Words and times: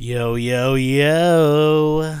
Yo, 0.00 0.38
yo, 0.38 0.76
yo. 0.76 2.14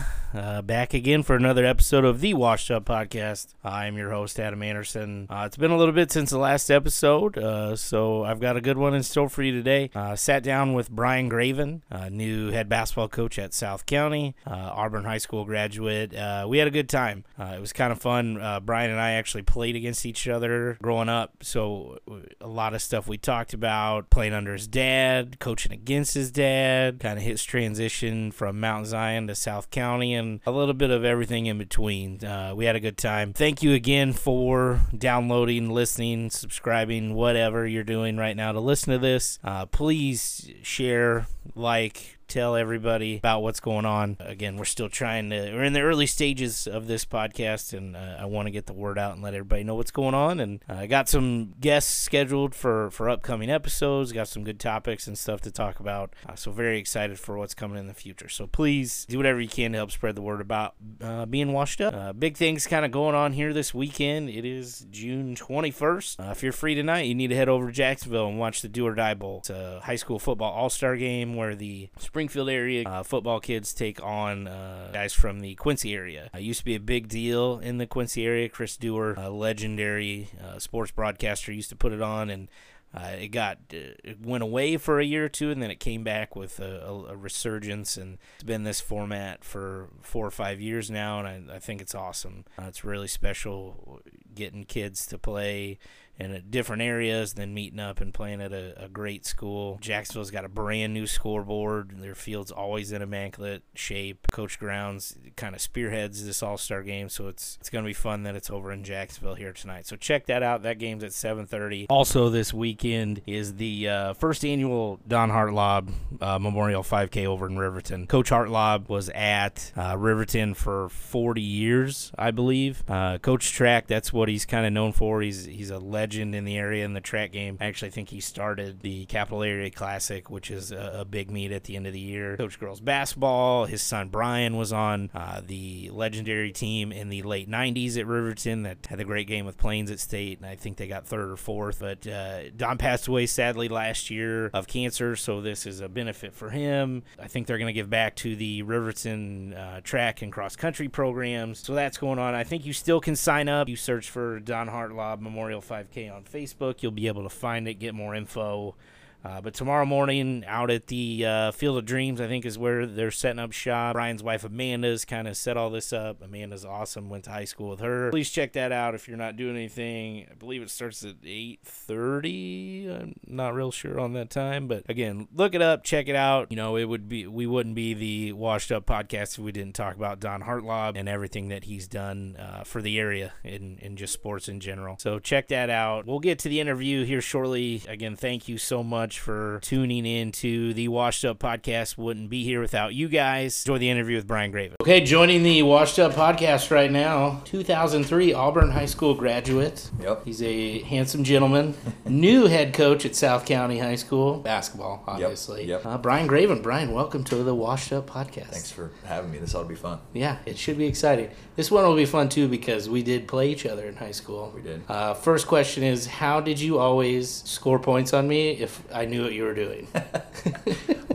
Back 0.62 0.94
again 0.94 1.22
for 1.22 1.36
another 1.36 1.64
episode 1.64 2.04
of 2.04 2.20
the 2.20 2.34
Washed 2.34 2.70
Up 2.70 2.84
Podcast. 2.84 3.54
I'm 3.62 3.96
your 3.96 4.10
host, 4.10 4.40
Adam 4.40 4.62
Anderson. 4.62 5.26
Uh, 5.30 5.44
it's 5.46 5.56
been 5.56 5.70
a 5.70 5.76
little 5.76 5.92
bit 5.92 6.10
since 6.10 6.30
the 6.30 6.38
last 6.38 6.70
episode, 6.70 7.38
uh, 7.38 7.76
so 7.76 8.24
I've 8.24 8.40
got 8.40 8.56
a 8.56 8.60
good 8.60 8.78
one 8.78 8.94
in 8.94 9.02
store 9.02 9.28
for 9.28 9.42
you 9.42 9.52
today. 9.52 9.90
Uh, 9.94 10.16
sat 10.16 10.42
down 10.42 10.72
with 10.72 10.90
Brian 10.90 11.28
Graven, 11.28 11.82
uh, 11.90 12.08
new 12.08 12.50
head 12.50 12.68
basketball 12.68 13.08
coach 13.08 13.38
at 13.38 13.54
South 13.54 13.86
County, 13.86 14.34
uh, 14.46 14.50
Auburn 14.74 15.04
High 15.04 15.18
School 15.18 15.44
graduate. 15.44 16.14
Uh, 16.14 16.46
we 16.48 16.58
had 16.58 16.66
a 16.66 16.72
good 16.72 16.88
time. 16.88 17.24
Uh, 17.38 17.54
it 17.56 17.60
was 17.60 17.72
kind 17.72 17.92
of 17.92 18.00
fun. 18.00 18.40
Uh, 18.40 18.60
Brian 18.60 18.90
and 18.90 19.00
I 19.00 19.12
actually 19.12 19.42
played 19.42 19.76
against 19.76 20.04
each 20.06 20.26
other 20.26 20.78
growing 20.82 21.08
up, 21.08 21.42
so 21.42 21.98
a 22.40 22.48
lot 22.48 22.74
of 22.74 22.82
stuff 22.82 23.06
we 23.06 23.18
talked 23.18 23.54
about 23.54 24.10
playing 24.10 24.32
under 24.32 24.54
his 24.54 24.66
dad, 24.66 25.38
coaching 25.38 25.72
against 25.72 26.14
his 26.14 26.30
dad, 26.30 27.00
kind 27.00 27.18
of 27.18 27.24
his 27.24 27.44
transition 27.44 28.32
from 28.32 28.58
Mount 28.58 28.86
Zion 28.86 29.26
to 29.28 29.34
South 29.34 29.70
County 29.70 30.14
and 30.14 30.40
a 30.48 30.50
little 30.50 30.74
bit 30.74 30.90
of 30.90 31.04
everything 31.04 31.46
in 31.46 31.58
between. 31.58 32.24
Uh, 32.24 32.52
we 32.54 32.64
had 32.64 32.76
a 32.76 32.80
good 32.80 32.96
time. 32.96 33.32
Thank 33.32 33.62
you 33.62 33.74
again 33.74 34.12
for 34.12 34.80
downloading, 34.96 35.70
listening, 35.70 36.30
subscribing, 36.30 37.14
whatever 37.14 37.66
you're 37.66 37.84
doing 37.84 38.16
right 38.16 38.36
now 38.36 38.52
to 38.52 38.60
listen 38.60 38.92
to 38.92 38.98
this. 38.98 39.38
Uh, 39.44 39.66
please 39.66 40.50
share, 40.62 41.26
like, 41.54 42.17
tell 42.28 42.54
everybody 42.54 43.16
about 43.16 43.42
what's 43.42 43.60
going 43.60 43.86
on. 43.86 44.16
Again, 44.20 44.56
we're 44.56 44.64
still 44.64 44.88
trying 44.88 45.30
to, 45.30 45.52
we're 45.52 45.64
in 45.64 45.72
the 45.72 45.80
early 45.80 46.06
stages 46.06 46.66
of 46.66 46.86
this 46.86 47.04
podcast, 47.04 47.76
and 47.76 47.96
uh, 47.96 48.16
I 48.20 48.26
want 48.26 48.46
to 48.46 48.50
get 48.50 48.66
the 48.66 48.74
word 48.74 48.98
out 48.98 49.14
and 49.14 49.22
let 49.22 49.34
everybody 49.34 49.64
know 49.64 49.74
what's 49.74 49.90
going 49.90 50.14
on. 50.14 50.38
And 50.38 50.62
uh, 50.68 50.74
I 50.74 50.86
got 50.86 51.08
some 51.08 51.54
guests 51.58 51.96
scheduled 51.96 52.54
for, 52.54 52.90
for 52.90 53.08
upcoming 53.08 53.50
episodes, 53.50 54.12
got 54.12 54.28
some 54.28 54.44
good 54.44 54.60
topics 54.60 55.06
and 55.06 55.16
stuff 55.16 55.40
to 55.42 55.50
talk 55.50 55.80
about. 55.80 56.14
Uh, 56.28 56.34
so, 56.34 56.52
very 56.52 56.78
excited 56.78 57.18
for 57.18 57.38
what's 57.38 57.54
coming 57.54 57.78
in 57.78 57.86
the 57.86 57.94
future. 57.94 58.28
So, 58.28 58.46
please 58.46 59.06
do 59.08 59.16
whatever 59.16 59.40
you 59.40 59.48
can 59.48 59.72
to 59.72 59.78
help 59.78 59.90
spread 59.90 60.14
the 60.14 60.22
word 60.22 60.40
about 60.40 60.74
uh, 61.02 61.24
being 61.26 61.52
washed 61.52 61.80
up. 61.80 61.94
Uh, 61.94 62.12
big 62.12 62.36
things 62.36 62.66
kind 62.66 62.84
of 62.84 62.90
going 62.90 63.14
on 63.14 63.32
here 63.32 63.54
this 63.54 63.72
weekend. 63.72 64.28
It 64.28 64.44
is 64.44 64.86
June 64.90 65.34
21st. 65.34 66.20
Uh, 66.20 66.30
if 66.30 66.42
you're 66.42 66.52
free 66.52 66.74
tonight, 66.74 67.06
you 67.06 67.14
need 67.14 67.28
to 67.28 67.36
head 67.36 67.48
over 67.48 67.66
to 67.68 67.72
Jacksonville 67.72 68.28
and 68.28 68.38
watch 68.38 68.60
the 68.60 68.68
Do 68.68 68.86
or 68.86 68.94
Die 68.94 69.14
Bowl. 69.14 69.38
It's 69.38 69.50
a 69.50 69.80
high 69.82 69.96
school 69.96 70.18
football 70.18 70.52
all 70.52 70.68
star 70.68 70.96
game 70.96 71.34
where 71.34 71.54
the 71.54 71.88
Springfield 72.18 72.50
area 72.50 72.82
uh, 72.84 73.04
football 73.04 73.38
kids 73.38 73.72
take 73.72 74.02
on 74.02 74.48
uh, 74.48 74.90
guys 74.92 75.12
from 75.12 75.38
the 75.38 75.54
Quincy 75.54 75.94
area. 75.94 76.28
Uh, 76.34 76.38
used 76.38 76.58
to 76.58 76.64
be 76.64 76.74
a 76.74 76.80
big 76.80 77.06
deal 77.06 77.60
in 77.60 77.78
the 77.78 77.86
Quincy 77.86 78.26
area. 78.26 78.48
Chris 78.48 78.76
Dewar, 78.76 79.14
a 79.16 79.30
legendary 79.30 80.28
uh, 80.42 80.58
sports 80.58 80.90
broadcaster, 80.90 81.52
used 81.52 81.68
to 81.68 81.76
put 81.76 81.92
it 81.92 82.02
on, 82.02 82.28
and 82.28 82.48
uh, 82.92 83.12
it 83.20 83.28
got 83.28 83.58
it 83.70 84.18
went 84.20 84.42
away 84.42 84.76
for 84.78 84.98
a 84.98 85.04
year 85.04 85.26
or 85.26 85.28
two, 85.28 85.52
and 85.52 85.62
then 85.62 85.70
it 85.70 85.78
came 85.78 86.02
back 86.02 86.34
with 86.34 86.58
a, 86.58 86.80
a, 86.88 87.12
a 87.12 87.16
resurgence, 87.16 87.96
and 87.96 88.18
it's 88.34 88.42
been 88.42 88.64
this 88.64 88.80
format 88.80 89.44
for 89.44 89.88
four 90.02 90.26
or 90.26 90.32
five 90.32 90.60
years 90.60 90.90
now, 90.90 91.20
and 91.20 91.52
I, 91.52 91.54
I 91.54 91.58
think 91.60 91.80
it's 91.80 91.94
awesome. 91.94 92.46
Uh, 92.58 92.64
it's 92.66 92.82
really 92.82 93.06
special 93.06 94.02
getting 94.34 94.64
kids 94.64 95.06
to 95.06 95.18
play 95.18 95.78
in 96.18 96.34
uh, 96.34 96.40
different 96.50 96.82
areas, 96.82 97.34
then 97.34 97.54
meeting 97.54 97.78
up 97.78 98.00
and 98.00 98.12
playing 98.12 98.40
at 98.40 98.52
a, 98.52 98.84
a, 98.84 98.88
great 98.88 99.24
school. 99.24 99.78
Jacksonville's 99.80 100.30
got 100.30 100.44
a 100.44 100.48
brand 100.48 100.92
new 100.92 101.06
scoreboard. 101.06 101.94
Their 102.00 102.14
field's 102.14 102.50
always 102.50 102.90
in 102.90 103.02
immaculate 103.02 103.62
shape. 103.74 104.26
Coach 104.32 104.58
Grounds 104.58 105.16
kind 105.36 105.54
of 105.54 105.60
spearheads 105.60 106.24
this 106.24 106.42
All 106.42 106.58
Star 106.58 106.82
game, 106.82 107.08
so 107.08 107.28
it's 107.28 107.56
it's 107.60 107.70
going 107.70 107.84
to 107.84 107.86
be 107.86 107.94
fun 107.94 108.24
that 108.24 108.34
it's 108.34 108.50
over 108.50 108.72
in 108.72 108.82
Jacksonville 108.82 109.36
here 109.36 109.52
tonight. 109.52 109.86
So 109.86 109.94
check 109.94 110.26
that 110.26 110.42
out. 110.42 110.62
That 110.62 110.78
game's 110.78 111.04
at 111.04 111.12
7:30. 111.12 111.86
Also 111.88 112.28
this 112.30 112.52
weekend 112.52 113.22
is 113.26 113.54
the 113.54 113.88
uh, 113.88 114.12
first 114.14 114.44
annual 114.44 114.98
Don 115.06 115.30
Hartlaub 115.30 115.92
uh, 116.20 116.38
Memorial 116.38 116.82
5K 116.82 117.26
over 117.26 117.46
in 117.46 117.56
Riverton. 117.58 118.06
Coach 118.06 118.30
Hartlaub 118.30 118.88
was 118.88 119.08
at 119.10 119.72
uh, 119.76 119.96
Riverton 119.96 120.54
for 120.54 120.88
40 120.88 121.40
years, 121.40 122.10
I 122.18 122.32
believe. 122.32 122.82
Uh, 122.88 123.18
Coach 123.18 123.52
Track, 123.52 123.86
that's 123.86 124.12
what 124.12 124.28
he's 124.28 124.44
kind 124.44 124.66
of 124.66 124.72
known 124.72 124.92
for. 124.92 125.22
He's 125.22 125.44
he's 125.44 125.70
a 125.70 125.78
legend 125.78 126.07
legend 126.08 126.34
in 126.34 126.46
the 126.46 126.56
area 126.56 126.86
in 126.86 126.94
the 126.94 127.02
track 127.02 127.32
game. 127.32 127.58
I 127.60 127.66
actually 127.66 127.90
think 127.90 128.08
he 128.08 128.20
started 128.20 128.80
the 128.80 129.04
Capital 129.06 129.42
Area 129.42 129.70
Classic, 129.70 130.30
which 130.30 130.50
is 130.50 130.72
a, 130.72 131.00
a 131.00 131.04
big 131.04 131.30
meet 131.30 131.52
at 131.52 131.64
the 131.64 131.76
end 131.76 131.86
of 131.86 131.92
the 131.92 132.00
year. 132.00 132.38
Coach 132.38 132.58
girls 132.58 132.80
basketball. 132.80 133.66
His 133.66 133.82
son 133.82 134.08
Brian 134.08 134.56
was 134.56 134.72
on 134.72 135.10
uh, 135.14 135.42
the 135.46 135.90
legendary 135.92 136.50
team 136.50 136.92
in 136.92 137.10
the 137.10 137.20
late 137.22 137.50
90s 137.50 137.98
at 137.98 138.06
Riverton 138.06 138.62
that 138.62 138.86
had 138.88 139.00
a 139.00 139.04
great 139.04 139.26
game 139.26 139.44
with 139.44 139.58
Plains 139.58 139.90
at 139.90 140.00
State, 140.00 140.38
and 140.38 140.46
I 140.46 140.56
think 140.56 140.78
they 140.78 140.88
got 140.88 141.06
third 141.06 141.30
or 141.30 141.36
fourth. 141.36 141.80
But 141.80 142.06
uh, 142.06 142.48
Don 142.56 142.78
passed 142.78 143.06
away 143.06 143.26
sadly 143.26 143.68
last 143.68 144.08
year 144.08 144.46
of 144.54 144.66
cancer, 144.66 145.14
so 145.14 145.42
this 145.42 145.66
is 145.66 145.80
a 145.80 145.90
benefit 145.90 146.32
for 146.32 146.48
him. 146.48 147.02
I 147.18 147.28
think 147.28 147.46
they're 147.46 147.58
going 147.58 147.66
to 147.66 147.74
give 147.74 147.90
back 147.90 148.16
to 148.16 148.34
the 148.34 148.62
Riverton 148.62 149.52
uh, 149.52 149.82
track 149.82 150.22
and 150.22 150.32
cross 150.32 150.56
country 150.56 150.88
programs. 150.88 151.58
So 151.58 151.74
that's 151.74 151.98
going 151.98 152.18
on. 152.18 152.34
I 152.34 152.44
think 152.44 152.64
you 152.64 152.72
still 152.72 153.00
can 153.00 153.14
sign 153.14 153.50
up. 153.50 153.68
You 153.68 153.76
search 153.76 154.08
for 154.08 154.40
Don 154.40 154.68
Hartlaub 154.68 155.20
Memorial 155.20 155.60
5K 155.60 155.97
on 156.06 156.24
Facebook. 156.24 156.82
You'll 156.82 156.92
be 156.92 157.08
able 157.08 157.22
to 157.24 157.28
find 157.28 157.66
it, 157.66 157.74
get 157.74 157.94
more 157.94 158.14
info. 158.14 158.76
Uh, 159.24 159.40
but 159.40 159.52
tomorrow 159.52 159.84
morning, 159.84 160.44
out 160.46 160.70
at 160.70 160.86
the 160.86 161.26
uh, 161.26 161.50
Field 161.50 161.78
of 161.78 161.84
Dreams, 161.84 162.20
I 162.20 162.28
think 162.28 162.46
is 162.46 162.56
where 162.56 162.86
they're 162.86 163.10
setting 163.10 163.40
up 163.40 163.52
shop. 163.52 163.94
Brian's 163.94 164.22
wife 164.22 164.44
Amanda's 164.44 165.04
kind 165.04 165.26
of 165.26 165.36
set 165.36 165.56
all 165.56 165.70
this 165.70 165.92
up. 165.92 166.22
Amanda's 166.22 166.64
awesome. 166.64 167.08
Went 167.08 167.24
to 167.24 167.30
high 167.30 167.44
school 167.44 167.70
with 167.70 167.80
her. 167.80 168.10
Please 168.10 168.30
check 168.30 168.52
that 168.52 168.70
out 168.70 168.94
if 168.94 169.08
you're 169.08 169.16
not 169.16 169.36
doing 169.36 169.56
anything. 169.56 170.26
I 170.30 170.34
believe 170.34 170.62
it 170.62 170.70
starts 170.70 171.04
at 171.04 171.16
8:30. 171.24 172.88
I'm 172.88 173.14
not 173.26 173.54
real 173.54 173.72
sure 173.72 173.98
on 173.98 174.12
that 174.12 174.30
time, 174.30 174.68
but 174.68 174.84
again, 174.88 175.26
look 175.34 175.54
it 175.54 175.62
up, 175.62 175.82
check 175.82 176.08
it 176.08 176.16
out. 176.16 176.50
You 176.50 176.56
know, 176.56 176.76
it 176.76 176.84
would 176.84 177.08
be 177.08 177.26
we 177.26 177.46
wouldn't 177.46 177.74
be 177.74 177.94
the 177.94 178.32
Washed 178.34 178.70
Up 178.70 178.86
podcast 178.86 179.32
if 179.32 179.38
we 179.38 179.50
didn't 179.50 179.74
talk 179.74 179.96
about 179.96 180.20
Don 180.20 180.42
Hartlaub 180.42 180.96
and 180.96 181.08
everything 181.08 181.48
that 181.48 181.64
he's 181.64 181.88
done 181.88 182.36
uh, 182.36 182.62
for 182.62 182.80
the 182.80 182.98
area 182.98 183.32
in 183.42 183.96
just 183.96 184.12
sports 184.12 184.48
in 184.48 184.60
general. 184.60 184.96
So 184.98 185.18
check 185.18 185.48
that 185.48 185.70
out. 185.70 186.06
We'll 186.06 186.20
get 186.20 186.38
to 186.40 186.48
the 186.48 186.60
interview 186.60 187.04
here 187.04 187.20
shortly. 187.20 187.82
Again, 187.88 188.14
thank 188.14 188.46
you 188.48 188.58
so 188.58 188.84
much 188.84 189.07
much 189.08 189.20
for 189.20 189.58
tuning 189.62 190.04
in 190.04 190.30
to 190.30 190.74
the 190.74 190.86
Washed 190.86 191.24
Up 191.24 191.38
Podcast. 191.38 191.96
Wouldn't 191.96 192.28
be 192.28 192.44
here 192.44 192.60
without 192.60 192.92
you 192.92 193.08
guys. 193.08 193.64
Enjoy 193.64 193.78
the 193.78 193.88
interview 193.88 194.16
with 194.16 194.26
Brian 194.26 194.50
Graven. 194.50 194.76
Okay, 194.82 195.00
joining 195.00 195.42
the 195.42 195.62
Washed 195.62 195.98
Up 195.98 196.12
Podcast 196.12 196.70
right 196.70 196.92
now, 196.92 197.40
2003 197.46 198.34
Auburn 198.34 198.70
High 198.70 198.84
School 198.84 199.14
graduate. 199.14 199.90
Yep. 200.02 200.26
He's 200.26 200.42
a 200.42 200.80
handsome 200.80 201.24
gentleman, 201.24 201.74
new 202.04 202.48
head 202.48 202.74
coach 202.74 203.06
at 203.06 203.16
South 203.16 203.46
County 203.46 203.78
High 203.78 203.94
School, 203.94 204.40
basketball, 204.40 205.02
obviously. 205.06 205.64
Yep. 205.64 205.84
yep. 205.84 205.86
Uh, 205.86 205.96
Brian 205.96 206.26
Graven. 206.26 206.60
Brian, 206.60 206.92
welcome 206.92 207.24
to 207.24 207.36
the 207.36 207.54
Washed 207.54 207.94
Up 207.94 208.10
Podcast. 208.10 208.50
Thanks 208.50 208.70
for 208.70 208.90
having 209.06 209.30
me. 209.30 209.38
This 209.38 209.54
ought 209.54 209.62
to 209.62 209.68
be 209.70 209.74
fun. 209.74 210.00
Yeah, 210.12 210.36
it 210.44 210.58
should 210.58 210.76
be 210.76 210.84
exciting. 210.84 211.30
This 211.56 211.70
one 211.70 211.84
will 211.84 211.96
be 211.96 212.04
fun 212.04 212.28
too 212.28 212.46
because 212.46 212.90
we 212.90 213.02
did 213.02 213.26
play 213.26 213.50
each 213.50 213.64
other 213.64 213.86
in 213.86 213.96
high 213.96 214.10
school. 214.10 214.52
We 214.54 214.60
did. 214.60 214.82
Uh, 214.86 215.14
first 215.14 215.46
question 215.46 215.82
is, 215.82 216.06
how 216.06 216.42
did 216.42 216.60
you 216.60 216.78
always 216.78 217.30
score 217.30 217.78
points 217.78 218.12
on 218.12 218.28
me 218.28 218.50
if 218.50 218.82
I 218.98 219.04
knew 219.04 219.22
what 219.22 219.32
you 219.32 219.44
were 219.44 219.54
doing? 219.54 219.86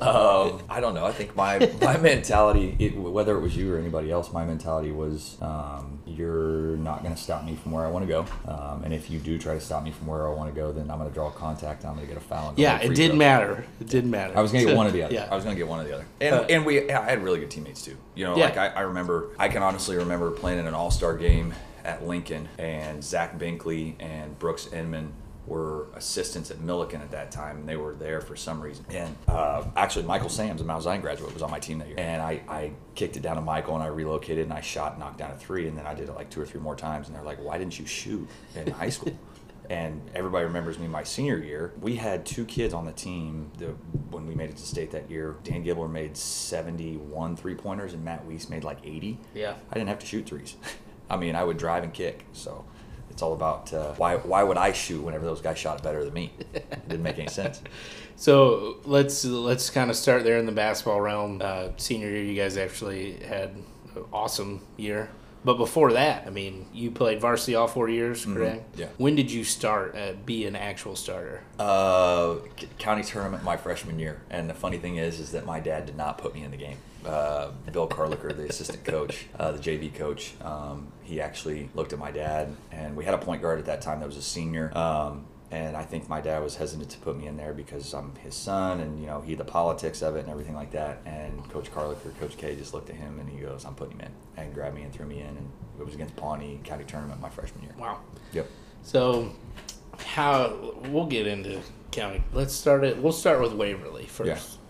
um, 0.02 0.62
I 0.70 0.80
don't 0.80 0.94
know. 0.94 1.06
I 1.06 1.12
think 1.12 1.36
my 1.36 1.70
my 1.82 1.98
mentality, 1.98 2.76
it, 2.80 2.96
whether 2.96 3.36
it 3.38 3.42
was 3.42 3.58
you 3.58 3.74
or 3.74 3.78
anybody 3.78 4.10
else, 4.10 4.32
my 4.32 4.46
mentality 4.46 4.92
was 4.92 5.38
um, 5.42 6.00
you're 6.06 6.78
not 6.78 7.04
going 7.04 7.14
to 7.14 7.22
stop 7.22 7.44
me 7.44 7.56
from 7.56 7.74
where 7.74 7.86
I 7.86 7.90
want 7.90 8.08
to 8.08 8.08
go, 8.08 8.26
um, 8.47 8.84
and 8.85 8.94
if 8.94 9.09
you 9.09 9.20
do 9.20 9.38
try 9.38 9.53
to 9.53 9.59
stop 9.59 9.84
me 9.84 9.91
from 9.91 10.08
where 10.08 10.28
I 10.28 10.32
want 10.32 10.53
to 10.53 10.59
go, 10.59 10.72
then 10.72 10.90
I'm 10.90 10.97
going 10.97 11.09
to 11.09 11.14
draw 11.14 11.30
contact. 11.30 11.84
I'm 11.84 11.96
going 11.96 12.08
to 12.08 12.14
get 12.14 12.22
a 12.22 12.26
foul. 12.26 12.53
yeah, 12.56 12.78
it 12.80 12.96
didn't 12.96 13.18
matter. 13.18 13.66
It 13.82 13.88
didn't 13.90 14.12
matter. 14.12 14.38
I 14.38 14.41
was 14.41 14.52
going 14.53 14.64
to 14.64 14.70
get 14.72 14.78
one 14.78 14.88
or 14.88 14.91
the 14.91 15.03
other. 15.03 15.14
Yeah. 15.14 15.28
I 15.29 15.36
was 15.36 15.44
going 15.44 15.56
to 15.56 15.59
get 15.59 15.68
one 15.68 15.82
or 15.82 15.84
the 15.84 15.96
other. 15.96 16.06
And 16.22 16.36
uh, 16.36 16.46
and 16.50 16.66
we, 16.66 16.90
I 16.90 17.09
had 17.09 17.22
really 17.22 17.40
good 17.40 17.52
teammates 17.52 17.84
too. 17.84 17.97
You 18.16 18.26
know, 18.26 18.38
Yeah. 18.38 18.46
like 18.46 18.58
I, 18.58 18.68
I 18.68 18.82
remember, 18.82 19.29
I 19.38 19.50
can 19.50 19.62
honestly 19.62 19.97
remember 19.97 20.32
playing 20.32 20.59
in 20.59 20.68
an 20.68 20.74
All 20.74 20.91
Star 20.91 21.18
game 21.18 21.53
at 21.84 22.08
Lincoln, 22.08 22.47
and 22.58 23.03
Zach 23.03 23.38
Binkley 23.38 23.96
and 24.00 24.40
Brooks 24.40 24.72
Inman 24.72 25.12
were 25.45 25.87
assistants 25.95 26.51
at 26.51 26.57
Millikin 26.57 27.01
at 27.01 27.11
that 27.11 27.31
time, 27.31 27.57
and 27.57 27.69
they 27.69 27.75
were 27.75 27.93
there 27.95 28.22
for 28.22 28.35
some 28.35 28.61
reason. 28.61 28.85
And 28.90 29.16
uh, 29.28 29.63
actually, 29.75 30.05
Michael 30.05 30.29
Sams, 30.29 30.61
a 30.61 30.63
Mount 30.63 30.84
Zion 30.84 31.01
graduate, 31.01 31.34
was 31.34 31.41
on 31.41 31.51
my 31.51 31.59
team 31.59 31.79
that 31.79 31.87
year. 31.87 31.99
And 31.99 32.22
I, 32.22 32.41
I 32.47 32.72
kicked 32.95 33.17
it 33.17 33.23
down 33.23 33.35
to 33.35 33.41
Michael, 33.41 33.75
and 33.75 33.84
I 33.84 33.87
relocated, 33.87 34.45
and 34.45 34.53
I 34.53 34.61
shot, 34.61 34.97
knocked 34.99 35.17
down 35.17 35.31
a 35.31 35.37
three, 35.37 35.67
and 35.67 35.78
then 35.78 35.85
I 35.85 35.93
did 35.93 36.09
it 36.09 36.16
like 36.16 36.29
two 36.29 36.41
or 36.41 36.45
three 36.45 36.61
more 36.61 36.75
times. 36.75 37.07
And 37.07 37.16
they're 37.16 37.23
like, 37.23 37.43
"Why 37.43 37.57
didn't 37.57 37.78
you 37.78 37.85
shoot 37.85 38.28
in 38.55 38.72
high 38.72 38.90
school?" 38.90 39.17
And 39.69 40.01
everybody 40.13 40.43
remembers 40.43 40.78
me 40.78 40.87
my 40.87 41.03
senior 41.03 41.37
year. 41.37 41.72
We 41.79 41.95
had 41.95 42.25
two 42.25 42.43
kids 42.43 42.73
on 42.73 42.85
the 42.85 42.91
team 42.91 43.49
that, 43.59 43.69
when 44.11 44.28
we 44.28 44.35
made 44.35 44.49
it 44.49 44.57
to 44.57 44.66
state 44.66 44.91
that 44.91 45.09
year. 45.09 45.37
Dan 45.45 45.63
Gibler 45.63 45.90
made 45.90 46.17
71 46.17 47.37
three 47.37 47.55
pointers, 47.55 47.93
and 47.93 48.03
Matt 48.03 48.25
Weiss 48.25 48.49
made 48.49 48.66
like 48.66 48.79
80. 48.84 49.17
Yeah. 49.34 49.55
I 49.72 49.75
didn't 49.75 49.87
have 49.87 49.99
to 49.99 50.05
shoot 50.05 50.25
threes. 50.25 50.57
I 51.09 51.16
mean, 51.16 51.35
I 51.35 51.45
would 51.45 51.57
drive 51.57 51.84
and 51.84 51.93
kick. 51.93 52.25
So 52.34 52.66
it's 53.14 53.22
all 53.22 53.34
about 53.34 53.72
uh, 53.74 53.94
why 53.94 54.16
why 54.18 54.44
would 54.44 54.58
I 54.58 54.74
shoot 54.74 55.02
whenever 55.02 55.26
those 55.26 55.40
guys 55.40 55.58
shot 55.58 55.82
better 55.84 56.04
than 56.04 56.14
me? 56.14 56.34
It 56.54 56.90
didn't 56.90 57.04
make 57.04 57.20
any 57.20 57.30
sense. 57.30 57.62
So 58.16 58.78
let's 58.86 59.26
let's 59.26 59.72
kind 59.72 59.90
of 59.90 59.96
start 59.96 60.24
there 60.24 60.38
in 60.38 60.46
the 60.46 60.52
basketball 60.52 61.02
realm. 61.02 61.42
Uh, 61.44 61.70
senior 61.78 62.10
year, 62.10 62.24
you 62.24 62.36
guys 62.36 62.58
actually 62.58 63.14
had 63.14 63.50
an 63.50 63.66
awesome 64.14 64.62
year. 64.78 65.10
But 65.44 65.58
before 65.58 65.92
that, 65.94 66.26
I 66.26 66.30
mean, 66.30 66.68
you 66.74 66.92
played 66.92 67.20
varsity 67.20 67.56
all 67.56 67.68
four 67.68 67.90
years, 67.90 68.24
correct? 68.24 68.72
Mm-hmm. 68.74 68.82
Yeah. 68.82 68.88
When 68.98 69.16
did 69.16 69.32
you 69.32 69.44
start 69.44 69.96
uh, 69.98 70.14
be 70.26 70.46
an 70.46 70.56
actual 70.56 70.96
starter? 70.96 71.42
Uh, 71.60 72.36
county 72.78 73.04
tournament 73.04 73.44
my 73.44 73.58
freshman 73.58 74.00
year, 74.00 74.22
and 74.30 74.50
the 74.50 74.54
funny 74.54 74.78
thing 74.78 74.98
is, 74.98 75.20
is 75.20 75.32
that 75.32 75.46
my 75.46 75.60
dad 75.60 75.88
did 75.88 75.98
not 75.98 76.18
put 76.20 76.34
me 76.34 76.44
in 76.44 76.52
the 76.52 76.58
game. 76.58 76.78
Uh, 77.05 77.52
Bill 77.72 77.88
Carlicker, 77.88 78.35
the 78.35 78.47
assistant 78.47 78.84
coach, 78.84 79.26
uh, 79.38 79.52
the 79.52 79.59
JV 79.59 79.94
coach, 79.94 80.34
um, 80.41 80.88
he 81.03 81.20
actually 81.22 81.70
looked 81.76 81.94
at 81.94 82.00
my 82.00 82.11
dad, 82.11 82.55
and 82.72 82.96
we 82.96 83.05
had 83.05 83.14
a 83.14 83.17
point 83.17 83.41
guard 83.41 83.59
at 83.59 83.66
that 83.66 83.82
time 83.82 84.00
that 84.00 84.05
was 84.05 84.17
a 84.17 84.22
senior. 84.22 84.76
Um, 84.78 85.26
and 85.52 85.78
I 85.78 85.84
think 85.84 86.09
my 86.09 86.20
dad 86.20 86.41
was 86.41 86.55
hesitant 86.55 86.90
to 86.90 86.97
put 86.97 87.16
me 87.16 87.28
in 87.28 87.38
there 87.38 87.53
because 87.53 87.94
I'm 87.94 88.16
his 88.16 88.34
son, 88.34 88.79
and 88.79 89.00
you 89.00 89.05
know 89.05 89.22
he 89.22 89.35
the 89.35 89.46
politics 89.46 90.02
of 90.02 90.16
it 90.16 90.22
and 90.22 90.29
everything 90.29 90.55
like 90.55 90.72
that. 90.72 91.00
And 91.05 91.47
Coach 91.52 91.72
Carlicker, 91.72 92.17
Coach 92.20 92.38
K, 92.38 92.55
just 92.55 92.73
looked 92.73 92.90
at 92.90 92.96
him 92.96 93.20
and 93.20 93.29
he 93.29 93.38
goes, 93.38 93.64
"I'm 93.64 93.76
putting 93.76 94.00
him 94.00 94.08
in," 94.08 94.44
and 94.44 94.53
grabbed 94.53 94.76
me 94.76 94.82
and 94.82 94.91
threw 94.91 95.05
me 95.05 95.22
in, 95.22 95.28
and 95.28 95.52
it 95.79 95.85
was 95.85 95.94
against 95.94 96.16
Pawnee 96.16 96.59
County 96.64 96.85
tournament 96.85 97.22
my 97.22 97.29
freshman 97.29 97.64
year. 97.64 97.76
Wow. 97.78 98.00
Yep. 98.32 98.47
So, 98.82 99.32
how 100.00 100.73
we'll 100.90 101.05
get 101.05 101.28
into 101.28 101.61
county. 101.91 102.23
Let's 102.34 102.53
start 102.53 102.84
it. 102.84 102.97
We'll 102.97 103.14
start 103.14 103.40
with 103.40 103.53
Waverly 103.53 104.05
first. 104.05 104.28
Yeah. 104.28 104.63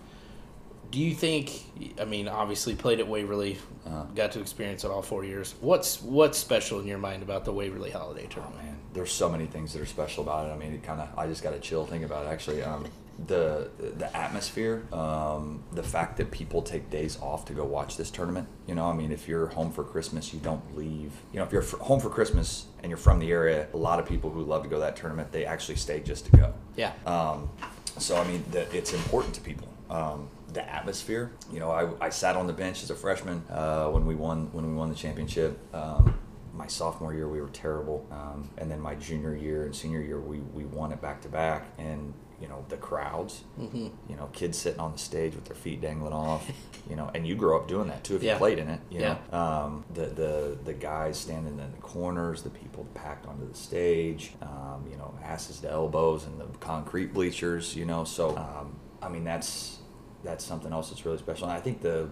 Do 0.94 1.00
you 1.00 1.16
think? 1.16 1.64
I 2.00 2.06
mean, 2.06 2.28
obviously 2.28 2.76
played 2.76 3.00
at 3.00 3.08
Waverly, 3.08 3.58
Uh-huh. 3.84 4.04
got 4.14 4.32
to 4.34 4.40
experience 4.40 4.84
it 4.84 4.92
all 4.92 5.02
four 5.02 5.26
years. 5.26 5.56
What's 5.60 6.00
what's 6.04 6.38
special 6.38 6.80
in 6.80 6.86
your 6.86 7.00
mind 7.00 7.24
about 7.24 7.46
the 7.46 7.52
Waverly 7.52 7.90
Holiday 7.90 8.26
Oh 8.30 8.34
Tournament? 8.34 8.64
man, 8.64 8.78
there's 8.94 9.12
so 9.12 9.28
many 9.28 9.48
things 9.48 9.74
that 9.74 9.82
are 9.82 9.88
special 9.88 10.22
about 10.22 10.48
it. 10.48 10.54
I 10.54 10.56
mean, 10.56 10.72
it 10.72 10.84
kind 10.84 11.02
of 11.02 11.10
I 11.18 11.26
just 11.26 11.42
got 11.42 11.54
to 11.54 11.60
chill 11.60 11.84
thinking 11.88 12.04
about 12.04 12.28
it. 12.28 12.30
Actually, 12.30 12.62
um, 12.62 12.86
the 13.26 13.72
the 13.98 14.16
atmosphere, 14.16 14.84
um, 14.94 15.64
the 15.72 15.82
fact 15.82 16.18
that 16.18 16.30
people 16.30 16.62
take 16.62 16.92
days 16.92 17.18
off 17.20 17.44
to 17.46 17.54
go 17.54 17.66
watch 17.66 17.98
this 17.98 18.12
tournament. 18.12 18.48
You 18.68 18.76
know, 18.76 18.86
I 18.86 18.94
mean, 18.94 19.12
if 19.12 19.28
you're 19.28 19.48
home 19.48 19.72
for 19.72 19.84
Christmas, 19.84 20.32
you 20.32 20.40
don't 20.42 20.78
leave. 20.78 21.12
You 21.32 21.40
know, 21.40 21.46
if 21.46 21.52
you're 21.52 21.64
f- 21.64 21.72
home 21.80 22.02
for 22.02 22.10
Christmas 22.12 22.68
and 22.84 22.92
you're 22.92 22.98
from 23.00 23.18
the 23.18 23.32
area, 23.32 23.66
a 23.74 23.78
lot 23.78 24.00
of 24.00 24.06
people 24.06 24.30
who 24.30 24.44
love 24.44 24.62
to 24.62 24.70
go 24.70 24.76
to 24.76 24.82
that 24.82 24.96
tournament, 24.96 25.32
they 25.32 25.44
actually 25.44 25.78
stay 25.78 26.02
just 26.02 26.26
to 26.28 26.38
go. 26.38 26.54
Yeah. 26.76 26.92
Um, 27.08 27.50
so 27.98 28.16
I 28.16 28.28
mean, 28.28 28.44
the, 28.52 28.72
it's 28.78 28.94
important 28.94 29.34
to 29.34 29.42
people. 29.42 29.68
Um, 29.90 30.28
the 30.54 30.68
atmosphere. 30.70 31.32
You 31.52 31.60
know, 31.60 31.72
I, 31.72 32.06
I 32.06 32.10
sat 32.10 32.36
on 32.36 32.48
the 32.48 32.54
bench 32.54 32.84
as 32.84 32.90
a 32.90 32.96
freshman 32.96 33.44
uh, 33.50 33.88
when 33.90 34.06
we 34.06 34.16
won 34.16 34.52
when 34.54 34.66
we 34.68 34.74
won 34.74 34.90
the 34.90 34.96
championship. 34.96 35.58
Um, 35.74 36.18
my 36.56 36.68
sophomore 36.68 37.14
year 37.14 37.28
we 37.28 37.42
were 37.42 37.50
terrible, 37.50 38.06
um, 38.12 38.50
and 38.60 38.70
then 38.70 38.80
my 38.80 38.94
junior 38.96 39.36
year 39.36 39.66
and 39.66 39.76
senior 39.76 40.02
year 40.02 40.20
we, 40.20 40.38
we 40.40 40.66
won 40.66 40.92
it 40.92 41.02
back 41.02 41.22
to 41.24 41.30
back. 41.30 41.66
And 41.80 42.14
you 42.42 42.48
know 42.50 42.66
the 42.70 42.78
crowds, 42.78 43.44
Mm-hmm. 43.60 43.88
you 44.10 44.16
know 44.18 44.28
kids 44.34 44.58
sitting 44.58 44.80
on 44.80 44.92
the 44.92 44.98
stage 44.98 45.34
with 45.34 45.46
their 45.46 45.56
feet 45.56 45.82
dangling 45.82 46.14
off, 46.14 46.48
you 46.90 46.96
know, 46.96 47.10
and 47.16 47.26
you 47.26 47.36
grow 47.36 47.58
up 47.60 47.68
doing 47.68 47.88
that 47.88 48.04
too 48.04 48.18
if 48.18 48.24
Yeah. 48.24 48.34
you 48.34 48.38
played 48.38 48.60
in 48.60 48.68
it. 48.70 48.82
You 48.92 49.00
Yeah. 49.00 49.18
know, 49.32 49.38
um, 49.40 49.86
the 49.94 50.06
the 50.08 50.58
the 50.64 50.74
guys 50.74 51.18
standing 51.18 51.58
in 51.60 51.72
the 51.72 51.78
corners, 51.82 52.44
the 52.44 52.50
people 52.52 52.86
packed 52.94 53.26
onto 53.26 53.48
the 53.50 53.58
stage, 53.58 54.34
um, 54.44 54.86
you 54.92 54.98
know, 54.98 55.14
asses 55.24 55.60
to 55.62 55.72
elbows 55.72 56.26
and 56.26 56.40
the 56.40 56.46
concrete 56.60 57.14
bleachers, 57.14 57.76
you 57.76 57.86
know. 57.86 58.04
So, 58.04 58.36
um, 58.38 58.76
I 59.02 59.10
mean, 59.10 59.24
that's 59.24 59.80
that's 60.24 60.44
something 60.46 60.72
else 60.72 60.90
that's 60.90 61.06
really 61.06 61.18
special. 61.18 61.48
And 61.48 61.58
I 61.58 61.60
think 61.62 61.82
the 61.82 62.10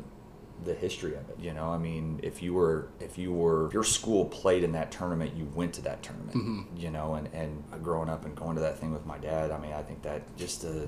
the 0.64 0.74
history 0.76 1.16
of 1.16 1.28
it, 1.30 1.38
you 1.40 1.54
know, 1.54 1.70
I 1.70 1.80
mean, 1.80 2.20
if 2.22 2.44
you 2.44 2.54
were 2.54 2.88
if 3.00 3.18
you 3.18 3.34
were 3.34 3.68
if 3.68 3.74
your 3.74 3.84
school 3.84 4.26
played 4.26 4.64
in 4.64 4.74
that 4.74 4.92
tournament, 4.92 5.34
you 5.36 5.46
went 5.56 5.74
to 5.76 5.82
that 5.84 6.04
tournament, 6.04 6.38
Mm-hmm. 6.38 6.78
you 6.78 6.92
know, 6.92 7.16
and 7.16 7.28
and 7.34 7.64
growing 7.84 8.10
up 8.10 8.26
and 8.26 8.36
going 8.36 8.56
to 8.56 8.62
that 8.62 8.78
thing 8.78 8.94
with 8.94 9.06
my 9.06 9.18
dad, 9.18 9.50
I 9.52 9.58
mean, 9.60 9.74
I 9.74 9.82
think 9.82 10.02
that 10.04 10.22
just 10.38 10.62
the 10.62 10.88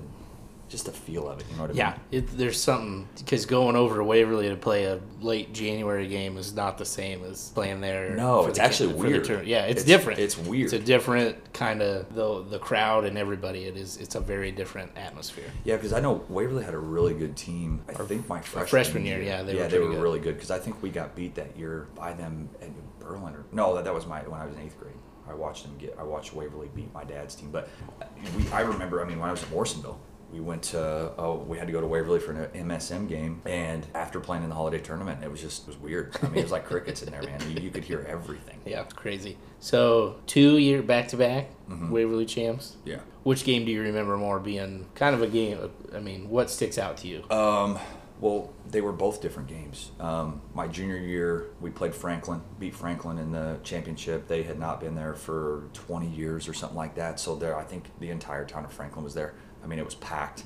just 0.68 0.86
the 0.86 0.92
feel 0.92 1.28
of 1.28 1.38
it, 1.40 1.46
you 1.50 1.56
know 1.56 1.62
what 1.62 1.70
I 1.70 1.74
Yeah, 1.74 1.90
mean? 2.10 2.22
it, 2.24 2.38
there's 2.38 2.60
something 2.60 3.06
because 3.18 3.46
going 3.46 3.76
over 3.76 3.96
to 3.98 4.04
Waverly 4.04 4.48
to 4.48 4.56
play 4.56 4.84
a 4.84 4.98
late 5.20 5.52
January 5.52 6.08
game 6.08 6.36
is 6.36 6.54
not 6.54 6.78
the 6.78 6.84
same 6.84 7.22
as 7.24 7.50
playing 7.50 7.80
there. 7.80 8.16
No, 8.16 8.46
it's 8.46 8.58
the- 8.58 8.64
actually 8.64 8.94
weird. 8.94 9.26
yeah, 9.46 9.62
it's, 9.66 9.82
It's- 9.82 9.84
different. 9.84 10.18
it's 10.20 10.36
weird. 10.38 10.64
It's 10.64 10.72
a 10.72 10.78
different 10.78 11.52
kind 11.52 11.82
of 11.82 12.12
the 12.14 12.42
the 12.50 12.58
crowd 12.58 13.04
and 13.04 13.16
everybody. 13.18 13.64
It 13.66 13.76
is. 13.76 13.98
It's 13.98 14.14
a 14.14 14.20
very 14.20 14.50
different 14.50 14.90
atmosphere. 14.96 15.44
Yeah, 15.64 15.76
because 15.76 15.92
I 15.92 16.00
know 16.00 16.24
Waverly 16.28 16.64
had 16.64 16.74
a 16.74 16.78
really 16.78 17.14
good 17.14 17.36
team. 17.36 17.82
I 17.88 17.92
think 17.92 18.28
my 18.28 18.40
freshman, 18.40 18.66
freshman 18.66 19.04
year, 19.06 19.22
yeah, 19.22 19.42
they 19.42 19.54
were 19.54 19.60
yeah, 19.60 19.68
they 19.68 19.78
were 19.78 19.88
good. 19.90 20.02
really 20.02 20.18
good 20.20 20.34
because 20.34 20.50
I 20.50 20.58
think 20.58 20.82
we 20.82 20.90
got 20.90 21.14
beat 21.14 21.34
that 21.36 21.56
year 21.56 21.86
by 21.94 22.12
them 22.14 22.48
at 22.62 22.70
Berlin. 23.00 23.34
Or, 23.34 23.44
no, 23.52 23.74
that, 23.74 23.84
that 23.84 23.94
was 23.94 24.06
my 24.06 24.20
when 24.22 24.40
I 24.40 24.46
was 24.46 24.54
in 24.56 24.62
eighth 24.62 24.78
grade. 24.80 24.94
I 25.28 25.32
watched 25.34 25.62
them 25.64 25.76
get. 25.78 25.96
I 25.98 26.02
watched 26.02 26.34
Waverly 26.34 26.68
beat 26.74 26.92
my 26.92 27.04
dad's 27.04 27.34
team. 27.34 27.50
But 27.50 27.68
uh, 28.02 28.04
we, 28.36 28.46
I 28.50 28.60
remember. 28.60 29.02
I 29.02 29.08
mean, 29.08 29.18
when 29.20 29.28
I 29.28 29.32
was 29.32 29.42
at 29.42 29.50
Morrisonville, 29.50 29.98
we 30.34 30.40
went 30.40 30.62
to. 30.64 31.12
Oh, 31.16 31.36
we 31.46 31.58
had 31.58 31.68
to 31.68 31.72
go 31.72 31.80
to 31.80 31.86
Waverly 31.86 32.18
for 32.18 32.32
an 32.32 32.68
MSM 32.68 33.08
game, 33.08 33.40
and 33.46 33.86
after 33.94 34.18
playing 34.18 34.42
in 34.42 34.48
the 34.48 34.54
holiday 34.54 34.80
tournament, 34.80 35.22
it 35.22 35.30
was 35.30 35.40
just 35.40 35.62
it 35.62 35.68
was 35.68 35.76
weird. 35.76 36.16
I 36.22 36.26
mean, 36.26 36.38
it 36.38 36.42
was 36.42 36.52
like 36.52 36.66
crickets 36.66 37.02
in 37.02 37.12
there, 37.12 37.22
man. 37.22 37.40
You, 37.48 37.62
you 37.62 37.70
could 37.70 37.84
hear 37.84 38.04
everything. 38.08 38.60
Yeah, 38.64 38.82
it's 38.82 38.92
crazy. 38.92 39.38
So 39.60 40.16
two 40.26 40.58
year 40.58 40.82
back 40.82 41.08
to 41.08 41.16
back. 41.16 41.50
Waverly 41.68 42.26
champs. 42.26 42.76
Yeah. 42.84 42.98
Which 43.22 43.44
game 43.44 43.64
do 43.64 43.72
you 43.72 43.80
remember 43.80 44.16
more 44.16 44.38
being 44.38 44.86
kind 44.94 45.14
of 45.14 45.22
a 45.22 45.26
game? 45.26 45.70
I 45.94 46.00
mean, 46.00 46.28
what 46.28 46.50
sticks 46.50 46.76
out 46.76 46.98
to 46.98 47.08
you? 47.08 47.24
Um, 47.30 47.78
well, 48.20 48.52
they 48.70 48.80
were 48.80 48.92
both 48.92 49.20
different 49.20 49.48
games. 49.48 49.90
Um, 49.98 50.40
my 50.54 50.68
junior 50.68 50.96
year, 50.96 51.46
we 51.60 51.70
played 51.70 51.94
Franklin, 51.94 52.42
beat 52.58 52.74
Franklin 52.74 53.18
in 53.18 53.32
the 53.32 53.58
championship. 53.62 54.28
They 54.28 54.42
had 54.42 54.58
not 54.58 54.80
been 54.80 54.94
there 54.94 55.14
for 55.14 55.64
20 55.72 56.08
years 56.08 56.48
or 56.48 56.54
something 56.54 56.76
like 56.76 56.94
that. 56.96 57.18
So 57.18 57.34
there, 57.34 57.56
I 57.56 57.64
think 57.64 57.86
the 58.00 58.10
entire 58.10 58.44
town 58.44 58.64
of 58.64 58.72
Franklin 58.72 59.04
was 59.04 59.14
there. 59.14 59.34
I 59.64 59.66
mean, 59.66 59.78
it 59.78 59.84
was 59.84 59.94
packed. 59.96 60.44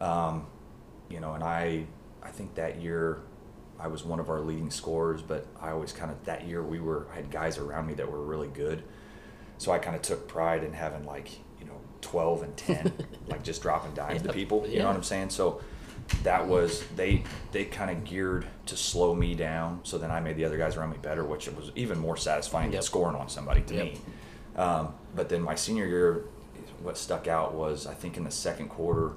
Um, 0.00 0.46
you 1.10 1.20
know, 1.20 1.34
and 1.34 1.42
I, 1.44 1.86
I 2.22 2.30
think 2.30 2.54
that 2.54 2.80
year, 2.80 3.20
I 3.78 3.88
was 3.88 4.04
one 4.04 4.20
of 4.20 4.30
our 4.30 4.40
leading 4.40 4.70
scorers. 4.70 5.20
But 5.20 5.46
I 5.60 5.70
always 5.70 5.92
kind 5.92 6.10
of 6.10 6.24
that 6.24 6.46
year 6.46 6.62
we 6.62 6.78
were 6.80 7.06
I 7.12 7.16
had 7.16 7.30
guys 7.30 7.58
around 7.58 7.86
me 7.86 7.94
that 7.94 8.10
were 8.10 8.22
really 8.22 8.48
good. 8.48 8.82
So 9.58 9.72
I 9.72 9.78
kind 9.78 9.96
of 9.96 10.02
took 10.02 10.28
pride 10.28 10.62
in 10.64 10.72
having 10.72 11.04
like 11.04 11.30
you 11.58 11.66
know 11.66 11.80
12 12.00 12.42
and 12.44 12.56
10, 12.56 12.92
like 13.28 13.42
just 13.42 13.62
dropping 13.62 13.92
dimes 13.94 14.20
to 14.22 14.26
Yep. 14.28 14.34
people. 14.34 14.64
You 14.66 14.74
Yeah. 14.76 14.82
know 14.82 14.88
what 14.88 14.96
I'm 14.96 15.02
saying? 15.02 15.30
So 15.30 15.60
that 16.22 16.46
was 16.46 16.84
they 16.96 17.24
they 17.52 17.64
kind 17.64 17.90
of 17.90 18.04
geared 18.04 18.46
to 18.66 18.76
slow 18.76 19.14
me 19.14 19.34
down 19.34 19.80
so 19.84 19.96
then 19.96 20.10
i 20.10 20.20
made 20.20 20.36
the 20.36 20.44
other 20.44 20.58
guys 20.58 20.76
around 20.76 20.90
me 20.90 20.98
better 21.00 21.24
which 21.24 21.48
was 21.48 21.70
even 21.76 21.98
more 21.98 22.14
satisfying 22.14 22.66
Yep. 22.66 22.72
than 22.72 22.82
scoring 22.82 23.16
on 23.16 23.26
somebody 23.30 23.62
to 23.62 23.74
Yep. 23.74 23.84
me 23.86 24.00
um, 24.56 24.94
but 25.16 25.30
then 25.30 25.40
my 25.40 25.54
senior 25.54 25.86
year 25.86 26.24
what 26.84 26.98
stuck 26.98 27.26
out 27.26 27.54
was 27.54 27.86
i 27.86 27.94
think 27.94 28.16
in 28.16 28.24
the 28.24 28.30
second 28.30 28.68
quarter 28.68 29.14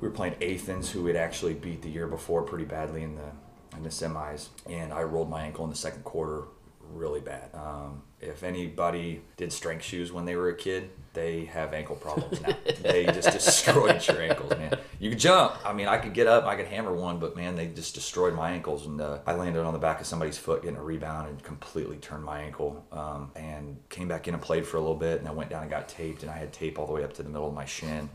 we 0.00 0.08
were 0.08 0.14
playing 0.14 0.34
athens 0.42 0.90
who 0.90 1.06
had 1.06 1.16
actually 1.16 1.54
beat 1.54 1.82
the 1.82 1.90
year 1.90 2.06
before 2.06 2.42
pretty 2.42 2.64
badly 2.64 3.02
in 3.02 3.16
the 3.16 3.76
in 3.76 3.82
the 3.82 3.88
semis 3.88 4.48
and 4.68 4.92
i 4.92 5.02
rolled 5.02 5.30
my 5.30 5.42
ankle 5.42 5.64
in 5.64 5.70
the 5.70 5.76
second 5.76 6.04
quarter 6.04 6.44
really 6.92 7.20
bad. 7.20 7.50
Um, 7.54 8.02
if 8.20 8.42
anybody 8.42 9.22
did 9.36 9.52
strength 9.52 9.84
shoes 9.84 10.12
when 10.12 10.24
they 10.24 10.36
were 10.36 10.48
a 10.48 10.54
kid 10.54 10.90
they 11.14 11.46
have 11.46 11.72
ankle 11.72 11.96
problems 11.96 12.40
now. 12.42 12.54
They 12.82 13.06
just 13.06 13.30
destroyed 13.32 14.06
your 14.06 14.20
ankles 14.20 14.50
man. 14.50 14.78
You 14.98 15.10
could 15.10 15.18
jump. 15.18 15.56
I 15.64 15.72
mean 15.72 15.88
i 15.88 15.96
could 15.96 16.12
get 16.12 16.26
up 16.26 16.44
i 16.44 16.56
could 16.56 16.66
hammer 16.66 16.92
one 16.92 17.18
but 17.18 17.36
man 17.36 17.56
they 17.56 17.68
just 17.68 17.94
destroyed 17.94 18.34
my 18.34 18.50
ankles 18.50 18.86
and 18.86 19.00
uh, 19.00 19.18
i 19.26 19.32
landed 19.32 19.64
on 19.64 19.72
the 19.72 19.78
back 19.78 20.00
of 20.00 20.06
somebody's 20.06 20.38
foot 20.38 20.62
getting 20.62 20.76
a 20.76 20.82
rebound 20.82 21.28
and 21.28 21.42
completely 21.42 21.96
turned 21.96 22.24
my 22.24 22.40
ankle 22.40 22.84
um, 22.92 23.30
and 23.36 23.78
came 23.88 24.08
back 24.08 24.28
in 24.28 24.34
and 24.34 24.42
played 24.42 24.66
for 24.66 24.76
a 24.76 24.80
little 24.80 24.96
bit 24.96 25.18
and 25.18 25.28
i 25.28 25.32
went 25.32 25.50
down 25.50 25.62
and 25.62 25.70
got 25.70 25.88
taped 25.88 26.22
and 26.22 26.30
i 26.30 26.36
had 26.36 26.52
tape 26.52 26.78
all 26.78 26.86
the 26.86 26.92
way 26.92 27.04
up 27.04 27.12
to 27.14 27.22
the 27.22 27.28
middle 27.28 27.48
of 27.48 27.54
my 27.54 27.64
shin. 27.64 28.08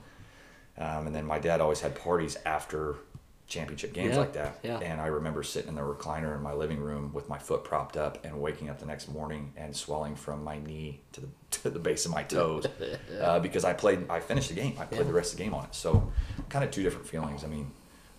Um, 0.77 1.08
and 1.08 1.15
then 1.15 1.25
my 1.25 1.39
dad 1.39 1.60
always 1.60 1.82
had 1.82 1.94
parties 1.94 2.38
after 2.46 2.96
championship 3.50 3.91
games 3.94 4.13
Yeah, 4.13 4.20
like 4.20 4.34
that. 4.34 4.60
yeah. 4.63 4.79
And 4.79 5.01
I 5.01 5.08
remember 5.08 5.44
sitting 5.44 5.70
in 5.70 5.75
the 5.75 5.82
recliner 5.82 6.36
in 6.36 6.41
my 6.41 6.53
living 6.53 6.79
room 6.79 7.12
with 7.13 7.27
my 7.27 7.38
foot 7.38 7.63
propped 7.63 7.98
up 7.98 8.24
and 8.24 8.39
waking 8.39 8.70
up 8.70 8.79
the 8.79 8.86
next 8.86 9.10
morning 9.10 9.51
and 9.58 9.75
swelling 9.75 10.15
from 10.15 10.44
my 10.44 10.60
knee 10.60 11.01
to 11.13 11.22
the 11.22 11.27
to 11.51 11.70
the 11.70 11.79
base 11.79 12.06
of 12.06 12.12
my 12.12 12.24
toes 12.24 12.65
uh, 13.22 13.39
because 13.39 13.65
I 13.65 13.74
played. 13.74 14.10
I 14.10 14.20
finished 14.20 14.50
the 14.50 14.56
game. 14.56 14.75
I 14.79 14.86
played 14.86 15.01
Yeah. 15.01 15.08
the 15.08 15.13
rest 15.13 15.34
of 15.34 15.38
the 15.39 15.44
game 15.44 15.53
on 15.53 15.65
it. 15.65 15.75
So 15.75 16.12
kind 16.48 16.63
of 16.63 16.72
two 16.72 16.84
different 16.84 17.08
feelings. 17.08 17.44
I 17.44 17.48
mean, 17.48 17.72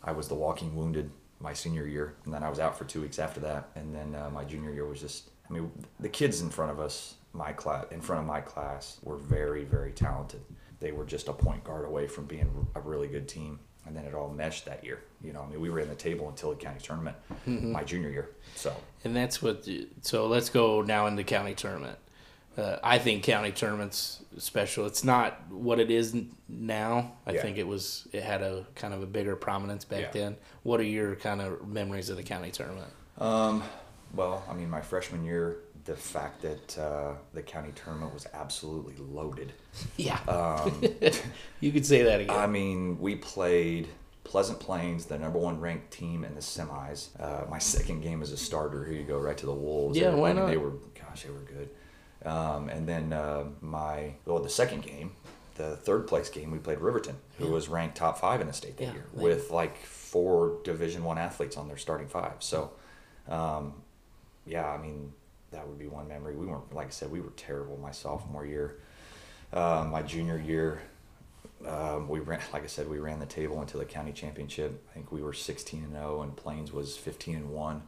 I 0.02 0.12
was 0.12 0.28
the 0.28 0.34
walking 0.34 0.75
wounded 0.76 1.10
my 1.38 1.54
senior 1.54 1.87
year, 1.87 2.14
and 2.25 2.34
then 2.34 2.42
I 2.42 2.50
was 2.50 2.58
out 2.58 2.76
for 2.76 2.84
two 2.84 3.00
weeks 3.00 3.18
after 3.18 3.40
that. 3.40 3.68
And 3.76 3.94
then 3.94 4.14
uh, 4.14 4.28
my 4.30 4.44
junior 4.44 4.72
year 4.72 4.84
was 4.87 5.00
just. 5.00 5.30
I 5.49 5.52
mean, 5.52 5.72
the 5.99 6.08
kids 6.08 6.42
in 6.42 6.49
front 6.50 6.70
of 6.70 6.78
us, 6.78 7.14
my 7.32 7.52
class, 7.52 7.87
in 7.90 8.00
front 8.00 8.20
of 8.20 8.26
my 8.26 8.40
class, 8.40 8.99
were 9.02 9.16
very, 9.16 9.64
very 9.64 9.90
talented. 9.90 10.40
They 10.78 10.92
were 10.92 11.04
just 11.04 11.26
a 11.28 11.32
point 11.32 11.64
guard 11.64 11.84
away 11.87 12.06
from 12.06 12.26
being 12.26 12.68
a 12.76 12.80
really 12.80 13.08
good 13.08 13.26
team. 13.28 13.58
And 13.87 13.96
then 13.96 14.04
it 14.04 14.14
all 14.14 14.28
meshed 14.28 14.66
that 14.66 14.84
year. 14.84 15.02
You 15.25 15.32
know, 15.32 15.42
I 15.42 15.46
mean, 15.50 15.60
we 15.60 15.70
were 15.70 15.80
in 15.80 15.88
the 15.88 15.94
table 15.94 16.28
until 16.28 16.50
the 16.50 16.56
county 16.56 16.80
tournament 16.80 17.16
my 17.46 17.82
junior 17.82 18.10
year. 18.10 18.30
So, 18.54 18.75
And 19.04 19.16
that's 19.16 19.42
what. 19.42 19.66
So 20.02 20.26
let's 20.26 20.49
go 20.50 20.82
now 20.82 21.06
into 21.06 21.16
the 21.18 21.25
county 21.25 21.54
tournament. 21.54 21.99
Uh, 22.56 22.76
I 22.82 22.99
think 22.99 23.22
county 23.25 23.52
tournaments 23.52 24.22
special. 24.37 24.84
It's 24.87 25.02
not 25.04 25.49
what 25.50 25.80
it 25.80 25.90
is 25.90 26.14
now. 26.49 27.12
I 27.26 27.32
Yeah. 27.32 27.42
think 27.42 27.56
it 27.58 27.66
was. 27.66 28.06
It 28.12 28.22
had 28.22 28.42
a 28.42 28.66
kind 28.75 28.92
of 28.92 29.02
a 29.02 29.06
bigger 29.06 29.34
prominence 29.37 29.84
back 29.84 30.00
Yeah. 30.00 30.10
then. 30.22 30.37
What 30.62 30.78
are 30.80 30.84
your 30.84 31.16
kind 31.16 31.40
of 31.40 31.66
memories 31.68 32.10
of 32.10 32.16
the 32.16 32.22
county 32.22 32.50
tournament? 32.50 32.92
um, 33.18 33.62
well, 34.14 34.42
I 34.50 34.54
mean, 34.54 34.68
my 34.68 34.80
freshman 34.80 35.25
year, 35.25 35.58
the 35.84 35.94
fact 35.96 36.42
that 36.42 36.78
uh, 36.78 37.14
the 37.32 37.42
county 37.42 37.72
tournament 37.75 38.12
was 38.12 38.26
absolutely 38.34 38.94
loaded. 38.99 39.52
Yeah, 39.96 40.18
Um, 40.28 40.82
you 41.60 41.70
could 41.72 41.87
say 41.87 42.02
that 42.02 42.20
again. 42.20 42.37
I 42.37 42.46
mean, 42.46 42.99
we 43.00 43.14
played 43.16 43.87
Pleasant 44.25 44.58
Plains, 44.60 45.06
the 45.06 45.16
number 45.18 45.38
one 45.38 45.60
ranked 45.60 45.90
team 45.92 46.25
in 46.25 46.34
the 46.34 46.40
semis. 46.40 47.08
Uh, 47.20 47.49
my 47.49 47.58
second 47.58 48.00
game 48.00 48.20
as 48.22 48.32
a 48.32 48.37
starter. 48.37 48.84
Here 48.84 48.94
you 48.94 49.04
go, 49.04 49.18
right 49.18 49.37
to 49.38 49.46
the 49.46 49.52
Wolves. 49.54 49.96
Yeah, 49.96 50.10
They- 50.10 50.16
why 50.16 50.30
I 50.30 50.32
mean, 50.32 50.42
not? 50.42 50.50
They 50.50 50.56
were, 50.56 50.72
gosh, 50.99 51.22
they 51.22 51.30
were 51.30 51.38
good. 51.40 51.68
Um, 52.28 52.68
and 52.68 52.87
then 52.88 53.12
uh, 53.12 53.44
my, 53.60 54.14
well, 54.26 54.40
the 54.40 54.49
second 54.50 54.82
game, 54.82 55.12
the 55.54 55.76
third 55.76 56.06
place 56.06 56.28
game, 56.28 56.50
we 56.50 56.58
played 56.58 56.78
Riverton, 56.80 57.16
who 57.38 57.46
was 57.49 57.68
ranked 57.68 57.96
top 57.96 58.18
five 58.18 58.40
in 58.40 58.46
the 58.46 58.52
state 58.52 58.76
that 58.78 58.84
Yeah, 58.84 58.92
year, 58.94 59.04
with 59.14 59.50
like 59.50 59.76
four 59.84 60.58
Division 60.64 61.04
One 61.04 61.16
athletes 61.18 61.56
on 61.56 61.68
their 61.68 61.76
starting 61.78 62.08
five. 62.08 62.34
So, 62.40 62.72
um, 63.28 63.75
yeah, 64.46 64.66
I 64.68 64.78
mean, 64.78 65.12
that 65.52 65.66
would 65.66 65.78
be 65.78 65.88
one 65.88 66.09
memory. 66.09 66.37
We 66.37 66.47
weren't, 66.47 66.73
like 66.75 66.88
I 66.88 66.90
said, 66.90 67.11
we 67.11 67.21
were 67.21 67.33
terrible 67.37 67.76
my 67.78 67.90
sophomore 67.90 68.47
year. 68.47 68.78
Uh, 69.52 69.87
my 69.90 70.02
junior 70.02 70.38
year, 70.38 70.80
um, 71.66 72.09
we 72.09 72.21
ran, 72.21 72.40
like 72.52 72.62
I 72.62 72.69
said, 72.69 72.88
we 72.88 72.99
ran 72.99 73.19
the 73.19 73.26
table 73.26 73.61
into 73.61 73.76
the 73.76 73.85
county 73.85 74.12
championship. 74.12 74.83
I 74.90 74.95
think 74.95 75.11
we 75.12 75.23
were 75.23 75.33
16 75.33 75.83
and 75.83 75.92
0, 75.92 76.23
and 76.23 76.37
Plains 76.37 76.73
was 76.73 76.97
15 76.97 77.37
and 77.37 77.50
1. 77.50 77.83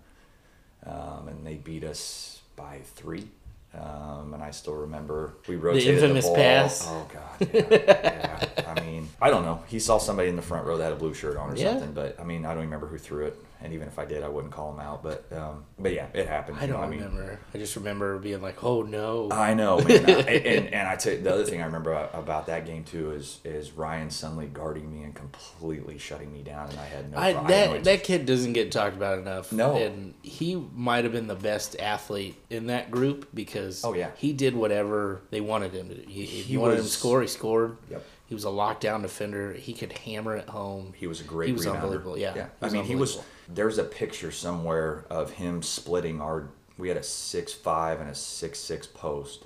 Um, 0.85 1.29
and 1.29 1.47
they 1.47 1.55
beat 1.55 1.85
us 1.85 2.41
by 2.57 2.81
three. 2.97 3.29
Um, 3.75 4.35
and 4.35 4.43
I 4.43 4.51
still 4.51 4.75
remember 4.75 5.35
we 5.49 5.57
rotated 5.57 5.89
the, 5.89 5.93
infamous 5.93 6.27
ball. 6.27 6.35
pass. 6.35 6.87
Oh 6.87 7.09
God, 7.11 7.49
yeah, 7.55 8.49
yeah. 8.59 8.75
I 8.77 8.81
mean, 8.83 8.92
I 9.23 9.31
don't 9.31 9.45
know. 9.45 9.63
He 9.69 9.79
saw 9.79 9.99
somebody 9.99 10.29
in 10.29 10.37
the 10.37 10.43
front 10.43 10.67
row 10.67 10.77
that 10.77 10.85
had 10.85 10.93
a 10.93 10.97
blue 10.97 11.15
shirt 11.15 11.37
on 11.37 11.53
or 11.53 11.57
Yeah. 11.57 11.71
something, 11.73 11.93
but 11.93 12.19
I 12.21 12.25
mean, 12.25 12.45
I 12.45 12.53
don't 12.55 12.65
remember 12.65 12.87
who 12.89 12.99
threw 12.99 13.27
it. 13.27 13.37
And 13.65 13.73
even 13.75 13.87
if 13.87 13.97
I 13.97 14.05
did, 14.05 14.25
I 14.25 14.29
wouldn't 14.29 14.53
call 14.53 14.73
him 14.75 14.81
out. 14.81 15.05
But 15.05 15.25
um, 15.33 15.65
but 15.79 15.93
yeah, 15.95 16.07
it 16.15 16.27
happened. 16.27 16.59
I 16.59 16.63
you 16.63 16.67
know, 16.67 16.79
don't 16.79 16.83
I 16.85 16.89
mean, 16.89 16.99
remember. 17.05 17.39
I 17.55 17.59
just 17.59 17.77
remember 17.77 18.19
being 18.19 18.43
like, 18.43 18.65
"Oh 18.65 18.83
no!" 18.83 19.29
I 19.31 19.55
know, 19.55 19.79
man. 19.79 20.05
I- 20.11 20.21
and, 20.23 20.75
and 20.75 20.89
I 20.89 20.97
tell 20.97 21.13
you, 21.13 21.21
the 21.21 21.33
other 21.33 21.45
thing 21.45 21.63
I 21.63 21.67
remember 21.67 21.93
about, 22.13 22.47
that 22.47 22.67
game 22.67 22.83
too 22.83 23.13
is 23.13 23.39
is 23.45 23.71
Ryan 23.71 24.11
Sunley 24.11 24.47
guarding 24.47 24.93
me 24.93 25.05
and 25.05 25.15
completely 25.15 25.97
shutting 25.97 26.33
me 26.33 26.43
down, 26.43 26.71
and 26.71 26.81
I 26.81 26.87
had 26.87 27.13
no. 27.13 27.19
I, 27.19 27.33
pro- 27.35 27.43
I 27.45 27.47
that 27.47 27.71
no 27.71 27.81
that 27.83 28.03
kid 28.03 28.27
doesn't 28.27 28.53
get 28.55 28.73
talked 28.73 28.97
about 28.97 29.19
enough. 29.21 29.53
No. 29.53 29.77
and 29.77 30.15
he 30.25 30.57
might 30.75 31.05
have 31.05 31.13
been 31.13 31.29
the 31.29 31.37
best 31.37 31.77
athlete 31.79 32.35
in 32.51 32.67
that 32.67 32.91
group 32.91 33.29
because 33.33 33.85
Oh, 33.85 33.95
yeah. 33.95 34.11
he 34.17 34.33
did 34.33 34.57
whatever 34.57 35.21
they 35.31 35.41
wanted 35.41 35.73
him 35.73 35.89
to 35.89 35.95
do. 35.95 36.03
He, 36.09 36.25
if 36.25 36.47
He 36.47 36.55
you 36.55 36.59
wanted 36.61 36.79
him 36.79 36.85
to 36.85 36.91
score, 36.91 37.23
he 37.23 37.29
scored. 37.29 37.77
Yep. 37.93 38.05
He 38.33 38.35
was 38.35 38.47
a 38.47 38.49
lockdown 38.49 39.03
defender. 39.03 39.53
He 39.53 39.75
could 39.75 39.93
hammer 39.93 40.35
it 40.37 40.49
home. 40.49 40.95
He 40.97 41.07
was 41.07 41.21
a 41.21 41.25
great. 41.25 41.49
He 41.49 41.53
was 41.53 41.67
rebounder. 41.67 41.75
unbelievable, 41.75 42.17
yeah. 42.17 42.33
yeah. 42.35 42.47
I 42.63 42.71
mean, 42.71 42.83
he 42.85 42.97
was. 42.97 43.21
There's 43.47 43.77
a 43.77 43.85
picture 43.85 44.33
somewhere 44.33 45.05
of 45.11 45.33
him 45.33 45.63
splitting 45.63 46.23
our. 46.23 46.49
We 46.79 46.89
had 46.89 46.97
a 46.97 47.03
six 47.03 47.53
five 47.53 48.01
and 48.01 48.09
a 48.09 48.15
six 48.15 48.59
six 48.59 48.87
post, 48.87 49.45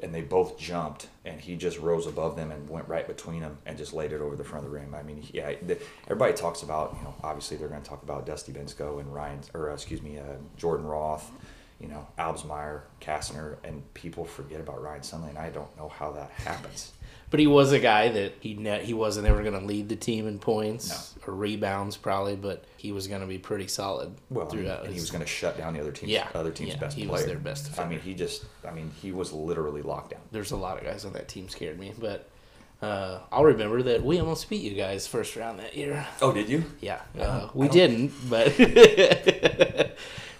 and 0.00 0.14
they 0.14 0.20
both 0.20 0.56
jumped, 0.56 1.08
and 1.24 1.40
he 1.40 1.56
just 1.56 1.80
rose 1.80 2.06
above 2.06 2.36
them 2.36 2.52
and 2.52 2.70
went 2.70 2.86
right 2.86 3.04
between 3.04 3.40
them 3.40 3.58
and 3.66 3.76
just 3.76 3.92
laid 3.92 4.12
it 4.12 4.20
over 4.20 4.36
the 4.36 4.44
front 4.44 4.64
of 4.64 4.70
the 4.70 4.78
rim. 4.78 4.94
I 4.94 5.02
mean, 5.02 5.26
yeah. 5.32 5.54
The, 5.60 5.76
everybody 6.04 6.34
talks 6.34 6.62
about 6.62 6.94
you 6.96 7.02
know 7.02 7.16
obviously 7.24 7.56
they're 7.56 7.66
going 7.66 7.82
to 7.82 7.88
talk 7.88 8.04
about 8.04 8.26
Dusty 8.26 8.52
Bensko 8.52 9.00
and 9.00 9.12
Ryan 9.12 9.40
or 9.54 9.72
uh, 9.72 9.74
excuse 9.74 10.02
me 10.02 10.18
uh, 10.18 10.36
Jordan 10.56 10.86
Roth. 10.86 11.28
You 11.80 11.88
know, 11.88 12.06
Albsmeyer, 12.16 12.82
Kastner, 13.00 13.56
and 13.64 13.82
people 13.94 14.24
forget 14.24 14.60
about 14.60 14.80
Ryan 14.80 15.02
Sunley, 15.02 15.30
and 15.30 15.38
I 15.38 15.50
don't 15.50 15.76
know 15.76 15.88
how 15.88 16.12
that 16.12 16.30
happens. 16.30 16.92
But 17.34 17.40
he 17.40 17.48
was 17.48 17.72
a 17.72 17.80
guy 17.80 18.10
that 18.10 18.34
he 18.38 18.54
ne- 18.54 18.84
he 18.84 18.94
wasn't 18.94 19.26
ever 19.26 19.42
going 19.42 19.58
to 19.58 19.66
lead 19.66 19.88
the 19.88 19.96
team 19.96 20.28
in 20.28 20.38
points 20.38 21.14
or 21.26 21.34
rebounds 21.34 21.96
probably, 21.96 22.36
but 22.36 22.64
he 22.76 22.92
was 22.92 23.08
going 23.08 23.22
to 23.22 23.26
be 23.26 23.38
pretty 23.38 23.66
solid 23.66 24.14
Well, 24.30 24.46
throughout. 24.46 24.84
and 24.84 24.94
he 24.94 25.00
was 25.00 25.10
going 25.10 25.24
to 25.24 25.26
shut 25.26 25.58
down 25.58 25.74
the 25.74 25.80
other 25.80 25.90
team's 25.90 26.12
Yeah, 26.12 26.28
other 26.32 26.52
team's 26.52 26.74
yeah, 26.74 26.78
best 26.78 26.96
he 26.96 27.06
player. 27.06 27.12
was 27.12 27.26
their 27.26 27.38
best 27.40 27.76
I 27.76 27.88
mean, 27.88 27.98
he 27.98 28.14
just, 28.14 28.44
I 28.64 28.70
mean, 28.70 28.92
he 29.02 29.10
was 29.10 29.32
literally 29.32 29.82
locked 29.82 30.12
down. 30.12 30.20
There's 30.30 30.52
a 30.52 30.56
lot 30.56 30.78
of 30.78 30.84
guys 30.84 31.04
on 31.04 31.12
that 31.14 31.26
team 31.26 31.48
scared 31.48 31.76
me, 31.76 31.92
but 31.98 32.28
uh, 32.80 33.18
I'll 33.32 33.42
remember 33.44 33.82
that 33.82 34.04
we 34.04 34.20
almost 34.20 34.48
beat 34.48 34.62
you 34.62 34.74
guys 34.76 35.08
first 35.08 35.34
round 35.34 35.58
that 35.58 35.76
year. 35.76 36.06
Oh, 36.22 36.30
did 36.30 36.48
you? 36.48 36.62
Yeah, 36.80 37.00
Uh, 37.18 37.48
we 37.52 37.66
didn't, 37.68 38.12
but 38.30 38.56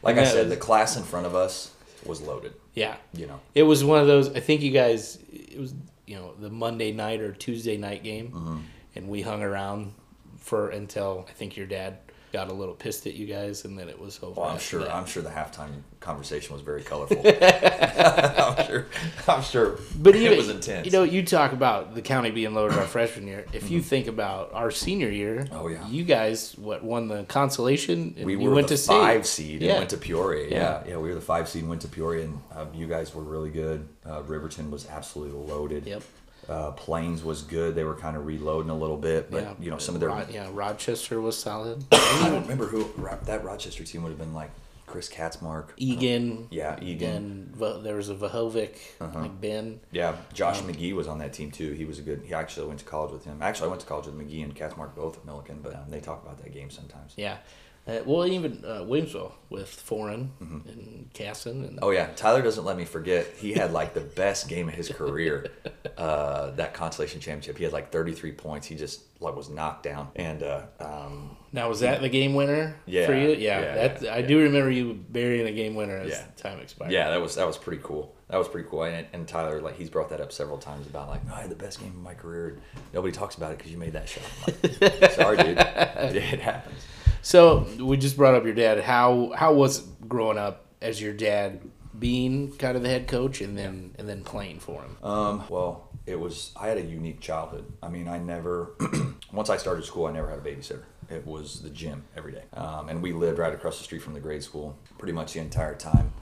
Like 0.02 0.18
I 0.18 0.24
said, 0.26 0.48
the 0.48 0.56
class 0.56 0.96
in 0.96 1.02
front 1.02 1.26
of 1.26 1.34
us 1.34 1.72
was 2.04 2.20
loaded. 2.20 2.52
yeah, 2.74 2.96
You 3.14 3.26
know, 3.26 3.40
it 3.54 3.62
was 3.64 3.82
one 3.82 4.00
of 4.00 4.06
those. 4.06 4.28
I 4.36 4.38
think 4.40 4.60
you 4.60 4.70
guys, 4.70 5.18
it 5.32 5.58
was 5.58 5.74
you 6.06 6.16
know 6.16 6.34
the 6.38 6.50
Monday 6.50 6.92
night 6.92 7.20
or 7.20 7.32
Tuesday 7.32 7.76
night 7.76 8.02
game, 8.02 8.30
Mm-hmm. 8.32 8.58
and 8.96 9.08
we 9.08 9.22
hung 9.22 9.42
around 9.42 9.94
for 10.38 10.68
until 10.70 11.24
I 11.28 11.32
think 11.32 11.56
your 11.56 11.66
dad 11.66 11.98
got 12.34 12.50
a 12.50 12.52
little 12.52 12.74
pissed 12.74 13.06
at 13.06 13.14
you 13.14 13.26
guys, 13.26 13.64
and 13.64 13.78
then 13.78 13.88
it 13.88 13.98
was 13.98 14.18
over. 14.22 14.40
well, 14.40 14.50
I'm 14.50 14.58
sure, 14.58 14.80
that. 14.80 14.94
I'm 14.94 15.06
sure 15.06 15.22
the 15.22 15.30
halftime 15.30 15.70
conversation 16.00 16.52
was 16.52 16.62
very 16.62 16.82
colorful. 16.82 17.16
I'm 17.24 18.66
sure, 18.66 18.86
I'm 19.28 19.42
sure. 19.42 19.78
But 19.96 20.16
it 20.16 20.36
was 20.36 20.48
intense. 20.50 20.84
You 20.86 20.92
know, 20.92 21.04
you 21.04 21.22
talk 21.24 21.52
about 21.52 21.94
the 21.94 22.02
county 22.02 22.30
being 22.30 22.52
loaded 22.54 22.76
our 22.78 22.84
freshman 22.86 23.26
year. 23.26 23.46
If 23.52 23.70
you 23.70 23.80
think 23.80 24.06
about 24.08 24.52
our 24.52 24.70
senior 24.70 25.08
year, 25.10 25.34
Mm-hmm. 25.44 25.54
Oh, 25.56 25.68
yeah. 25.68 25.88
you 25.88 26.04
guys 26.04 26.56
what 26.58 26.82
won 26.84 27.08
the 27.08 27.24
consolation? 27.24 28.14
And 28.16 28.26
we 28.26 28.36
were 28.36 28.52
went 28.54 28.68
the 28.68 28.74
to 28.74 28.78
state. 28.82 28.92
five 29.00 29.26
seed 29.26 29.62
Yeah. 29.62 29.70
and 29.72 29.78
went 29.78 29.90
to 29.90 29.96
Peoria. 29.96 30.48
Yeah. 30.50 30.56
Yeah. 30.56 30.82
yeah, 30.90 30.96
we 30.98 31.08
were 31.08 31.14
the 31.14 31.20
five 31.20 31.48
seed 31.48 31.62
and 31.62 31.68
went 31.70 31.82
to 31.82 31.88
Peoria, 31.88 32.24
and 32.24 32.40
um, 32.54 32.68
you 32.74 32.86
guys 32.86 33.14
were 33.14 33.22
really 33.22 33.50
good. 33.50 33.88
Uh, 34.08 34.22
Riverton 34.22 34.70
was 34.70 34.88
absolutely 34.88 35.38
loaded. 35.52 35.86
Yep. 35.86 36.02
Uh, 36.48 36.72
Plains 36.72 37.22
was 37.24 37.42
good. 37.42 37.74
They 37.74 37.84
were 37.84 37.94
kind 37.94 38.16
of 38.16 38.26
reloading 38.26 38.70
a 38.70 38.76
little 38.76 38.96
bit, 38.96 39.30
but 39.30 39.42
yeah, 39.42 39.54
you 39.58 39.70
know 39.70 39.78
some 39.78 39.94
of 39.94 40.00
their 40.00 40.10
Ro- 40.10 40.26
yeah, 40.30 40.48
Rochester 40.52 41.20
was 41.20 41.36
solid. 41.38 41.84
I 41.92 42.28
don't 42.28 42.42
remember 42.42 42.66
who 42.66 42.88
that 43.24 43.44
Rochester 43.44 43.84
team 43.84 44.02
would 44.02 44.10
have 44.10 44.18
been 44.18 44.34
like. 44.34 44.50
Chris 44.86 45.08
Katzmark. 45.08 45.70
Egan. 45.78 46.46
Yeah, 46.50 46.78
Egan. 46.80 47.54
Uh-huh. 47.58 47.78
There 47.78 47.96
was 47.96 48.10
a 48.10 48.14
Vahovic, 48.14 48.76
like 49.00 49.40
Ben. 49.40 49.80
Yeah, 49.90 50.14
Josh 50.34 50.60
McGee 50.60 50.94
was 50.94 51.08
on 51.08 51.18
that 51.18 51.32
team 51.32 51.50
too. 51.50 51.72
He 51.72 51.84
was 51.84 51.98
a 51.98 52.02
good. 52.02 52.22
He 52.24 52.34
actually 52.34 52.66
went 52.68 52.80
to 52.80 52.84
college 52.84 53.10
with 53.10 53.24
him. 53.24 53.38
Actually, 53.40 53.68
I 53.68 53.70
went 53.70 53.80
to 53.80 53.86
college 53.86 54.06
with 54.06 54.14
McGee 54.16 54.44
and 54.44 54.54
Katzmark 54.54 54.94
both 54.94 55.16
at 55.16 55.26
Millikin, 55.26 55.62
but 55.62 55.74
um, 55.74 55.84
they 55.88 56.00
talk 56.00 56.22
about 56.22 56.40
that 56.44 56.52
game 56.52 56.70
sometimes. 56.70 57.14
Yeah. 57.16 57.38
Uh, 57.86 57.98
well, 58.06 58.26
even 58.26 58.62
uh, 58.66 58.80
Williamsville 58.80 59.32
with 59.50 59.68
Foreign 59.68 60.32
and 60.40 61.10
Casson. 61.12 61.64
And 61.64 61.78
Oh 61.82 61.90
yeah, 61.90 62.06
Tyler 62.16 62.40
doesn't 62.40 62.64
let 62.64 62.76
me 62.78 62.86
forget. 62.86 63.26
He 63.36 63.52
had 63.52 63.72
like 63.72 63.92
the 63.92 64.00
best 64.00 64.48
game 64.48 64.68
of 64.68 64.74
his 64.74 64.88
career. 64.88 65.46
Uh, 65.96 66.50
that 66.56 66.74
consolation 66.74 67.20
championship, 67.20 67.56
he 67.56 67.62
had 67.62 67.72
like 67.72 67.92
33 67.92 68.32
points. 68.32 68.66
He 68.66 68.74
just 68.74 69.02
like 69.20 69.36
was 69.36 69.48
knocked 69.48 69.84
down, 69.84 70.08
and 70.16 70.42
uh, 70.42 70.62
um, 70.80 71.36
now, 71.52 71.68
was 71.68 71.78
that 71.80 72.00
the 72.00 72.08
game 72.08 72.34
winner 72.34 72.74
Yeah, 72.84 73.06
for 73.06 73.14
you? 73.14 73.28
Yeah. 73.28 73.60
yeah, 73.60 73.74
that, 73.74 74.02
yeah, 74.02 74.12
I 74.14 74.20
do 74.22 74.40
remember 74.40 74.72
you 74.72 74.94
burying 74.94 75.46
a 75.46 75.52
game 75.52 75.76
winner 75.76 75.96
as 75.98 76.20
time 76.36 76.58
expired. 76.58 76.90
yeah, 76.90 77.10
that 77.10 77.20
was 77.22 77.36
that 77.36 77.46
was 77.46 77.56
pretty 77.56 77.80
cool. 77.84 78.12
That 78.28 78.38
was 78.38 78.48
pretty 78.48 78.68
cool. 78.68 78.82
And, 78.82 79.06
and 79.12 79.28
Tyler, 79.28 79.60
like 79.60 79.76
he's 79.76 79.88
brought 79.88 80.08
that 80.08 80.20
up 80.20 80.32
several 80.32 80.58
times 80.58 80.88
about 80.88 81.08
like 81.08 81.20
"Oh, 81.30 81.34
I 81.34 81.42
had 81.42 81.50
the 81.50 81.54
best 81.54 81.78
game 81.78 81.90
of 81.90 82.02
my 82.02 82.14
career. 82.14 82.58
Nobody 82.92 83.12
talks 83.12 83.36
about 83.36 83.52
it 83.52 83.58
because 83.58 83.70
you 83.70 83.78
made 83.78 83.92
that 83.92 84.08
shot. 84.08 84.24
Like, 84.48 85.12
Sorry, 85.12 85.36
dude. 85.36 85.58
It 85.58 86.40
happens. 86.40 86.84
So 87.24 87.66
we 87.80 87.96
just 87.96 88.18
brought 88.18 88.34
up 88.34 88.44
your 88.44 88.52
dad. 88.52 88.80
How 88.80 89.32
how 89.34 89.54
was 89.54 89.78
it 89.78 90.08
growing 90.08 90.36
up 90.36 90.66
as 90.82 91.00
your 91.00 91.14
dad 91.14 91.58
being 91.98 92.52
kind 92.58 92.76
of 92.76 92.82
the 92.82 92.90
head 92.90 93.08
coach 93.08 93.40
and 93.40 93.56
then 93.56 93.94
and 93.98 94.06
then 94.06 94.22
playing 94.22 94.60
for 94.60 94.82
him? 94.82 94.98
Um, 95.02 95.44
well, 95.48 95.88
it 96.04 96.20
was. 96.20 96.52
I 96.54 96.68
had 96.68 96.76
a 96.76 96.82
unique 96.82 97.20
childhood. 97.20 97.64
I 97.82 97.88
mean, 97.88 98.08
I 98.08 98.18
never. 98.18 98.74
once 99.32 99.48
I 99.48 99.56
started 99.56 99.86
school, 99.86 100.04
I 100.04 100.12
never 100.12 100.28
had 100.28 100.38
a 100.38 100.42
babysitter. 100.42 100.84
It 101.08 101.26
was 101.26 101.62
the 101.62 101.70
gym 101.70 102.04
every 102.14 102.32
day, 102.32 102.44
um, 102.52 102.90
and 102.90 103.02
we 103.02 103.12
lived 103.12 103.38
right 103.38 103.54
across 103.54 103.78
the 103.78 103.84
street 103.84 104.02
from 104.02 104.12
the 104.12 104.20
grade 104.20 104.42
school 104.42 104.76
pretty 104.98 105.12
much 105.12 105.32
the 105.32 105.40
entire 105.40 105.74
time. 105.74 106.12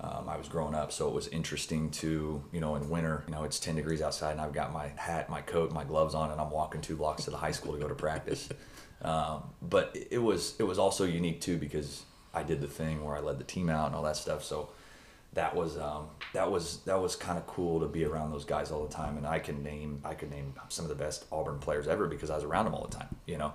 Um, 0.00 0.28
I 0.28 0.36
was 0.36 0.48
growing 0.48 0.74
up, 0.74 0.90
so 0.90 1.06
it 1.06 1.14
was 1.14 1.28
interesting 1.28 1.90
to, 1.92 2.42
you 2.50 2.60
know, 2.60 2.74
in 2.74 2.90
winter, 2.90 3.22
you 3.28 3.34
know, 3.34 3.44
it's 3.44 3.60
10 3.60 3.76
degrees 3.76 4.02
outside 4.02 4.32
and 4.32 4.40
I've 4.40 4.52
got 4.52 4.72
my 4.72 4.88
hat, 4.96 5.30
my 5.30 5.42
coat, 5.42 5.70
my 5.70 5.84
gloves 5.84 6.14
on, 6.14 6.32
and 6.32 6.40
I'm 6.40 6.50
walking 6.50 6.80
two 6.80 6.96
blocks 6.96 7.24
to 7.24 7.30
the 7.30 7.36
high 7.36 7.52
school 7.52 7.72
to 7.74 7.78
go 7.78 7.88
to 7.88 7.94
practice. 7.94 8.48
Um, 9.04 9.42
but 9.60 9.96
it 10.12 10.22
was, 10.22 10.54
it 10.60 10.62
was 10.62 10.78
also 10.78 11.04
unique 11.04 11.40
too 11.40 11.58
because 11.58 12.04
I 12.32 12.44
did 12.44 12.60
the 12.60 12.68
thing 12.68 13.04
where 13.04 13.16
I 13.16 13.18
led 13.18 13.40
the 13.40 13.44
team 13.44 13.68
out 13.68 13.88
and 13.88 13.96
all 13.96 14.04
that 14.04 14.16
stuff. 14.16 14.44
So 14.44 14.68
that 15.34 15.54
was 15.54 15.78
um, 15.78 16.08
that 16.34 16.50
was 16.50 16.78
that 16.84 17.00
was 17.00 17.16
kind 17.16 17.38
of 17.38 17.46
cool 17.46 17.80
to 17.80 17.86
be 17.86 18.04
around 18.04 18.30
those 18.30 18.44
guys 18.44 18.70
all 18.70 18.84
the 18.84 18.92
time 18.92 19.16
and 19.16 19.26
I 19.26 19.38
can 19.38 19.62
name 19.62 20.00
I 20.04 20.14
could 20.14 20.30
name 20.30 20.52
some 20.68 20.84
of 20.84 20.90
the 20.90 20.94
best 20.94 21.24
Auburn 21.32 21.58
players 21.58 21.88
ever 21.88 22.06
because 22.06 22.30
I 22.30 22.34
was 22.34 22.44
around 22.44 22.66
them 22.66 22.74
all 22.74 22.86
the 22.86 22.96
time 22.96 23.08
you 23.26 23.38
know 23.38 23.52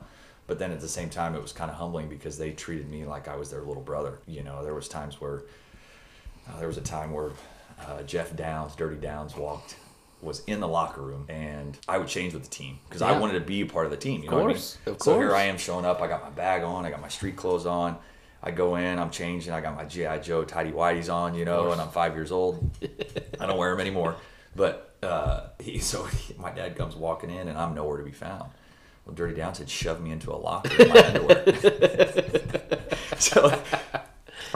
but 0.47 0.59
then 0.59 0.71
at 0.71 0.79
the 0.79 0.87
same 0.87 1.09
time 1.09 1.35
it 1.35 1.41
was 1.41 1.51
kind 1.51 1.69
of 1.69 1.77
humbling 1.77 2.09
because 2.09 2.37
they 2.37 2.51
treated 2.51 2.89
me 2.89 3.05
like 3.05 3.27
I 3.27 3.35
was 3.35 3.51
their 3.51 3.61
little 3.61 3.83
brother 3.83 4.19
you 4.25 4.43
know 4.43 4.63
there 4.63 4.73
was 4.73 4.87
times 4.87 5.21
where 5.21 5.43
uh, 6.49 6.57
there 6.59 6.67
was 6.67 6.77
a 6.77 6.81
time 6.81 7.11
where 7.11 7.31
uh, 7.87 8.03
Jeff 8.03 8.35
Downs 8.35 8.75
Dirty 8.75 8.97
Downs 8.97 9.35
walked 9.35 9.75
was 10.21 10.43
in 10.45 10.59
the 10.59 10.67
locker 10.67 11.01
room 11.01 11.25
and 11.29 11.77
I 11.87 11.97
would 11.99 12.07
change 12.07 12.33
with 12.33 12.43
the 12.43 12.49
team 12.49 12.79
because 12.89 13.01
I 13.03 13.17
wanted 13.19 13.33
to 13.33 13.41
be 13.41 13.61
a 13.61 13.65
part 13.67 13.85
of 13.85 13.91
the 13.91 13.97
team 13.97 14.23
you 14.23 14.29
Of 14.29 14.33
know 14.33 14.41
course, 14.41 14.77
what 14.83 14.89
I 14.89 14.91
mean 14.93 14.99
so 14.99 15.19
here. 15.19 15.35
I 15.35 15.43
am 15.43 15.57
showing 15.57 15.85
up 15.85 16.01
I 16.01 16.07
got 16.07 16.23
my 16.23 16.31
bag 16.31 16.63
on 16.63 16.85
I 16.85 16.89
got 16.89 17.01
my 17.01 17.07
street 17.07 17.35
clothes 17.35 17.65
on 17.67 17.97
I 18.41 18.51
go 18.51 18.75
in, 18.75 18.99
I'm 18.99 19.09
changing. 19.09 19.51
I 19.51 19.61
got 19.61 19.75
my 19.75 19.83
GI 19.85 20.19
Joe 20.21 20.43
tidy 20.45 20.71
whities 20.71 21.11
on, 21.11 21.33
you 21.33 21.43
know, 21.43 21.71
and 21.71 21.81
I'm 21.81 21.89
five 21.89 22.13
years 22.15 22.31
old. 22.31 22.69
I 23.39 23.45
don't 23.47 23.57
wear 23.57 23.71
them 23.71 23.79
anymore. 23.81 24.15
But 24.55 24.95
uh, 25.03 25.47
he, 25.59 25.79
so 25.79 26.03
he, 26.05 26.35
my 26.35 26.51
dad 26.51 26.75
comes 26.75 26.95
walking 26.95 27.29
in, 27.31 27.47
and 27.47 27.57
I'm 27.57 27.73
nowhere 27.73 27.97
to 27.97 28.03
be 28.03 28.11
found. 28.11 28.51
Well, 29.05 29.15
Dirty 29.15 29.33
Downs 29.33 29.57
had 29.57 29.69
shoved 29.69 30.01
me 30.01 30.11
into 30.11 30.31
a 30.31 30.37
locker 30.37 30.81
in 30.81 30.87
my 30.89 31.07
underwear. 31.07 31.45
so, 33.17 33.59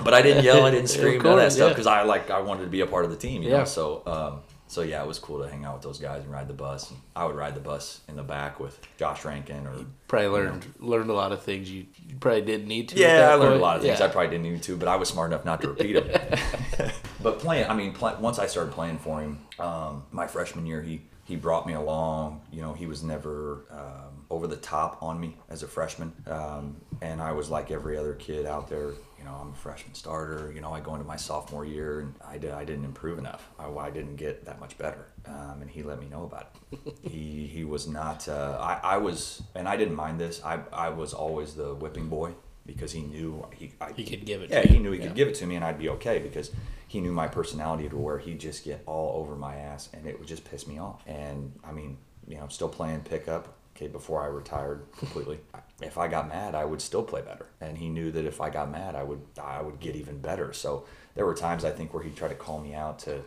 but 0.03 0.13
I 0.13 0.21
didn't 0.21 0.43
yell, 0.43 0.65
I 0.65 0.71
didn't 0.71 0.89
scream, 0.97 1.21
none 1.21 1.33
of 1.33 1.37
that 1.37 1.41
course, 1.43 1.55
stuff 1.55 1.67
yeah. 1.69 1.73
because 1.73 1.87
I 1.87 2.03
like 2.03 2.29
I 2.29 2.39
wanted 2.41 2.63
to 2.63 2.69
be 2.69 2.81
a 2.81 2.87
part 2.87 3.05
of 3.05 3.11
the 3.11 3.17
team, 3.17 3.41
you 3.43 3.49
Yeah. 3.51 3.59
know. 3.59 3.65
So, 3.65 4.03
um, 4.05 4.41
So 4.67 4.83
yeah, 4.83 5.03
it 5.03 5.07
was 5.07 5.19
cool 5.19 5.43
to 5.43 5.49
hang 5.49 5.65
out 5.65 5.73
with 5.73 5.83
those 5.83 5.99
guys 5.99 6.23
and 6.23 6.31
ride 6.31 6.47
the 6.47 6.53
bus. 6.53 6.89
And 6.91 6.99
I 7.13 7.25
would 7.25 7.35
ride 7.35 7.55
the 7.55 7.59
bus 7.59 7.99
in 8.07 8.15
the 8.15 8.23
back 8.23 8.57
with 8.61 8.79
Josh 8.97 9.25
Rankin 9.25 9.67
or 9.67 9.73
Probably 10.07 10.29
learned 10.29 10.65
learned 10.79 11.09
a 11.09 11.13
lot 11.13 11.33
of 11.33 11.41
things 11.43 11.69
you, 11.69 11.87
you 12.07 12.15
probably 12.19 12.41
didn't 12.43 12.67
need 12.69 12.87
to. 12.89 12.95
Yeah, 12.97 13.29
I 13.31 13.35
learned 13.35 13.55
a 13.55 13.57
lot 13.59 13.75
of 13.75 13.81
things 13.81 13.99
Yeah. 13.99 14.05
I 14.05 14.09
probably 14.09 14.29
didn't 14.29 14.43
need 14.53 14.63
to, 14.63 14.77
but 14.77 14.87
I 14.87 14.95
was 14.95 15.09
smart 15.09 15.31
enough 15.31 15.43
not 15.43 15.61
to 15.61 15.67
repeat 15.69 15.93
them. 15.93 16.39
but 17.21 17.39
playing, 17.39 17.67
I 17.69 17.73
mean, 17.75 17.91
play, 17.93 18.13
once 18.19 18.39
I 18.39 18.47
started 18.47 18.71
playing 18.73 18.97
for 18.99 19.19
him, 19.21 19.39
um, 19.59 20.03
my 20.11 20.25
freshman 20.27 20.65
year, 20.65 20.81
he 20.81 21.01
he 21.25 21.35
brought 21.35 21.67
me 21.67 21.73
along. 21.73 22.41
You 22.51 22.61
know, 22.61 22.73
he 22.73 22.85
was 22.87 23.03
never 23.03 23.65
um, 23.71 24.25
over 24.29 24.47
the 24.47 24.55
top 24.57 25.03
on 25.03 25.19
me 25.19 25.35
as 25.49 25.63
a 25.63 25.67
freshman, 25.67 26.11
um, 26.27 26.75
and 27.01 27.21
I 27.21 27.31
was 27.33 27.49
like 27.49 27.71
every 27.71 27.97
other 27.97 28.13
kid 28.13 28.45
out 28.45 28.69
there. 28.69 28.91
You 29.21 29.27
know, 29.29 29.35
I'm 29.39 29.51
a 29.51 29.55
freshman 29.55 29.93
starter. 29.93 30.51
You 30.53 30.61
know, 30.61 30.73
I 30.73 30.79
go 30.79 30.95
into 30.95 31.05
my 31.05 31.15
sophomore 31.15 31.63
year, 31.63 31.99
and 31.99 32.15
I, 32.27 32.39
did, 32.39 32.51
I 32.51 32.65
didn't 32.65 32.85
improve 32.85 33.19
enough. 33.19 33.47
I, 33.59 33.69
I 33.69 33.91
didn't 33.91 34.15
get 34.15 34.45
that 34.45 34.59
much 34.59 34.79
better, 34.79 35.05
um, 35.27 35.59
and 35.61 35.69
he 35.69 35.83
let 35.83 35.99
me 35.99 36.07
know 36.07 36.23
about 36.23 36.55
it. 36.71 36.95
he 37.03 37.45
he 37.45 37.63
was 37.63 37.87
not. 37.87 38.27
Uh, 38.27 38.57
I 38.59 38.95
I 38.95 38.97
was, 38.97 39.43
and 39.53 39.67
I 39.69 39.77
didn't 39.77 39.93
mind 39.95 40.19
this. 40.19 40.41
I 40.43 40.61
I 40.73 40.89
was 40.89 41.13
always 41.13 41.53
the 41.53 41.75
whipping 41.75 42.07
boy 42.09 42.31
because 42.65 42.91
he 42.93 43.01
knew 43.01 43.45
he 43.53 43.73
I, 43.79 43.91
He 43.91 44.05
could 44.05 44.25
give 44.25 44.41
it 44.41 44.49
Yeah, 44.49 44.63
to 44.63 44.67
he 44.67 44.79
knew 44.79 44.91
he 44.91 44.99
Yeah. 44.99 45.05
could 45.07 45.15
give 45.15 45.27
it 45.27 45.35
to 45.35 45.45
me, 45.45 45.55
and 45.55 45.63
I'd 45.63 45.77
be 45.77 45.89
okay 45.89 46.17
because 46.17 46.49
he 46.87 46.99
knew 46.99 47.11
my 47.11 47.27
personality 47.27 47.87
to 47.89 47.97
where 47.97 48.17
he'd 48.17 48.39
just 48.39 48.63
get 48.65 48.81
all 48.87 49.21
over 49.21 49.35
my 49.35 49.55
ass, 49.55 49.89
and 49.93 50.07
it 50.07 50.17
would 50.17 50.27
just 50.27 50.45
piss 50.45 50.65
me 50.65 50.79
off. 50.79 51.03
And 51.05 51.53
I 51.63 51.71
mean, 51.71 51.97
you 52.27 52.37
know, 52.37 52.41
I'm 52.43 52.49
still 52.49 52.69
playing 52.69 53.01
pickup. 53.01 53.55
Okay, 53.75 53.87
before 53.87 54.21
I 54.21 54.27
retired 54.27 54.83
completely, 54.97 55.39
if 55.81 55.97
I 55.97 56.07
got 56.07 56.27
mad, 56.27 56.55
I 56.55 56.65
would 56.65 56.81
still 56.81 57.03
play 57.03 57.21
better. 57.21 57.47
And 57.59 57.77
he 57.77 57.89
knew 57.89 58.11
that 58.11 58.25
if 58.25 58.41
I 58.41 58.49
got 58.49 58.69
mad, 58.69 58.95
I 58.95 59.03
would 59.03 59.21
I 59.41 59.61
would 59.61 59.79
get 59.79 59.95
even 59.95 60.19
better. 60.19 60.53
So 60.53 60.85
there 61.15 61.25
were 61.25 61.35
times 61.35 61.65
I 61.65 61.71
think 61.71 61.93
where 61.93 62.03
he'd 62.03 62.15
try 62.15 62.27
to 62.27 62.35
call 62.35 62.59
me 62.59 62.73
out 62.73 62.99
to 62.99 63.21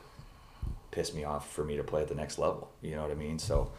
piss 0.90 1.12
me 1.12 1.24
off 1.24 1.52
for 1.52 1.64
me 1.64 1.76
to 1.76 1.82
play 1.82 2.02
at 2.02 2.08
the 2.08 2.14
next 2.14 2.38
level. 2.38 2.70
You 2.80 2.94
know 2.94 3.02
what 3.02 3.10
I 3.10 3.14
mean? 3.14 3.38
So, 3.38 3.72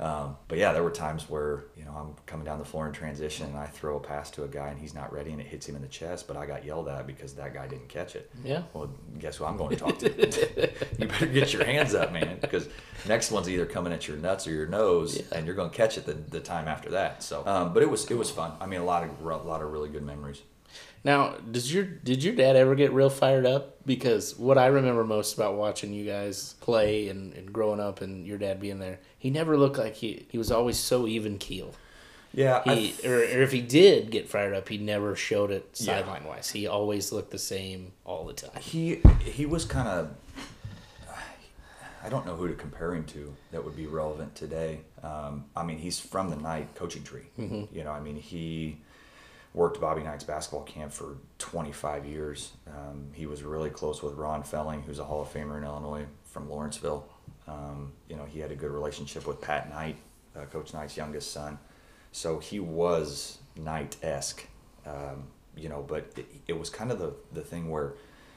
um, 0.00 0.36
but 0.48 0.58
yeah, 0.58 0.72
there 0.72 0.82
were 0.82 0.90
times 0.90 1.28
where 1.30 1.64
you 1.76 1.84
know 1.84 1.92
I'm 1.92 2.14
coming 2.26 2.44
down 2.44 2.58
the 2.58 2.64
floor 2.64 2.86
in 2.86 2.92
transition 2.92 3.46
and 3.46 3.56
I 3.56 3.66
throw 3.66 3.96
a 3.96 4.00
pass 4.00 4.30
to 4.32 4.44
a 4.44 4.48
guy 4.48 4.68
and 4.68 4.78
he's 4.80 4.94
not 4.94 5.12
ready 5.12 5.30
and 5.32 5.40
it 5.40 5.46
hits 5.46 5.68
him 5.68 5.76
in 5.76 5.82
the 5.82 5.88
chest, 5.88 6.26
but 6.26 6.36
I 6.36 6.46
got 6.46 6.64
yelled 6.64 6.88
at 6.88 7.06
because 7.06 7.34
that 7.34 7.54
guy 7.54 7.66
didn't 7.68 7.88
catch 7.88 8.16
it. 8.16 8.30
Yeah. 8.44 8.62
Well, 8.74 8.90
guess 9.18 9.36
who 9.36 9.44
I'm 9.44 9.56
going 9.56 9.70
to 9.70 9.76
talk 9.76 9.98
to? 10.00 10.08
you 10.98 11.06
better 11.08 11.26
get 11.26 11.52
your 11.52 11.64
hands 11.64 11.94
up, 11.94 12.12
man, 12.12 12.38
because 12.40 12.68
next 13.06 13.30
one's 13.30 13.48
either 13.48 13.66
coming 13.66 13.92
at 13.92 14.08
your 14.08 14.16
nuts 14.16 14.46
or 14.46 14.50
your 14.52 14.66
nose, 14.66 15.16
Yeah. 15.18 15.36
and 15.38 15.46
you're 15.46 15.54
going 15.54 15.70
to 15.70 15.76
catch 15.76 15.98
it 15.98 16.06
the, 16.06 16.14
the 16.14 16.40
time 16.40 16.66
after 16.68 16.90
that. 16.90 17.22
So, 17.22 17.46
um, 17.46 17.72
but 17.74 17.82
it 17.82 17.90
was 17.90 18.10
it 18.10 18.16
was 18.16 18.30
fun. 18.30 18.52
I 18.60 18.66
mean, 18.66 18.80
a 18.80 18.84
lot 18.84 19.04
of 19.04 19.10
a 19.24 19.36
lot 19.48 19.62
of 19.62 19.70
really 19.72 19.88
good 19.88 20.02
memories. 20.04 20.42
Now, 21.04 21.34
does 21.50 21.72
your 21.72 21.84
did 21.84 22.22
your 22.22 22.34
dad 22.34 22.54
ever 22.56 22.74
get 22.74 22.92
real 22.92 23.10
fired 23.10 23.46
up? 23.46 23.84
Because 23.84 24.38
what 24.38 24.56
I 24.56 24.66
remember 24.66 25.02
most 25.04 25.34
about 25.34 25.56
watching 25.56 25.92
you 25.92 26.04
guys 26.04 26.54
play 26.60 27.08
and, 27.08 27.32
and 27.34 27.52
growing 27.52 27.80
up 27.80 28.00
and 28.00 28.24
your 28.26 28.38
dad 28.38 28.60
being 28.60 28.78
there, 28.78 29.00
he 29.18 29.30
never 29.30 29.56
looked 29.56 29.78
like 29.78 29.96
he 29.96 30.26
he 30.30 30.38
was 30.38 30.50
always 30.52 30.78
so 30.78 31.06
even 31.06 31.38
keel. 31.38 31.74
Yeah, 32.34 32.62
He 32.64 32.94
or, 33.04 33.16
or 33.16 33.42
if 33.42 33.52
he 33.52 33.60
did 33.60 34.10
get 34.10 34.28
fired 34.28 34.54
up, 34.54 34.68
he 34.68 34.78
never 34.78 35.14
showed 35.16 35.50
it 35.50 35.76
sideline 35.76 36.24
wise. 36.24 36.50
He 36.50 36.66
always 36.66 37.12
looked 37.12 37.30
the 37.30 37.38
same 37.38 37.92
all 38.04 38.24
the 38.24 38.32
time. 38.32 38.58
he 38.60 39.02
he 39.24 39.44
was 39.44 39.64
kind 39.64 39.88
of 39.88 40.14
I 42.04 42.08
don't 42.08 42.26
know 42.26 42.34
who 42.34 42.48
to 42.48 42.54
compare 42.54 42.94
him 42.94 43.04
to 43.06 43.32
that 43.52 43.64
would 43.64 43.76
be 43.76 43.86
relevant 43.86 44.34
today. 44.34 44.80
Um, 45.04 45.44
I 45.54 45.62
mean, 45.62 45.78
he's 45.78 46.00
from 46.00 46.30
the 46.30 46.36
Knight 46.36 46.74
coaching 46.74 47.04
tree. 47.04 47.26
You 47.36 47.84
know, 47.84 47.92
I 47.92 48.00
mean, 48.00 48.16
he 48.16 48.78
worked 49.54 49.80
Bobby 49.80 50.02
Knight's 50.02 50.24
basketball 50.24 50.62
camp 50.62 50.92
for 50.92 51.16
25 51.38 52.06
years. 52.06 52.52
Um, 52.66 53.08
he 53.12 53.26
was 53.26 53.42
really 53.42 53.70
close 53.70 54.02
with 54.02 54.14
Ron 54.14 54.42
Felling, 54.42 54.82
who's 54.82 54.98
a 54.98 55.04
Hall 55.04 55.22
of 55.22 55.32
Famer 55.32 55.58
in 55.58 55.64
Illinois 55.64 56.06
from 56.24 56.48
Lawrenceville. 56.48 57.06
Um, 57.46 57.92
you 58.08 58.16
know, 58.16 58.24
he 58.24 58.40
had 58.40 58.50
a 58.50 58.56
good 58.56 58.70
relationship 58.70 59.26
with 59.26 59.40
Pat 59.40 59.68
Knight, 59.68 59.96
uh, 60.36 60.44
Coach 60.46 60.72
Knight's 60.72 60.96
youngest 60.96 61.32
son. 61.32 61.58
So 62.12 62.38
he 62.38 62.60
was 62.60 63.38
Knight 63.56 63.96
esque, 64.02 64.46
um, 64.86 65.24
you 65.56 65.68
know, 65.68 65.84
but 65.86 66.12
it, 66.16 66.26
it 66.48 66.58
was 66.58 66.70
kind 66.70 66.90
of 66.90 66.98
the, 66.98 67.12
the 67.32 67.42
thing 67.42 67.70
where 67.70 67.92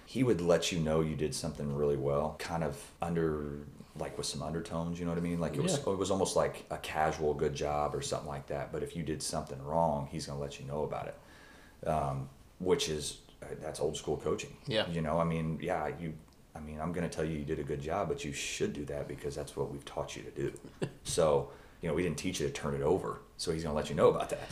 he 0.05 0.23
would 0.23 0.41
let 0.41 0.71
you 0.71 0.79
know 0.79 1.01
you 1.01 1.15
did 1.15 1.33
something 1.33 1.75
really 1.75 1.97
well, 1.97 2.35
kind 2.39 2.63
of 2.63 2.91
under 3.01 3.59
like 3.97 4.17
with 4.17 4.27
some 4.27 4.43
undertones, 4.43 4.99
you 4.99 5.05
know 5.05 5.11
what 5.11 5.17
I 5.17 5.21
mean? 5.21 5.39
Like 5.39 5.55
it 5.55 5.61
was 5.63 5.73
Yeah. 5.85 5.93
it 5.93 5.97
was 5.97 6.11
almost 6.11 6.35
like 6.35 6.65
a 6.69 6.77
casual 6.77 7.33
good 7.33 7.53
job 7.55 7.95
or 7.95 8.01
something 8.01 8.27
like 8.27 8.47
that. 8.47 8.71
But 8.71 8.83
if 8.83 8.95
you 8.95 9.03
did 9.03 9.23
something 9.23 9.61
wrong, 9.63 10.07
he's 10.11 10.25
gonna 10.25 10.39
let 10.39 10.59
you 10.59 10.65
know 10.65 10.83
about 10.83 11.07
it, 11.07 11.87
um, 11.87 12.29
which 12.59 12.89
is 12.89 13.19
uh, 13.41 13.47
that's 13.61 13.79
old 13.79 13.95
school 13.95 14.17
coaching. 14.17 14.55
Yeah. 14.67 14.87
you 14.89 15.01
know, 15.01 15.19
I 15.19 15.23
mean, 15.23 15.59
yeah, 15.61 15.89
you. 15.99 16.13
I 16.55 16.59
mean, 16.61 16.79
I'm 16.79 16.93
gonna 16.93 17.09
tell 17.09 17.25
you 17.25 17.37
you 17.37 17.43
did 17.45 17.59
a 17.59 17.63
good 17.63 17.81
job, 17.81 18.07
but 18.07 18.23
you 18.23 18.31
should 18.31 18.71
do 18.73 18.85
that 18.85 19.07
because 19.09 19.35
that's 19.35 19.57
what 19.57 19.71
we've 19.71 19.83
taught 19.83 20.15
you 20.15 20.23
to 20.23 20.31
do. 20.31 20.53
so, 21.03 21.49
you 21.81 21.89
know, 21.89 21.93
we 21.95 22.01
didn't 22.03 22.17
teach 22.17 22.39
you 22.39 22.47
to 22.47 22.53
turn 22.53 22.73
it 22.75 22.81
over, 22.81 23.19
so 23.37 23.51
he's 23.51 23.63
gonna 23.63 23.75
let 23.75 23.89
you 23.89 23.95
know 23.95 24.09
about 24.09 24.29
that. 24.29 24.47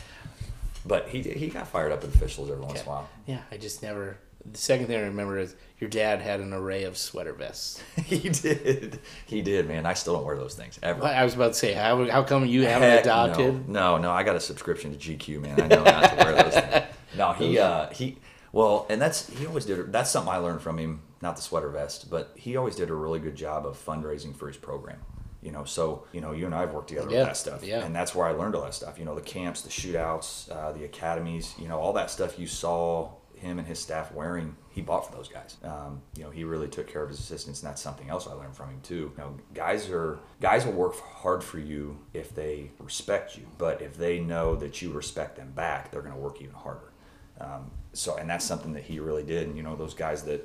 But 0.86 1.08
he 1.08 1.22
he 1.22 1.48
got 1.48 1.66
fired 1.68 1.92
up 1.92 2.04
at 2.04 2.10
officials 2.14 2.50
every 2.50 2.62
once 2.64 2.80
in 2.80 2.86
a 2.86 2.90
while. 2.90 3.08
Yeah, 3.26 3.40
I 3.50 3.56
just 3.56 3.82
never. 3.82 4.18
The 4.50 4.58
second 4.58 4.86
thing 4.86 4.98
I 4.98 5.02
remember 5.04 5.38
is 5.38 5.56
your 5.78 5.88
dad 5.90 6.20
had 6.20 6.40
an 6.40 6.52
array 6.52 6.84
of 6.84 6.96
sweater 6.96 7.32
vests. 7.32 7.82
he 8.04 8.28
did. 8.28 9.00
He 9.26 9.42
did, 9.42 9.66
man. 9.68 9.86
I 9.86 9.94
still 9.94 10.14
don't 10.14 10.24
wear 10.24 10.36
those 10.36 10.54
things 10.54 10.78
ever. 10.82 11.02
I 11.04 11.24
was 11.24 11.34
about 11.34 11.48
to 11.48 11.58
say, 11.58 11.72
how, 11.72 12.08
how 12.10 12.22
come 12.22 12.44
you 12.46 12.62
haven't 12.66 12.88
Heck 12.88 13.00
adopted? 13.04 13.68
No, 13.68 13.96
no, 13.96 14.02
no, 14.02 14.10
I 14.10 14.22
got 14.22 14.36
a 14.36 14.40
subscription 14.40 14.96
to 14.96 14.98
GQ, 14.98 15.40
man. 15.40 15.60
I 15.60 15.66
know 15.66 15.82
not 15.82 16.10
to 16.10 16.16
wear 16.24 16.42
those 16.42 16.54
things. 16.54 16.84
No, 17.16 17.32
he, 17.32 17.60
uh, 17.60 17.90
he, 17.90 18.18
well, 18.50 18.86
and 18.90 19.00
that's 19.00 19.28
he 19.28 19.46
always 19.46 19.64
did. 19.64 19.92
That's 19.92 20.10
something 20.10 20.32
I 20.32 20.38
learned 20.38 20.62
from 20.62 20.78
him. 20.78 21.00
Not 21.22 21.36
the 21.36 21.42
sweater 21.42 21.68
vest, 21.68 22.10
but 22.10 22.32
he 22.34 22.56
always 22.56 22.74
did 22.74 22.90
a 22.90 22.94
really 22.94 23.20
good 23.20 23.36
job 23.36 23.66
of 23.66 23.76
fundraising 23.82 24.34
for 24.34 24.48
his 24.48 24.56
program. 24.56 24.98
You 25.40 25.52
know, 25.52 25.62
so 25.64 26.06
you 26.12 26.20
know, 26.20 26.32
you 26.32 26.46
and 26.46 26.54
I 26.54 26.62
have 26.62 26.72
worked 26.72 26.88
together 26.88 27.08
Yeah, 27.08 27.18
with 27.18 27.26
that 27.28 27.36
stuff, 27.36 27.64
yeah. 27.64 27.84
and 27.84 27.94
that's 27.94 28.14
where 28.16 28.26
I 28.26 28.32
learned 28.32 28.56
all 28.56 28.62
that 28.62 28.74
stuff. 28.74 28.98
You 28.98 29.04
know, 29.04 29.14
the 29.14 29.20
camps, 29.20 29.62
the 29.62 29.70
shootouts, 29.70 30.50
uh, 30.50 30.72
the 30.72 30.82
academies. 30.84 31.54
You 31.56 31.68
know, 31.68 31.78
all 31.78 31.92
that 31.92 32.10
stuff 32.10 32.36
you 32.36 32.48
saw 32.48 33.10
him 33.36 33.58
and 33.58 33.66
his 33.66 33.78
staff 33.78 34.12
wearing, 34.12 34.56
he 34.70 34.80
bought 34.80 35.06
for 35.06 35.16
those 35.16 35.28
guys. 35.28 35.56
Um, 35.62 36.02
you 36.16 36.24
know, 36.24 36.30
he 36.30 36.44
really 36.44 36.68
took 36.68 36.86
care 36.86 37.02
of 37.02 37.08
his 37.08 37.18
assistants, 37.18 37.62
and 37.62 37.70
that's 37.70 37.82
something 37.82 38.08
else 38.08 38.26
I 38.26 38.32
learned 38.32 38.56
from 38.56 38.70
him 38.70 38.80
too. 38.82 39.12
You 39.16 39.18
know, 39.18 39.36
guys 39.52 39.88
are 39.90 40.18
guys 40.40 40.64
will 40.64 40.72
work 40.72 40.96
hard 40.96 41.42
for 41.42 41.58
you 41.58 41.98
if 42.12 42.34
they 42.34 42.70
respect 42.78 43.36
you, 43.36 43.46
but 43.58 43.82
if 43.82 43.96
they 43.96 44.20
know 44.20 44.56
that 44.56 44.82
you 44.82 44.92
respect 44.92 45.36
them 45.36 45.52
back, 45.52 45.90
they're 45.90 46.02
going 46.02 46.14
to 46.14 46.20
work 46.20 46.40
even 46.40 46.54
harder. 46.54 46.92
Um, 47.40 47.70
so, 47.92 48.16
and 48.16 48.28
that's 48.28 48.44
something 48.44 48.72
that 48.74 48.84
he 48.84 49.00
really 49.00 49.24
did. 49.24 49.46
And 49.48 49.56
you 49.56 49.62
know, 49.62 49.76
those 49.76 49.94
guys 49.94 50.22
that 50.24 50.42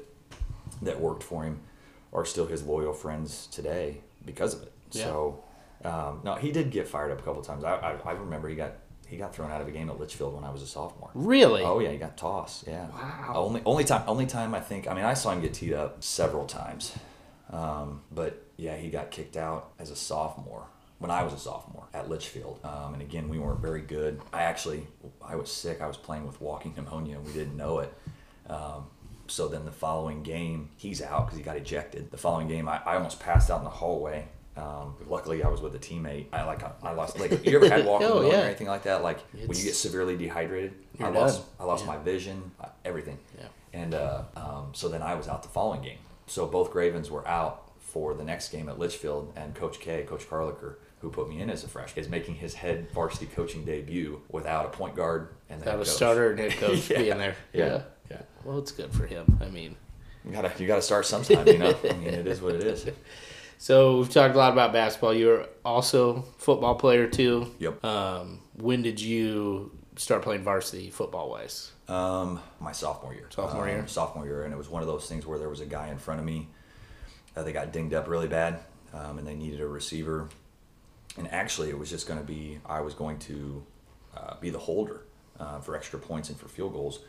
that 0.82 1.00
worked 1.00 1.24
for 1.24 1.44
him 1.44 1.60
are 2.14 2.26
still 2.26 2.46
his 2.46 2.64
loyal 2.64 2.94
friends 2.94 3.48
today 3.48 4.02
because 4.26 4.54
of 4.54 4.64
it. 4.64 4.72
Yeah. 4.92 5.04
So, 5.04 5.44
um, 5.86 6.22
no, 6.24 6.36
he 6.36 6.52
did 6.52 6.72
get 6.72 6.88
fired 6.88 7.12
up 7.12 7.20
a 7.20 7.24
couple 7.24 7.42
times. 7.42 7.64
I, 7.64 7.76
I, 7.76 7.92
I 8.06 8.12
remember 8.14 8.50
he 8.50 8.56
got 8.56 8.74
he 9.10 9.18
got 9.18 9.34
thrown 9.34 9.52
out 9.52 9.60
of 9.60 9.68
a 9.68 9.72
game 9.72 9.90
at 9.90 10.00
Litchfield 10.00 10.36
when 10.36 10.44
I 10.44 10.52
was 10.52 10.62
a 10.62 10.68
sophomore. 10.68 11.10
Really? 11.14 11.64
Oh 11.64 11.80
yeah, 11.80 11.92
he 11.92 11.98
got 11.98 12.16
tossed. 12.16 12.68
Yeah. 12.68 12.88
Wow. 12.90 13.34
Only 13.36 13.62
only 13.66 13.84
time 13.84 14.04
only 14.08 14.28
time 14.28 14.54
I 14.54 14.60
think. 14.60 14.88
I 14.88 14.94
mean, 14.94 15.06
I 15.06 15.16
saw 15.16 15.32
him 15.32 15.42
get 15.42 15.54
teed 15.54 15.74
up 15.74 16.04
several 16.04 16.46
times, 16.46 16.96
um, 17.52 18.02
but 18.12 18.46
yeah, 18.58 18.76
he 18.76 18.90
got 18.90 19.10
kicked 19.10 19.36
out 19.36 19.72
as 19.80 19.90
a 19.90 19.96
sophomore 19.96 20.68
when 21.00 21.10
I 21.10 21.24
was 21.24 21.34
a 21.34 21.40
sophomore 21.40 21.88
at 21.94 22.10
Litchfield. 22.10 22.60
Um, 22.64 22.94
and 22.94 23.02
again, 23.02 23.30
we 23.30 23.40
weren't 23.40 23.62
very 23.62 23.82
good. 23.82 24.22
I 24.32 24.44
actually 24.44 24.86
I 25.26 25.36
was 25.36 25.52
sick. 25.52 25.82
I 25.82 25.88
was 25.88 25.98
playing 25.98 26.28
with 26.28 26.40
walking 26.40 26.74
pneumonia, 26.76 27.16
and 27.18 27.26
we 27.26 27.34
didn't 27.34 27.58
know 27.58 27.80
it. 27.80 27.94
Um, 28.48 28.88
so 29.28 29.48
then 29.48 29.66
the 29.66 29.72
following 29.72 30.24
game, 30.24 30.70
he's 30.78 31.02
out 31.02 31.26
because 31.26 31.38
he 31.38 31.44
got 31.44 31.58
ejected. 31.58 32.12
The 32.12 32.18
following 32.18 32.48
game, 32.48 32.68
I, 32.68 32.82
I 32.86 32.96
almost 32.96 33.20
passed 33.20 33.50
out 33.50 33.60
in 33.60 33.64
the 33.64 33.70
hallway. 33.70 34.28
Um, 34.60 34.96
luckily, 35.08 35.44
I 35.44 35.48
was 35.48 35.62
with 35.62 35.74
a 35.76 35.80
teammate. 35.80 36.26
I 36.34 36.44
like 36.44 36.62
I 36.84 36.92
lost. 36.92 37.20
Like, 37.20 37.46
you 37.46 37.56
ever 37.56 37.70
had 37.70 37.86
walking 37.92 38.08
Oh, 38.10 38.22
yeah. 38.30 38.42
or 38.42 38.46
anything 38.46 38.68
like 38.68 38.84
that? 38.84 39.04
Like 39.04 39.20
when 39.32 39.58
you 39.58 39.64
get 39.64 39.76
severely 39.76 40.18
dehydrated, 40.18 40.74
I 41.00 41.04
You're 41.04 41.12
lost. 41.12 41.40
done. 41.40 41.48
I 41.60 41.64
lost 41.66 41.86
Yeah. 41.86 41.92
my 41.94 41.98
vision, 42.04 42.52
uh, 42.60 42.68
everything. 42.84 43.18
Yeah. 43.38 43.46
And 43.74 43.94
uh, 43.94 44.24
um, 44.36 44.72
so 44.74 44.90
then 44.90 45.02
I 45.02 45.16
was 45.16 45.28
out 45.28 45.44
the 45.44 45.50
following 45.50 45.82
game. 45.82 46.00
So 46.28 46.46
both 46.46 46.72
Gravens 46.72 47.10
were 47.10 47.28
out 47.28 47.72
for 47.80 48.14
the 48.14 48.24
next 48.24 48.50
game 48.50 48.70
at 48.70 48.78
Litchfield, 48.78 49.34
and 49.36 49.56
Coach 49.56 49.80
K, 49.80 50.04
Coach 50.04 50.28
Carlicker, 50.30 50.76
who 51.00 51.10
put 51.10 51.30
me 51.30 51.40
in 51.42 51.50
as 51.50 51.64
a 51.64 51.68
freshman, 51.68 52.04
is 52.04 52.10
making 52.10 52.36
his 52.36 52.54
head 52.54 52.88
varsity 52.92 53.26
coaching 53.28 53.64
debut 53.66 54.22
without 54.30 54.66
a 54.66 54.70
point 54.70 54.96
guard 54.96 55.30
and 55.50 55.62
the 55.62 55.66
Got 55.66 55.80
a 55.80 55.86
starter 55.86 56.32
and 56.32 56.40
head 56.40 56.52
coach 56.60 56.90
Yeah. 56.90 56.98
being 57.00 57.18
there. 57.18 57.36
Yeah. 57.54 57.82
yeah. 58.12 58.22
Well, 58.44 58.60
it's 58.60 58.72
good 58.72 58.92
for 58.92 59.06
him. 59.08 59.40
I 59.42 59.50
mean, 59.50 59.76
You 60.26 60.32
gotta 60.32 60.52
you 60.60 60.68
gotta 60.68 60.82
start 60.82 61.06
sometime, 61.06 61.48
you 61.48 61.58
know. 61.58 61.76
I 61.90 61.94
mean, 61.94 62.14
it 62.14 62.28
is 62.28 62.42
what 62.42 62.56
it 62.56 62.64
is. 62.64 62.86
so 63.60 63.98
we've 63.98 64.10
talked 64.10 64.34
a 64.34 64.38
lot 64.38 64.54
about 64.54 64.74
basketball. 64.74 65.14
You're 65.14 65.46
also 65.64 66.24
football 66.38 66.76
player 66.76 67.08
too. 67.08 67.54
Yep. 67.60 67.84
Um, 67.86 68.40
when 68.56 68.82
did 68.82 69.00
you 69.00 69.72
start 69.98 70.22
playing 70.22 70.44
varsity 70.44 70.90
football 70.90 71.30
wise? 71.30 71.72
Um, 71.90 72.42
my 72.60 72.72
sophomore 72.72 73.14
year. 73.14 73.28
Sophomore 73.30 73.64
Um, 73.64 73.70
year? 73.70 73.88
Sophomore 73.88 74.26
year, 74.26 74.44
and 74.44 74.54
it 74.54 74.58
was 74.58 74.70
one 74.70 74.82
of 74.82 74.88
those 74.88 75.08
things 75.08 75.26
where 75.26 75.38
there 75.38 75.50
was 75.50 75.60
a 75.60 75.66
guy 75.66 75.90
in 75.90 75.98
front 75.98 76.20
of 76.20 76.26
me. 76.26 76.48
Uh, 77.36 77.44
they 77.44 77.52
got 77.52 77.72
dinged 77.74 77.94
up 77.94 78.08
really 78.08 78.28
bad, 78.28 78.60
um, 78.94 79.18
and 79.20 79.28
they 79.28 79.36
needed 79.36 79.60
a 79.62 79.68
receiver. 79.68 80.30
And 81.18 81.32
actually, 81.32 81.70
it 81.70 81.78
was 81.78 81.90
just 81.90 82.08
going 82.08 82.20
to 82.20 82.26
be 82.26 82.60
I 82.66 82.80
was 82.82 82.94
going 82.94 83.20
to 83.20 83.64
uh, 84.16 84.36
be 84.40 84.50
the 84.52 84.60
holder 84.60 85.02
uh, 85.40 85.60
for 85.60 85.76
extra 85.76 86.00
points 86.00 86.30
and 86.30 86.40
for 86.40 86.48
field 86.48 86.74
goals. 86.74 87.00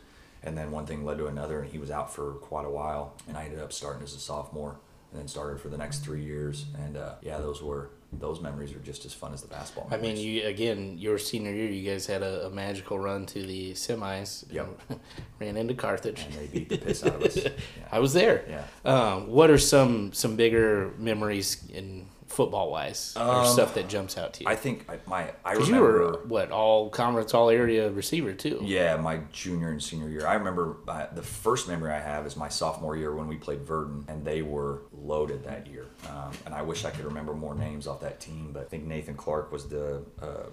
And 0.43 0.57
then 0.57 0.71
one 0.71 0.85
thing 0.87 1.05
led 1.05 1.17
to 1.19 1.27
another, 1.27 1.61
and 1.61 1.71
he 1.71 1.77
was 1.77 1.91
out 1.91 2.13
for 2.13 2.33
quite 2.33 2.65
a 2.65 2.69
while. 2.69 3.13
And 3.27 3.37
I 3.37 3.45
ended 3.45 3.59
up 3.59 3.71
starting 3.71 4.03
as 4.03 4.13
a 4.15 4.19
sophomore. 4.19 4.79
And 5.11 5.19
then 5.19 5.27
started 5.27 5.59
for 5.59 5.69
the 5.69 5.77
next 5.77 5.99
three 5.99 6.23
years. 6.23 6.65
And 6.83 6.97
uh, 6.97 7.15
yeah, 7.21 7.37
those 7.37 7.61
were 7.61 7.89
those 8.13 8.41
memories 8.41 8.73
are 8.73 8.79
just 8.79 9.05
as 9.05 9.13
fun 9.13 9.33
as 9.33 9.41
the 9.41 9.47
basketball. 9.47 9.87
I 9.89 9.97
mean, 9.97 10.17
you 10.17 10.45
again, 10.45 10.97
your 10.97 11.17
senior 11.17 11.51
year, 11.53 11.69
you 11.69 11.89
guys 11.89 12.05
had 12.05 12.23
a, 12.23 12.47
a 12.47 12.49
magical 12.49 12.99
run 12.99 13.25
to 13.27 13.41
the 13.45 13.71
semis. 13.73 14.45
Yep. 14.51 14.81
ran 15.39 15.57
into 15.57 15.73
Carthage. 15.73 16.25
and 16.25 16.33
they 16.33 16.47
beat 16.47 16.69
the 16.69 16.77
piss 16.77 17.03
out 17.03 17.15
of 17.15 17.23
us. 17.23 17.37
Yeah. 17.37 17.49
I 17.91 17.99
was 17.99 18.13
there. 18.13 18.45
Yeah. 18.49 18.65
Um, 18.89 19.27
what 19.27 19.49
are 19.49 19.57
some 19.57 20.13
some 20.13 20.35
bigger 20.35 20.91
memories 20.97 21.63
in 21.73 22.07
football 22.31 22.71
wise 22.71 23.13
or 23.17 23.21
Um, 23.21 23.47
stuff 23.47 23.73
that 23.75 23.87
jumps 23.89 24.17
out 24.17 24.33
to 24.35 24.43
you? 24.43 24.49
I 24.49 24.55
think 24.55 24.85
I, 24.89 24.97
my 25.05 25.31
I 25.45 25.53
Because 25.53 25.69
you 25.69 25.75
remember. 25.75 26.11
were 26.11 26.25
what 26.27 26.51
all 26.51 26.89
conference, 26.89 27.33
all 27.33 27.49
area 27.49 27.89
receiver 27.91 28.33
too. 28.33 28.59
Yeah, 28.63 28.95
my 28.97 29.19
junior 29.31 29.69
and 29.69 29.81
senior 29.81 30.09
year. 30.09 30.25
I 30.25 30.33
remember 30.35 30.77
uh, 30.87 31.07
the 31.13 31.21
first 31.21 31.67
memory 31.67 31.91
I 31.91 31.99
have 31.99 32.25
is 32.25 32.35
my 32.35 32.49
sophomore 32.49 32.95
year 32.97 33.13
when 33.15 33.27
we 33.27 33.35
played 33.35 33.65
Virden, 33.65 34.03
and 34.07 34.23
they 34.25 34.41
were 34.41 34.81
loaded 34.93 35.43
that 35.45 35.67
year. 35.67 35.85
Um, 36.09 36.31
and 36.45 36.55
I 36.55 36.61
wish 36.61 36.85
I 36.85 36.89
could 36.91 37.05
remember 37.05 37.33
more 37.33 37.53
names 37.55 37.87
off 37.87 37.99
that 38.01 38.19
team, 38.19 38.51
but 38.53 38.61
I 38.63 38.65
think 38.65 38.85
Nathan 38.85 39.15
Clark 39.15 39.51
was 39.51 39.67
the 39.67 40.03
uh, 40.21 40.47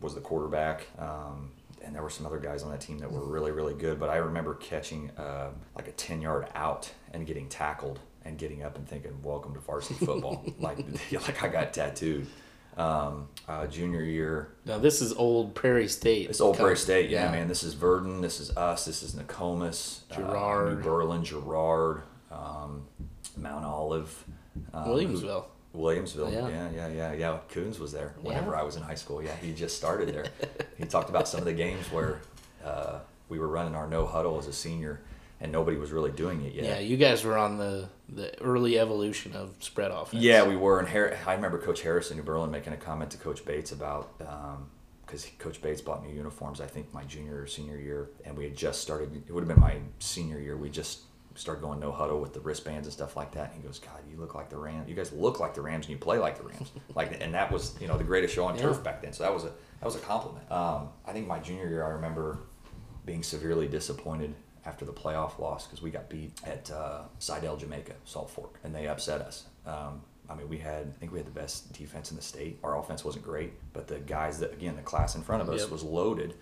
was 0.00 0.14
the 0.14 0.20
quarterback. 0.20 0.86
Um, 0.98 1.50
and 1.82 1.94
there 1.94 2.02
were 2.02 2.10
some 2.10 2.26
other 2.26 2.38
guys 2.38 2.62
on 2.62 2.70
that 2.70 2.80
team 2.82 2.98
that 2.98 3.10
were 3.10 3.24
really, 3.24 3.52
really 3.52 3.72
good. 3.72 3.98
But 3.98 4.10
I 4.10 4.16
remember 4.16 4.54
catching 4.54 5.10
uh, 5.16 5.48
like 5.74 5.88
a 5.88 5.92
ten 5.92 6.20
yard 6.20 6.46
out 6.54 6.90
and 7.12 7.26
getting 7.26 7.48
tackled 7.48 8.00
and 8.24 8.38
getting 8.38 8.62
up 8.62 8.76
and 8.76 8.88
thinking, 8.88 9.12
"Welcome 9.22 9.54
to 9.54 9.60
varsity 9.60 10.04
football!" 10.04 10.44
like, 10.58 10.78
like 11.12 11.42
I 11.42 11.48
got 11.48 11.72
tattooed. 11.72 12.26
Um, 12.76 13.28
uh, 13.48 13.66
junior 13.66 14.02
year, 14.02 14.52
Now 14.64 14.78
this 14.78 15.02
is 15.02 15.12
old 15.12 15.54
Prairie 15.54 15.88
State. 15.88 16.30
it's 16.30 16.40
Old 16.40 16.56
Prairie 16.56 16.76
State, 16.76 17.10
yeah, 17.10 17.30
man. 17.30 17.48
This 17.48 17.62
is 17.64 17.74
Virden. 17.74 18.22
This 18.22 18.38
is 18.40 18.56
us. 18.56 18.84
This 18.84 19.02
is 19.02 19.14
Nokomis, 19.14 20.02
uh, 20.12 20.70
New 20.70 20.80
Berlin, 20.80 21.24
Girard, 21.24 22.02
um, 22.30 22.84
Mount 23.36 23.64
Olive, 23.64 24.24
um, 24.72 24.84
Williamsville. 24.88 25.44
Williamsville. 25.76 26.32
Yeah. 26.32 26.48
Yeah. 26.48 26.70
yeah, 26.70 26.88
yeah, 26.88 27.12
yeah, 27.12 27.38
Coons 27.48 27.78
was 27.80 27.92
there 27.92 28.14
whenever 28.22 28.52
Yeah. 28.52 28.60
I 28.60 28.62
was 28.62 28.76
in 28.76 28.82
high 28.82 28.94
school. 28.94 29.22
Yeah, 29.22 29.34
he 29.36 29.52
just 29.52 29.76
started 29.76 30.08
there. 30.14 30.26
he 30.78 30.84
talked 30.84 31.10
about 31.10 31.28
some 31.28 31.38
of 31.40 31.46
the 31.46 31.52
games 31.52 31.90
where 31.92 32.20
uh, 32.64 33.00
we 33.28 33.38
were 33.38 33.48
running 33.48 33.74
our 33.74 33.88
no 33.88 34.06
huddle 34.06 34.38
as 34.38 34.46
a 34.46 34.52
senior, 34.52 35.00
and 35.40 35.50
nobody 35.50 35.76
was 35.76 35.90
really 35.92 36.10
doing 36.10 36.42
it 36.42 36.54
yet. 36.54 36.64
Yeah, 36.64 36.78
you 36.80 36.96
guys 36.96 37.24
were 37.24 37.36
on 37.38 37.56
the 37.58 37.88
the 38.08 38.38
early 38.42 38.78
evolution 38.78 39.34
of 39.34 39.54
spread 39.60 39.90
offense. 39.90 40.22
Yeah, 40.22 40.46
we 40.46 40.56
were. 40.56 40.78
And 40.80 40.88
Har- 40.88 41.16
I 41.26 41.34
remember 41.34 41.58
Coach 41.58 41.82
Harris 41.82 42.10
in 42.10 42.16
New 42.16 42.22
Berlin 42.22 42.50
making 42.50 42.72
a 42.72 42.76
comment 42.76 43.10
to 43.12 43.18
Coach 43.18 43.44
Bates 43.44 43.72
about 43.72 44.18
because 45.06 45.26
Coach 45.38 45.60
Bates 45.62 45.80
bought 45.80 46.04
new 46.06 46.12
uniforms. 46.14 46.60
I 46.60 46.66
think 46.66 46.92
my 46.92 47.04
junior 47.04 47.40
or 47.42 47.46
senior 47.46 47.76
year, 47.78 48.10
and 48.24 48.36
we 48.36 48.44
had 48.44 48.56
just 48.56 48.80
started. 48.82 49.14
It 49.28 49.32
would 49.32 49.40
have 49.40 49.48
been 49.48 49.60
my 49.60 49.76
senior 49.98 50.38
year. 50.38 50.56
We 50.56 50.68
just 50.70 51.00
started 51.36 51.60
going 51.62 51.78
no 51.80 51.90
huddle 51.92 52.20
with 52.20 52.34
the 52.34 52.40
wristbands 52.40 52.86
and 52.86 52.92
stuff 52.92 53.16
like 53.16 53.32
that. 53.32 53.52
And 53.52 53.62
he 53.62 53.66
goes, 53.66 53.78
"God, 53.78 54.00
you 54.10 54.18
look 54.18 54.34
like 54.34 54.50
the 54.50 54.56
Rams. 54.56 54.88
You 54.88 54.94
guys 54.94 55.12
look 55.12 55.40
like 55.40 55.54
the 55.54 55.62
Rams, 55.62 55.86
and 55.86 55.92
you 55.92 55.98
play 55.98 56.18
like 56.18 56.36
the 56.36 56.44
Rams. 56.44 56.70
like, 56.94 57.20
and 57.22 57.32
that 57.34 57.50
was 57.52 57.74
you 57.80 57.86
know 57.88 57.96
the 57.96 58.04
greatest 58.04 58.34
show 58.34 58.44
on 58.44 58.56
Yeah. 58.56 58.62
turf 58.62 58.82
back 58.84 59.00
then. 59.02 59.12
So 59.12 59.22
that 59.24 59.32
was 59.32 59.44
a 59.44 59.48
that 59.80 59.84
was 59.86 59.96
a 59.96 60.00
compliment. 60.00 60.50
Um, 60.50 60.88
I 61.06 61.12
think 61.12 61.26
my 61.26 61.38
junior 61.38 61.68
year, 61.68 61.84
I 61.84 61.90
remember 61.90 62.38
being 63.06 63.22
severely 63.22 63.66
disappointed 63.66 64.34
after 64.64 64.84
the 64.84 64.92
playoff 64.92 65.38
loss 65.38 65.66
because 65.66 65.80
we 65.82 65.90
got 65.90 66.08
beat 66.08 66.32
at 66.44 66.70
uh, 66.70 67.02
Sidell, 67.18 67.56
Jamaica, 67.56 67.94
Salt 68.04 68.30
Fork, 68.30 68.58
and 68.64 68.74
they 68.74 68.86
upset 68.88 69.20
us. 69.20 69.44
Um, 69.66 70.02
I 70.28 70.34
mean, 70.34 70.48
we 70.48 70.58
had 70.58 70.86
I 70.86 70.98
think 70.98 71.12
we 71.12 71.18
had 71.18 71.26
the 71.26 71.32
best 71.32 71.72
defense 71.72 72.10
in 72.10 72.16
the 72.16 72.22
state. 72.22 72.58
Our 72.62 72.78
offense 72.78 73.04
wasn't 73.04 73.24
great, 73.24 73.52
but 73.72 73.88
the 73.88 73.98
guys 73.98 74.38
that 74.40 74.52
again 74.52 74.76
the 74.76 74.82
class 74.82 75.14
in 75.16 75.22
front 75.22 75.42
of 75.42 75.48
us 75.48 75.62
Yep. 75.62 75.70
was 75.70 75.82
loaded. 75.82 76.34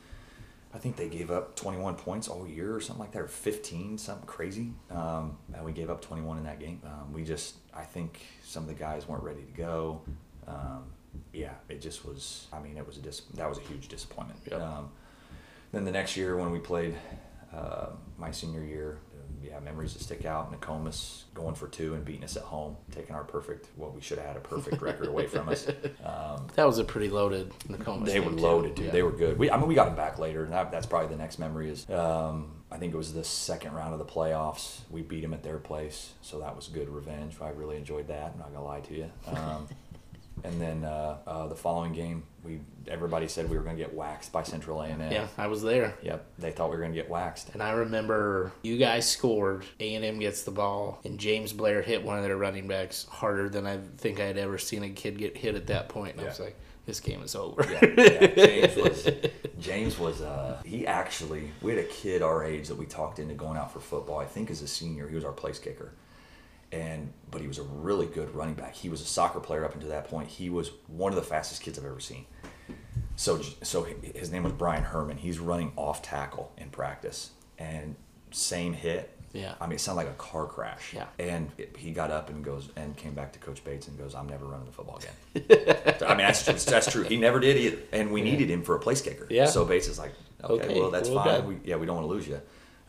I 0.74 0.76
think 0.78 0.96
they 0.96 1.09
gave 1.09 1.31
up 1.31 1.57
21 1.57 1.94
points 1.94 2.28
all 2.28 2.46
year 2.46 2.74
or 2.74 2.81
something 2.81 3.00
like 3.00 3.12
that, 3.12 3.22
or 3.22 3.26
15, 3.26 3.96
something 3.96 4.26
crazy. 4.26 4.74
Um, 4.90 5.38
and 5.54 5.64
we 5.64 5.72
gave 5.72 5.88
up 5.88 6.02
21 6.02 6.37
in 6.37 6.44
that 6.44 6.61
game. 6.61 6.83
Um, 6.85 7.11
we 7.14 7.24
just, 7.24 7.54
I 7.72 7.85
think 7.85 8.20
some 8.44 8.64
of 8.64 8.68
the 8.68 8.74
guys 8.74 9.09
weren't 9.09 9.22
ready 9.22 9.40
to 9.40 9.52
go. 9.57 10.02
Um, 10.46 10.85
yeah, 11.33 11.54
it 11.70 11.81
just 11.81 12.04
was. 12.04 12.48
I 12.52 12.61
mean, 12.61 12.76
it 12.76 12.87
was 12.87 12.98
a 12.98 13.00
dis- 13.00 13.22
that 13.35 13.48
was 13.48 13.57
a 13.57 13.62
huge 13.62 13.88
disappointment. 13.88 14.40
Yep. 14.50 14.61
Um, 14.61 14.90
then 15.72 15.87
the 15.87 15.90
next 15.90 16.18
year 16.18 16.37
when 16.37 16.50
we 16.50 16.59
played 16.59 16.94
uh, 17.55 17.91
my 18.19 18.31
senior 18.31 18.63
year, 18.65 18.99
yeah, 19.43 19.61
memories 19.61 19.95
that 19.95 20.03
stick 20.03 20.25
out. 20.25 20.51
Nokomis 20.53 21.23
going 21.35 21.55
for 21.55 21.69
two 21.69 21.95
and 21.95 22.05
beating 22.05 22.25
us 22.25 22.37
at 22.37 22.43
home, 22.43 22.77
taking 22.91 23.15
our 23.15 23.25
perfect, 23.25 23.69
what 23.77 23.95
we 23.95 24.01
should 24.01 24.19
have 24.19 24.27
had 24.27 24.37
a 24.37 24.41
perfect 24.41 24.83
record 24.83 25.07
away 25.09 25.27
from 25.27 25.49
us. 25.49 25.67
Um, 26.05 26.47
That 26.55 26.67
was 26.67 26.79
a 26.79 26.85
pretty 26.85 27.09
loaded 27.11 27.51
Nokomis 27.69 28.07
they 28.07 28.15
team, 28.15 28.25
were 28.25 28.31
too. 28.33 28.37
loaded, 28.39 28.75
dude. 28.75 28.87
Yeah. 28.87 28.91
They 28.93 29.03
were 29.03 29.13
good. 29.13 29.39
We, 29.39 29.51
I 29.51 29.57
mean, 29.57 29.69
we 29.69 29.75
got 29.75 29.87
them 29.87 29.97
back 29.97 30.19
later, 30.19 30.45
and 30.45 30.53
that, 30.53 30.71
that's 30.71 30.87
probably 30.87 31.09
the 31.09 31.17
next 31.23 31.39
memory. 31.39 31.71
Is 31.71 31.89
um, 31.91 32.53
I 32.71 32.77
think 32.79 32.93
it 32.95 32.97
was 32.97 33.13
the 33.13 33.25
second 33.25 33.73
round 33.75 33.93
of 33.93 33.99
the 33.99 34.05
playoffs. 34.07 34.81
We 34.91 35.03
beat 35.03 35.23
them 35.23 35.35
at 35.35 35.43
their 35.43 35.59
place, 35.59 36.13
so 36.23 36.41
that 36.41 36.55
was 36.57 36.69
good 36.69 36.89
revenge. 36.89 37.37
I 37.41 37.51
really 37.51 37.77
enjoyed 37.77 38.09
that. 38.09 38.33
I'm 38.35 38.39
not 38.39 38.53
gonna 38.53 38.65
lie 38.65 38.81
to 38.81 38.95
you. 38.95 39.11
Um, 39.27 39.69
and 40.44 40.61
then 40.61 40.85
uh, 40.85 41.18
uh, 41.27 41.46
the 41.48 41.55
following 41.55 41.92
game, 41.92 42.22
we 42.44 42.61
everybody 42.87 43.29
said 43.29 43.51
we 43.51 43.57
were 43.57 43.62
gonna 43.62 43.77
get 43.77 43.94
waxed 43.94 44.33
by 44.33 44.42
Central 44.42 44.81
A&M. 44.83 45.01
Yeah, 45.12 45.27
I 45.37 45.46
was 45.46 45.62
there. 45.62 45.94
Yep, 46.03 46.24
they 46.38 46.51
thought 46.51 46.70
we 46.70 46.77
were 46.77 46.83
gonna 46.83 46.94
get 46.94 47.09
waxed. 47.09 47.51
And 47.53 47.62
I 47.62 47.72
remember 47.72 48.53
you 48.62 48.79
guys 48.79 49.09
scored. 49.09 49.64
A 49.81 49.94
and 49.94 50.05
M 50.05 50.18
gets 50.18 50.42
the 50.44 50.51
ball, 50.51 51.01
and 51.05 51.18
James 51.18 51.53
Blair 51.53 51.83
hit 51.83 52.03
one 52.03 52.18
of 52.18 52.24
their 52.24 52.37
running 52.37 52.68
backs 52.68 53.07
harder 53.09 53.48
than 53.48 53.66
I 53.66 53.79
think 53.98 54.20
I 54.20 54.24
had 54.24 54.38
ever 54.38 54.59
seen 54.59 54.83
a 54.83 54.90
kid 54.90 55.18
get 55.18 55.37
hit 55.37 55.55
at 55.55 55.66
that 55.68 55.88
point. 55.88 56.12
And 56.16 56.22
I 56.22 56.29
was 56.29 56.40
like, 56.40 56.57
"This 56.87 57.01
game 57.01 57.22
is 57.22 57.35
over." 57.35 57.64
yeah, 57.70 57.94
yeah. 57.96 58.27
James 58.37 58.77
was 58.77 59.11
James 59.61 59.98
was 59.98 60.20
uh, 60.20 60.61
he 60.64 60.87
actually 60.87 61.51
we 61.62 61.74
had 61.74 61.85
a 61.85 61.88
kid 61.88 62.22
our 62.22 62.44
age 62.44 62.68
that 62.68 62.77
we 62.77 62.87
talked 62.87 63.18
into 63.18 63.35
going 63.35 63.57
out 63.59 63.72
for 63.72 63.81
football. 63.81 64.18
I 64.18 64.24
think 64.24 64.51
as 64.51 64.62
a 64.62 64.68
senior, 64.68 65.09
he 65.09 65.14
was 65.14 65.24
our 65.24 65.33
place 65.33 65.59
kicker, 65.59 65.92
and 66.72 67.12
but 67.31 67.40
he 67.40 67.46
was 67.46 67.59
a 67.59 67.62
really 67.62 68.07
good 68.07 68.35
running 68.35 68.54
back. 68.54 68.74
He 68.74 68.88
was 68.88 69.00
a 69.00 69.07
soccer 69.07 69.40
player 69.40 69.64
up 69.64 69.74
until 69.74 69.90
that 69.90 70.09
point. 70.09 70.28
He 70.28 70.50
was 70.50 70.70
one 70.87 71.12
of 71.12 71.16
the 71.16 71.22
fastest 71.22 71.62
kids 71.62 71.78
I've 71.78 71.85
ever 71.85 72.00
seen. 72.00 72.26
So 73.16 73.40
so 73.62 73.87
his 74.14 74.31
name 74.31 74.44
was 74.44 74.52
Brian 74.52 74.85
Herman. 74.85 75.16
He's 75.16 75.38
running 75.38 75.72
off 75.76 76.02
tackle 76.02 76.52
in 76.57 76.70
practice, 76.70 77.31
and 77.59 77.96
same 78.31 78.72
hit. 78.72 79.14
Yeah. 79.33 79.54
I 79.61 79.66
mean, 79.66 79.74
it 79.74 79.81
sounded 79.81 80.04
like 80.04 80.09
a 80.11 80.16
car 80.16 80.46
crash. 80.46 80.94
Yeah. 80.94 81.07
And 81.18 81.50
it, 81.59 81.76
he 81.76 81.92
got 81.92 82.11
up 82.11 82.31
and 82.31 82.42
goes 82.42 82.70
and 82.76 82.96
came 82.96 83.12
back 83.12 83.33
to 83.35 83.38
Coach 83.38 83.62
Bates 83.62 83.88
and 83.88 83.98
goes, 83.98 84.14
"I'm 84.14 84.28
never 84.28 84.46
running 84.46 84.66
the 84.66 84.72
football 84.72 84.98
again." 84.98 85.96
I 86.07 86.14
mean, 86.14 86.26
that's 86.26 86.64
that's 86.64 86.90
true. 86.90 87.02
He 87.02 87.16
never 87.16 87.40
did 87.40 87.57
either, 87.57 87.78
and 87.92 88.12
we 88.12 88.22
needed 88.22 88.48
him 88.50 88.62
for 88.62 88.76
a 88.76 88.78
place 88.78 89.00
kicker. 89.02 89.26
Yeah. 89.28 89.46
So 89.46 89.64
Bates 89.64 89.88
is 89.88 89.98
like, 89.98 90.14
"Okay, 90.42 90.64
Okay, 90.64 90.81
well, 90.81 90.90
that's 90.90 91.09
fine. 91.09 91.46
We, 91.46 91.59
yeah, 91.64 91.76
we 91.76 91.87
don't 91.87 91.96
want 91.96 92.07
to 92.09 92.12
lose 92.12 92.26
you." 92.28 92.40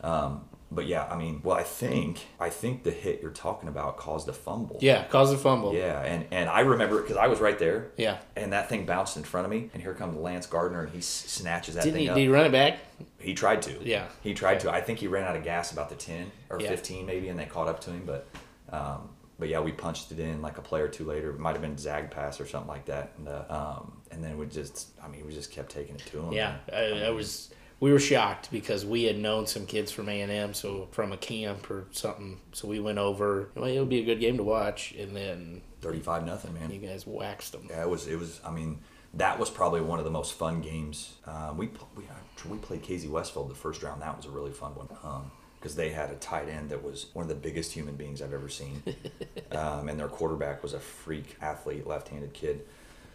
Um, 0.02 0.44
but 0.72 0.86
yeah, 0.86 1.04
I 1.10 1.16
mean, 1.16 1.40
well, 1.42 1.56
I 1.56 1.62
think 1.64 2.26
I 2.38 2.48
think 2.48 2.84
the 2.84 2.90
hit 2.92 3.20
you're 3.22 3.30
talking 3.32 3.68
about 3.68 3.96
caused 3.96 4.28
a 4.28 4.32
fumble. 4.32 4.78
Yeah, 4.80 5.04
caused 5.04 5.34
a 5.34 5.38
fumble. 5.38 5.74
Yeah, 5.74 6.00
and 6.02 6.26
and 6.30 6.48
I 6.48 6.60
remember 6.60 6.98
it 7.00 7.02
because 7.02 7.16
I 7.16 7.26
was 7.26 7.40
right 7.40 7.58
there. 7.58 7.90
Yeah. 7.96 8.18
And 8.36 8.52
that 8.52 8.68
thing 8.68 8.86
bounced 8.86 9.16
in 9.16 9.24
front 9.24 9.46
of 9.46 9.50
me, 9.50 9.68
and 9.74 9.82
here 9.82 9.94
comes 9.94 10.16
Lance 10.16 10.46
Gardner, 10.46 10.82
and 10.84 10.92
he 10.92 11.00
snatches 11.00 11.74
that 11.74 11.84
Didn't 11.84 11.94
thing 11.94 12.02
he, 12.04 12.08
up. 12.08 12.14
did 12.14 12.22
he 12.22 12.28
run 12.28 12.46
it 12.46 12.52
back? 12.52 12.78
He 13.18 13.34
tried 13.34 13.62
to. 13.62 13.76
Yeah. 13.82 14.06
He 14.22 14.32
tried 14.34 14.60
to. 14.60 14.70
I 14.70 14.80
think 14.80 14.98
he 15.00 15.06
ran 15.08 15.24
out 15.24 15.36
of 15.36 15.42
gas 15.44 15.72
about 15.72 15.88
the 15.88 15.96
ten 15.96 16.30
or 16.48 16.60
Yeah. 16.60 16.68
fifteen 16.68 17.04
maybe, 17.06 17.28
and 17.28 17.38
they 17.38 17.46
caught 17.46 17.66
up 17.68 17.80
to 17.80 17.90
him. 17.90 18.04
But, 18.06 18.26
um, 18.72 19.08
but 19.38 19.48
yeah, 19.48 19.58
we 19.60 19.72
punched 19.72 20.12
it 20.12 20.20
in 20.20 20.40
like 20.42 20.58
a 20.58 20.62
play 20.62 20.80
or 20.82 20.88
two 20.88 21.04
later. 21.04 21.30
It 21.30 21.38
might 21.38 21.52
have 21.52 21.62
been 21.62 21.78
zag 21.78 22.10
pass 22.10 22.40
or 22.40 22.46
something 22.46 22.68
like 22.68 22.84
that, 22.86 23.12
and 23.18 23.28
uh, 23.28 23.42
um, 23.48 23.92
and 24.12 24.22
then 24.22 24.38
we 24.38 24.46
just, 24.46 24.90
I 25.02 25.08
mean, 25.08 25.26
we 25.26 25.32
just 25.32 25.50
kept 25.50 25.70
taking 25.72 25.94
it 25.96 26.06
to 26.06 26.20
him. 26.20 26.32
Yeah, 26.32 26.56
I, 26.72 27.06
I 27.06 27.10
was. 27.10 27.52
We 27.80 27.92
were 27.92 27.98
shocked 27.98 28.50
because 28.52 28.84
we 28.84 29.04
had 29.04 29.18
known 29.18 29.46
some 29.46 29.64
kids 29.64 29.90
from 29.90 30.08
A 30.10 30.20
and 30.20 30.30
M, 30.30 30.52
so 30.52 30.88
from 30.90 31.12
a 31.12 31.16
camp 31.16 31.70
or 31.70 31.86
something. 31.92 32.38
So 32.52 32.68
we 32.68 32.78
went 32.78 32.98
over. 32.98 33.48
Well, 33.54 33.64
it 33.64 33.78
would 33.78 33.88
be 33.88 34.00
a 34.00 34.04
good 34.04 34.20
game 34.20 34.36
to 34.36 34.42
watch, 34.42 34.92
and 34.92 35.16
then 35.16 35.62
thirty-five 35.80 36.26
nothing, 36.26 36.52
man. 36.52 36.70
you 36.70 36.78
guys 36.78 37.06
waxed 37.06 37.52
them. 37.52 37.66
Yeah, 37.70 37.82
it 37.82 37.88
was. 37.88 38.06
It 38.06 38.18
was. 38.18 38.40
I 38.44 38.50
mean, 38.50 38.80
that 39.14 39.38
was 39.38 39.48
probably 39.48 39.80
one 39.80 39.98
of 39.98 40.04
the 40.04 40.10
most 40.10 40.34
fun 40.34 40.60
games. 40.60 41.14
Um, 41.26 41.56
we 41.56 41.70
we 41.96 42.04
we 42.48 42.58
played 42.58 42.82
Casey 42.82 43.08
Westfield 43.08 43.50
the 43.50 43.54
first 43.54 43.82
round. 43.82 44.02
That 44.02 44.16
was 44.16 44.26
a 44.26 44.30
really 44.30 44.52
fun 44.52 44.74
one. 44.74 44.88
Um, 45.02 45.30
because 45.58 45.76
they 45.76 45.90
had 45.90 46.10
a 46.10 46.14
tight 46.14 46.48
end 46.48 46.70
that 46.70 46.82
was 46.82 47.06
one 47.12 47.22
of 47.22 47.28
the 47.28 47.34
biggest 47.34 47.72
human 47.72 47.94
beings 47.94 48.22
I've 48.22 48.32
ever 48.32 48.48
seen, 48.48 48.82
um, 49.52 49.88
and 49.90 50.00
their 50.00 50.08
quarterback 50.08 50.62
was 50.62 50.72
a 50.72 50.80
freak 50.80 51.36
athlete, 51.42 51.86
left-handed 51.86 52.32
kid. 52.32 52.62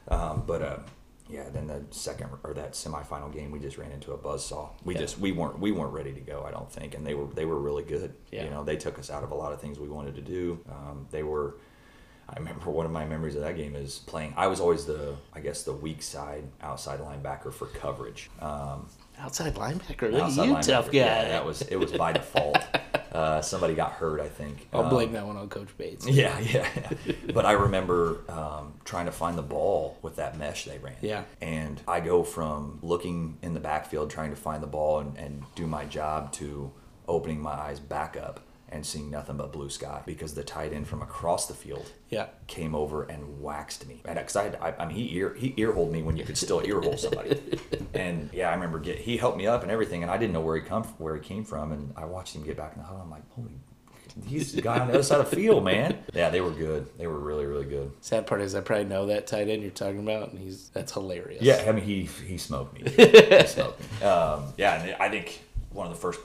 Um, 0.07 0.43
but 0.45 0.61
uh, 0.61 0.77
yeah, 1.29 1.49
then 1.51 1.67
the 1.67 1.81
second 1.91 2.29
or 2.43 2.53
that 2.53 2.73
semifinal 2.73 3.33
game, 3.33 3.51
we 3.51 3.59
just 3.59 3.77
ran 3.77 3.91
into 3.91 4.11
a 4.13 4.17
buzzsaw. 4.17 4.69
We 4.83 4.93
Yeah. 4.93 5.01
just 5.01 5.19
we 5.19 5.31
weren't 5.31 5.59
we 5.59 5.71
weren't 5.71 5.93
ready 5.93 6.13
to 6.13 6.19
go. 6.21 6.43
I 6.47 6.51
don't 6.51 6.71
think, 6.71 6.93
and 6.95 7.05
they 7.05 7.13
were 7.15 7.25
they 7.27 7.45
were 7.45 7.59
really 7.59 7.83
good. 7.83 8.13
Yeah. 8.31 8.43
You 8.43 8.49
know, 8.51 8.63
they 8.63 8.77
took 8.77 8.99
us 8.99 9.09
out 9.09 9.23
of 9.23 9.31
a 9.31 9.35
lot 9.35 9.51
of 9.53 9.59
things 9.61 9.79
we 9.79 9.87
wanted 9.89 10.15
to 10.15 10.21
do. 10.21 10.59
Um, 10.69 11.07
they 11.11 11.23
were. 11.23 11.55
I 12.27 12.39
remember 12.39 12.71
one 12.71 12.87
of 12.87 12.91
my 12.91 13.05
memories 13.05 13.35
of 13.35 13.41
that 13.43 13.55
game 13.55 13.75
is 13.75 13.99
playing. 13.99 14.33
I 14.35 14.47
was 14.47 14.59
always 14.59 14.85
the, 14.87 15.15
I 15.33 15.41
guess, 15.41 15.61
the 15.61 15.73
weak 15.73 16.01
side 16.01 16.45
outside 16.59 16.99
linebacker 16.99 17.53
for 17.53 17.67
coverage. 17.67 18.31
Um, 18.41 18.87
Outside 19.19 19.55
linebacker, 19.55 20.11
look 20.11 20.21
outside 20.23 20.45
you, 20.45 20.53
linebacker. 20.55 20.67
tough 20.67 20.85
guy. 20.87 20.97
Yeah, 20.97 21.27
that 21.29 21.45
was 21.45 21.61
it 21.63 21.77
was 21.77 21.91
by 21.91 22.11
default. 22.13 22.57
Uh, 23.11 23.41
somebody 23.41 23.73
got 23.75 23.93
hurt, 23.93 24.19
I 24.19 24.27
think. 24.27 24.67
I'll 24.73 24.81
Um, 24.83 24.89
blame 24.89 25.13
that 25.13 25.25
one 25.25 25.37
on 25.37 25.47
Coach 25.47 25.69
Bates. 25.77 26.05
Yeah, 26.05 26.37
yeah. 26.41 26.67
yeah. 27.05 27.13
but 27.33 27.45
I 27.45 27.53
remember 27.53 28.19
um, 28.29 28.73
trying 28.83 29.05
to 29.05 29.11
find 29.13 29.37
the 29.37 29.41
ball 29.41 29.97
with 30.01 30.17
that 30.17 30.37
mesh 30.37 30.65
they 30.65 30.79
ran. 30.79 30.97
Yeah. 31.01 31.23
And 31.41 31.81
I 31.87 32.01
go 32.01 32.23
from 32.23 32.79
looking 32.81 33.37
in 33.41 33.53
the 33.53 33.61
backfield 33.61 34.09
trying 34.09 34.31
to 34.31 34.35
find 34.35 34.61
the 34.61 34.67
ball 34.67 34.99
and, 34.99 35.17
and 35.17 35.43
do 35.55 35.65
my 35.65 35.85
job 35.85 36.33
to 36.33 36.73
opening 37.07 37.39
my 37.41 37.51
eyes 37.53 37.79
back 37.79 38.17
up 38.17 38.41
and 38.69 38.85
seeing 38.85 39.09
nothing 39.11 39.37
but 39.37 39.51
blue 39.51 39.69
sky 39.69 40.01
because 40.05 40.33
the 40.33 40.43
tight 40.43 40.73
end 40.73 40.87
from 40.87 41.01
across 41.01 41.47
the 41.47 41.53
field 41.53 41.91
Yeah. 42.09 42.27
came 42.47 42.73
over 42.75 43.03
and 43.03 43.41
waxed 43.41 43.87
me. 43.87 44.01
And 44.05 44.17
because 44.17 44.35
I, 44.35 44.47
I, 44.59 44.73
I 44.79 44.85
mean, 44.87 44.95
he 44.97 45.15
ear 45.17 45.33
he 45.35 45.53
earholed 45.57 45.91
me 45.91 46.01
when 46.01 46.17
you 46.17 46.23
could 46.25 46.37
still 46.37 46.61
earhole 46.65 46.97
somebody. 46.97 47.39
and 47.93 48.29
yeah, 48.33 48.49
I 48.49 48.53
remember 48.55 48.79
get 48.79 48.97
he 48.99 49.17
helped 49.17 49.37
me 49.37 49.45
up 49.47 49.61
and 49.63 49.71
everything, 49.71 50.01
and 50.01 50.11
I 50.11 50.17
didn't 50.17 50.33
know 50.33 50.41
where 50.41 50.55
he 50.55 50.61
come 50.63 50.83
where 50.97 51.15
he 51.15 51.21
came 51.21 51.43
from, 51.45 51.71
and 51.71 51.93
I 51.95 52.05
watched 52.05 52.35
him 52.35 52.43
get 52.43 52.57
back 52.57 52.73
in 52.75 52.79
the 52.81 52.85
huddle. 52.87 53.01
I'm 53.03 53.11
like, 53.11 53.29
holy. 53.31 53.51
He's 54.25 54.53
the 54.53 54.61
guy 54.61 54.79
on 54.79 54.87
the 54.87 54.93
other 54.93 55.03
side 55.03 55.19
of 55.19 55.29
the 55.29 55.35
field, 55.35 55.65
man. 55.65 55.97
Yeah, 56.13 56.29
they 56.29 56.39
were 56.39 56.51
good. 56.51 56.87
They 56.97 57.05
were 57.05 57.19
really, 57.19 57.45
really 57.45 57.65
good. 57.65 57.91
Sad 57.99 58.25
part 58.25 58.39
is 58.39 58.55
I 58.55 58.61
probably 58.61 58.85
know 58.85 59.07
that 59.07 59.27
tight 59.27 59.49
end 59.49 59.61
you're 59.61 59.71
talking 59.71 59.99
about, 59.99 60.31
and 60.31 60.39
he's 60.39 60.69
that's 60.69 60.93
hilarious. 60.93 61.41
Yeah, 61.41 61.65
I 61.67 61.73
mean, 61.73 61.83
he 61.83 62.03
he 62.25 62.37
smoked 62.37 62.73
me. 62.81 62.89
he 62.89 63.45
smoked 63.47 63.79
me. 63.81 63.85
Um, 64.07 64.45
yeah, 64.57 64.81
and 64.81 64.95
I 65.01 65.09
think 65.09 65.41
one 65.71 65.85
of 65.87 65.93
the 65.93 65.99
first 65.99 66.21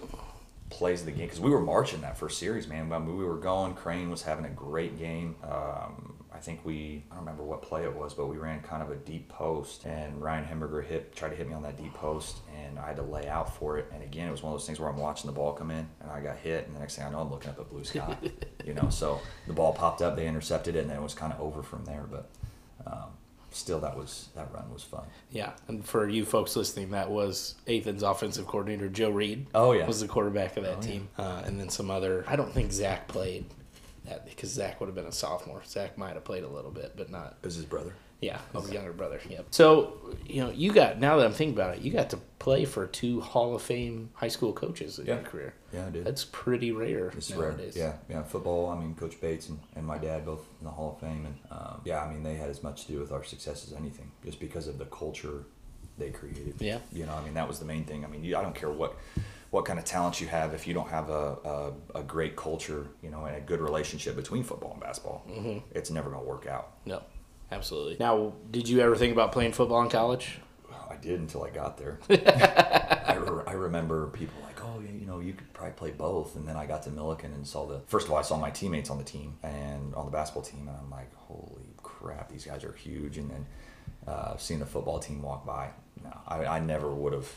plays 0.71 1.01
of 1.01 1.07
the 1.07 1.13
game 1.13 1.27
because 1.27 1.41
we 1.41 1.51
were 1.51 1.61
marching 1.61 2.01
that 2.01 2.17
first 2.17 2.39
series, 2.39 2.67
man. 2.69 2.89
Mean, 2.89 3.17
we 3.17 3.25
were 3.25 3.37
going. 3.37 3.75
Crane 3.75 4.11
was 4.11 4.23
having 4.23 4.45
a 4.45 4.51
great 4.51 4.99
game. 4.99 5.37
Um, 5.43 6.15
I 6.33 6.39
think 6.39 6.65
we 6.65 7.05
I 7.11 7.17
don't 7.17 7.25
remember 7.25 7.43
what 7.43 7.61
play 7.61 7.83
it 7.83 7.95
was, 7.95 8.15
but 8.15 8.27
we 8.27 8.39
ran 8.39 8.61
kind 8.61 8.83
of 8.83 8.91
a 8.91 8.97
deep 8.97 9.29
post, 9.29 9.85
and 9.85 10.23
Ryan 10.23 10.45
Hemberger 10.45 10.83
hit 10.85 11.15
tried 11.15 11.31
to 11.31 11.37
hit 11.37 11.49
me 11.49 11.55
on 11.55 11.63
that 11.65 11.77
deep 11.77 11.93
post, 11.93 12.39
and 12.57 12.79
I 12.79 12.87
had 12.87 12.97
to 12.97 13.03
lay 13.03 13.29
out 13.29 13.55
for 13.55 13.79
it. 13.79 13.91
And 13.93 14.03
again, 14.03 14.29
it 14.29 14.31
was 14.31 14.43
one 14.43 14.53
of 14.53 14.59
those 14.59 14.67
things 14.67 14.81
where 14.81 14.89
I'm 14.89 14.97
watching 14.97 15.27
the 15.27 15.35
ball 15.35 15.53
come 15.53 15.71
in, 15.71 15.87
and 16.01 16.11
I 16.11 16.21
got 16.21 16.39
hit, 16.39 16.67
and 16.67 16.75
the 16.75 16.81
next 16.81 16.97
thing 16.97 17.05
I 17.05 17.11
know, 17.11 17.21
I'm 17.21 17.31
looking 17.31 17.51
up 17.51 17.61
at 17.61 17.69
blue 17.69 17.85
sky. 17.85 18.17
you 18.65 18.73
know, 18.73 18.89
so 18.89 19.21
the 19.47 19.53
ball 19.53 19.75
popped 19.75 20.01
up, 20.01 20.17
they 20.17 20.27
intercepted 20.27 20.77
it, 20.77 20.81
and 20.81 20.91
then 20.91 20.99
it 20.99 21.03
was 21.03 21.15
kind 21.15 21.33
of 21.33 21.41
over 21.41 21.63
from 21.63 21.85
there. 21.85 22.07
But 22.11 22.31
um, 22.87 23.11
still, 23.51 23.81
that 23.81 23.97
was 23.97 24.29
that 24.35 24.53
run 24.53 24.73
was 24.73 24.83
fun. 24.83 25.05
Yeah, 25.31 25.53
and 25.69 25.85
for 25.85 26.09
you 26.09 26.25
folks 26.25 26.55
listening, 26.57 26.91
that 26.91 27.11
was 27.11 27.55
Ethan's 27.67 28.03
offensive 28.03 28.47
coordinator, 28.47 28.89
Joe 28.89 29.11
Reed. 29.11 29.47
Oh, 29.55 29.73
yeah. 29.73 29.87
was 29.87 30.01
the 30.01 30.09
quarterback 30.09 30.57
of 30.57 30.65
that 30.65 30.79
Oh, 30.79 30.81
yeah. 30.83 30.87
team, 30.87 31.09
uh, 31.19 31.43
and 31.45 31.59
then 31.61 31.69
some 31.69 31.91
other. 31.91 32.25
I 32.29 32.37
don't 32.37 32.53
think 32.53 32.73
Zach 32.73 33.09
played 33.09 33.45
that 34.07 34.27
because 34.29 34.51
Zach 34.51 34.81
would 34.81 34.87
have 34.87 34.95
been 34.95 35.07
a 35.07 35.13
sophomore. 35.13 35.63
Zach 35.67 35.97
might 35.99 36.15
have 36.15 36.25
played 36.25 36.45
a 36.45 36.49
little 36.49 36.71
bit, 36.71 36.93
but 36.97 37.11
not. 37.11 37.37
It 37.43 37.47
was 37.47 37.55
his 37.57 37.65
brother. 37.67 37.95
Yeah, 38.21 38.39
his 38.55 38.71
younger 38.71 38.93
brother. 38.93 39.19
Yep. 39.29 39.47
So 39.51 39.95
you 40.27 40.43
know, 40.43 40.51
you 40.51 40.73
got 40.73 40.99
now 41.01 41.17
that 41.17 41.25
I'm 41.27 41.33
thinking 41.33 41.55
about 41.55 41.77
it, 41.77 41.83
you 41.83 41.91
got 41.91 42.11
to 42.11 42.19
play 42.39 42.65
for 42.67 42.87
two 42.87 43.21
Hall 43.21 43.55
of 43.55 43.63
Fame 43.63 44.11
high 44.15 44.29
school 44.29 44.53
coaches 44.53 44.99
in 44.99 45.07
Yeah. 45.07 45.15
your 45.15 45.23
career. 45.25 45.55
Yeah, 45.73 45.87
I 45.87 45.91
did. 45.91 46.05
That's 46.05 46.25
pretty 46.25 46.71
rare 46.73 47.09
It's 47.17 47.31
rare. 47.33 47.57
Yeah, 47.75 47.95
yeah. 48.09 48.23
Football. 48.23 48.69
I 48.71 48.79
mean, 48.79 48.95
Coach 48.95 49.21
Bates 49.21 49.49
and, 49.49 49.59
and 49.75 49.87
my 49.87 49.97
dad 49.99 50.27
both 50.27 50.45
in 50.61 50.65
the 50.67 50.71
Hall 50.71 50.93
of 50.95 51.01
Fame, 51.01 51.25
and 51.27 51.37
um, 51.51 51.81
yeah, 51.85 52.03
I 52.05 52.13
mean, 52.13 52.23
they 52.23 52.35
had 52.35 52.51
as 52.51 52.63
much 52.63 52.87
to 52.87 52.93
do 52.93 53.01
with 53.01 53.13
our 53.13 53.25
success 53.25 53.67
as 53.67 53.73
anything, 53.73 54.11
just 54.25 54.39
because 54.39 54.69
of 54.69 54.79
the 54.79 54.87
culture 54.87 55.45
they 55.97 56.11
created. 56.11 56.55
Yeah. 56.59 56.79
You 56.93 57.07
know, 57.07 57.15
I 57.15 57.23
mean, 57.25 57.35
that 57.35 57.47
was 57.49 57.59
the 57.59 57.65
main 57.67 57.85
thing. 57.85 58.05
I 58.05 58.09
mean, 58.09 58.23
you, 58.25 58.37
I 58.37 58.43
don't 58.43 58.55
care 58.55 58.71
what 58.71 58.97
what 59.51 59.65
kind 59.65 59.79
of 59.79 59.85
talents 59.85 60.21
you 60.21 60.29
have 60.29 60.55
if 60.55 60.67
you 60.69 60.73
don't 60.75 60.89
have 60.89 61.11
a, 61.11 61.37
a, 61.45 61.73
a 61.97 62.03
great 62.05 62.37
culture, 62.37 62.87
you 63.03 63.11
know, 63.11 63.25
and 63.25 63.37
a 63.37 63.41
good 63.41 63.61
relationship 63.61 64.15
between 64.15 64.45
football 64.45 64.73
and 64.73 64.81
basketball, 64.81 65.25
Mm-hmm. 65.29 65.59
it's 65.73 65.91
never 65.91 66.09
going 66.09 66.23
to 66.23 66.29
work 66.29 66.47
out. 66.47 66.75
No, 66.87 67.03
absolutely. 67.51 67.97
Now, 67.99 68.35
did 68.51 68.69
you 68.69 68.81
ever 68.81 68.97
think 68.97 69.13
about 69.13 69.33
playing 69.33 69.53
football 69.53 69.83
in 69.83 69.91
college? 69.91 70.39
I 70.91 70.97
did 70.97 71.21
until 71.21 71.45
I 71.45 71.51
got 71.51 71.79
there. 71.79 71.99
I, 72.11 73.15
re- 73.15 73.45
I 73.47 73.53
remember 73.53 74.09
people 74.09 74.35
like, 74.45 74.63
oh, 74.65 74.81
you 74.81 75.07
know, 75.07 75.21
you 75.21 75.33
could 75.33 75.53
probably 75.53 75.73
play 75.75 75.91
both. 75.93 76.35
And 76.35 76.47
then 76.47 76.57
I 76.57 76.67
got 76.67 76.83
to 76.85 76.91
Millikin 76.91 77.33
and 77.35 77.47
saw 77.47 77.67
the, 77.67 77.81
first 77.87 78.07
of 78.07 78.13
all, 78.13 78.19
I 78.19 78.23
saw 78.23 78.37
my 78.37 78.51
teammates 78.51 78.91
on 78.91 78.99
the 78.99 79.05
team 79.05 79.39
and 79.43 79.95
on 79.95 80.05
the 80.05 80.11
basketball 80.11 80.43
team. 80.43 80.67
And 80.67 80.77
I'm 80.77 80.91
like, 80.91 81.15
holy 81.15 81.71
crap, 81.83 82.29
these 82.31 82.45
guys 82.45 82.65
are 82.65 82.73
huge. 82.73 83.19
And 83.19 83.31
then 83.31 83.47
uh, 84.07 84.37
seeing 84.37 84.59
the 84.59 84.67
football 84.67 84.99
team 84.99 85.23
walk 85.23 85.47
by, 85.47 85.71
no, 86.03 86.11
I, 86.27 86.45
I 86.45 86.61
never 86.61 86.93
would 86.93 87.13
have. 87.13 87.29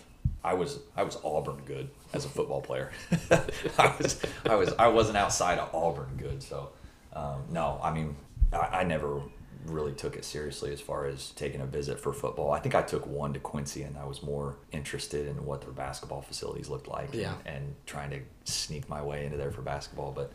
I 0.44 0.54
was 0.56 0.80
I 0.96 1.04
was 1.04 1.18
Auburn 1.24 1.62
good 1.66 1.90
as 2.14 2.26
a 2.26 2.30
football 2.30 2.62
player. 2.62 2.92
I 3.78 3.94
was 3.98 4.22
I 4.46 4.56
was 4.56 4.74
I 4.78 4.88
wasn't 4.88 5.18
outside 5.18 5.58
of 5.58 5.74
Auburn 5.74 6.18
good. 6.18 6.44
So 6.44 6.70
um, 7.14 7.44
no, 7.50 7.80
I 7.82 7.94
mean 7.94 8.16
I, 8.52 8.80
I 8.80 8.84
never 8.84 9.22
really 9.66 9.94
took 9.94 10.16
it 10.16 10.26
seriously 10.26 10.72
as 10.74 10.82
far 10.82 11.06
as 11.06 11.32
taking 11.32 11.62
a 11.62 11.66
visit 11.66 12.00
for 12.00 12.14
football. 12.14 12.52
I 12.52 12.60
think 12.60 12.76
I 12.76 12.82
took 12.82 13.06
one 13.08 13.34
to 13.34 13.40
Quincy, 13.40 13.84
and 13.84 13.98
I 13.98 14.06
was 14.06 14.22
more 14.24 14.58
interested 14.72 15.28
in 15.28 15.46
what 15.46 15.62
their 15.62 15.72
basketball 15.72 16.22
facilities 16.22 16.70
looked 16.70 16.88
like, 16.88 17.10
Yeah. 17.14 17.34
and, 17.46 17.56
and 17.58 17.76
trying 17.86 18.10
to 18.12 18.20
sneak 18.46 18.88
my 18.90 19.02
way 19.02 19.26
into 19.26 19.38
there 19.38 19.52
for 19.52 19.62
basketball. 19.62 20.12
But 20.12 20.32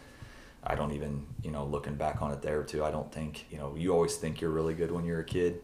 I 0.65 0.75
don't 0.75 0.93
even, 0.93 1.27
you 1.43 1.51
know, 1.51 1.65
looking 1.65 1.95
back 1.95 2.21
on 2.23 2.33
it 2.33 2.43
there 2.43 2.63
too, 2.65 2.85
I 2.85 2.91
don't 2.91 3.11
think, 3.13 3.47
you 3.51 3.59
know, 3.59 3.75
you 3.77 3.93
always 3.93 4.17
think 4.17 4.41
you're 4.41 4.51
really 4.51 4.75
good 4.75 4.91
when 4.91 5.05
you're 5.05 5.21
a 5.21 5.25
kid, 5.25 5.61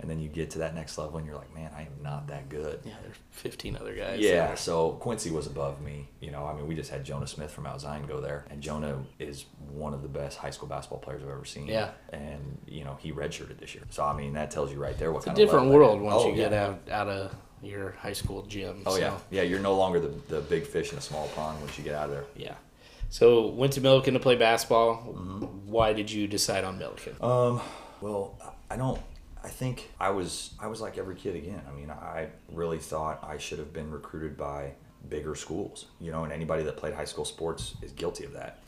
and 0.00 0.08
then 0.08 0.20
you 0.20 0.28
get 0.28 0.50
to 0.50 0.58
that 0.58 0.74
next 0.74 0.96
level, 0.98 1.18
and 1.18 1.26
you're 1.26 1.36
like, 1.36 1.52
man, 1.54 1.70
I 1.76 1.82
am 1.82 2.02
not 2.02 2.28
that 2.28 2.48
good. 2.48 2.80
Yeah, 2.84 2.94
there's 3.02 3.16
15 3.30 3.76
other 3.76 3.94
guys. 3.94 4.20
Yeah, 4.20 4.48
there. 4.48 4.56
so 4.56 4.92
Quincy 4.92 5.30
was 5.30 5.46
above 5.46 5.80
me. 5.80 6.08
You 6.20 6.30
know, 6.30 6.46
I 6.46 6.54
mean, 6.54 6.66
we 6.66 6.74
just 6.74 6.90
had 6.90 7.04
Jonah 7.04 7.26
Smith 7.26 7.50
from 7.50 7.64
Mount 7.64 7.80
Zion 7.80 8.06
go 8.06 8.20
there, 8.20 8.44
and 8.50 8.60
Jonah 8.60 9.02
is 9.18 9.44
one 9.70 9.94
of 9.94 10.02
the 10.02 10.08
best 10.08 10.38
high 10.38 10.50
school 10.50 10.68
basketball 10.68 11.00
players 11.00 11.22
I've 11.22 11.30
ever 11.30 11.44
seen. 11.44 11.66
Yeah. 11.66 11.90
and 12.12 12.58
you 12.66 12.84
know 12.84 12.96
he 13.00 13.12
redshirted 13.12 13.58
this 13.58 13.74
year. 13.74 13.84
So 13.90 14.04
I 14.04 14.16
mean, 14.16 14.34
that 14.34 14.50
tells 14.50 14.72
you 14.72 14.78
right 14.78 14.98
there 14.98 15.12
what 15.12 15.18
It's 15.18 15.26
a 15.26 15.30
kind 15.30 15.38
of 15.38 15.44
different 15.44 15.66
level 15.66 15.80
world 15.80 16.00
once 16.00 16.22
oh, 16.24 16.28
you 16.30 16.36
get 16.36 16.52
out 16.52 16.80
out 16.90 17.08
of 17.08 17.34
your 17.62 17.92
high 17.92 18.12
school 18.12 18.42
gym. 18.42 18.82
Oh 18.86 18.94
so, 18.94 19.00
yeah, 19.00 19.18
yeah. 19.30 19.42
You're 19.42 19.60
no 19.60 19.76
longer 19.76 20.00
the 20.00 20.14
the 20.28 20.40
big 20.40 20.64
fish 20.64 20.92
in 20.92 20.98
a 20.98 21.02
small 21.02 21.28
pond 21.28 21.60
once 21.60 21.76
you 21.78 21.84
get 21.84 21.94
out 21.94 22.06
of 22.06 22.10
there. 22.10 22.24
yeah. 22.36 22.54
So 23.10 23.46
went 23.46 23.72
to 23.74 23.80
Millikin 23.80 24.12
to 24.12 24.20
play 24.20 24.36
basketball. 24.36 24.96
Mm-hmm. 24.96 25.70
Why 25.70 25.92
did 25.92 26.10
you 26.10 26.26
decide 26.26 26.64
on 26.64 26.78
Millikin? 26.78 27.22
Um, 27.22 27.60
well, 28.00 28.38
I 28.70 28.76
don't. 28.76 29.00
I 29.48 29.50
think 29.50 29.90
I 29.98 30.10
was 30.10 30.52
I 30.60 30.66
was 30.66 30.82
like 30.82 30.98
every 30.98 31.14
kid 31.14 31.34
again. 31.34 31.62
I 31.66 31.72
mean, 31.74 31.90
I 31.90 32.28
really 32.52 32.76
thought 32.76 33.26
I 33.26 33.38
should 33.38 33.58
have 33.58 33.72
been 33.72 33.90
recruited 33.90 34.36
by 34.36 34.72
bigger 35.08 35.34
schools. 35.34 35.86
You 35.98 36.12
know, 36.12 36.24
and 36.24 36.32
anybody 36.34 36.62
that 36.64 36.76
played 36.76 36.92
high 36.92 37.06
school 37.06 37.24
sports 37.24 37.74
is 37.80 37.92
guilty 37.92 38.24
of 38.26 38.34
that. 38.34 38.58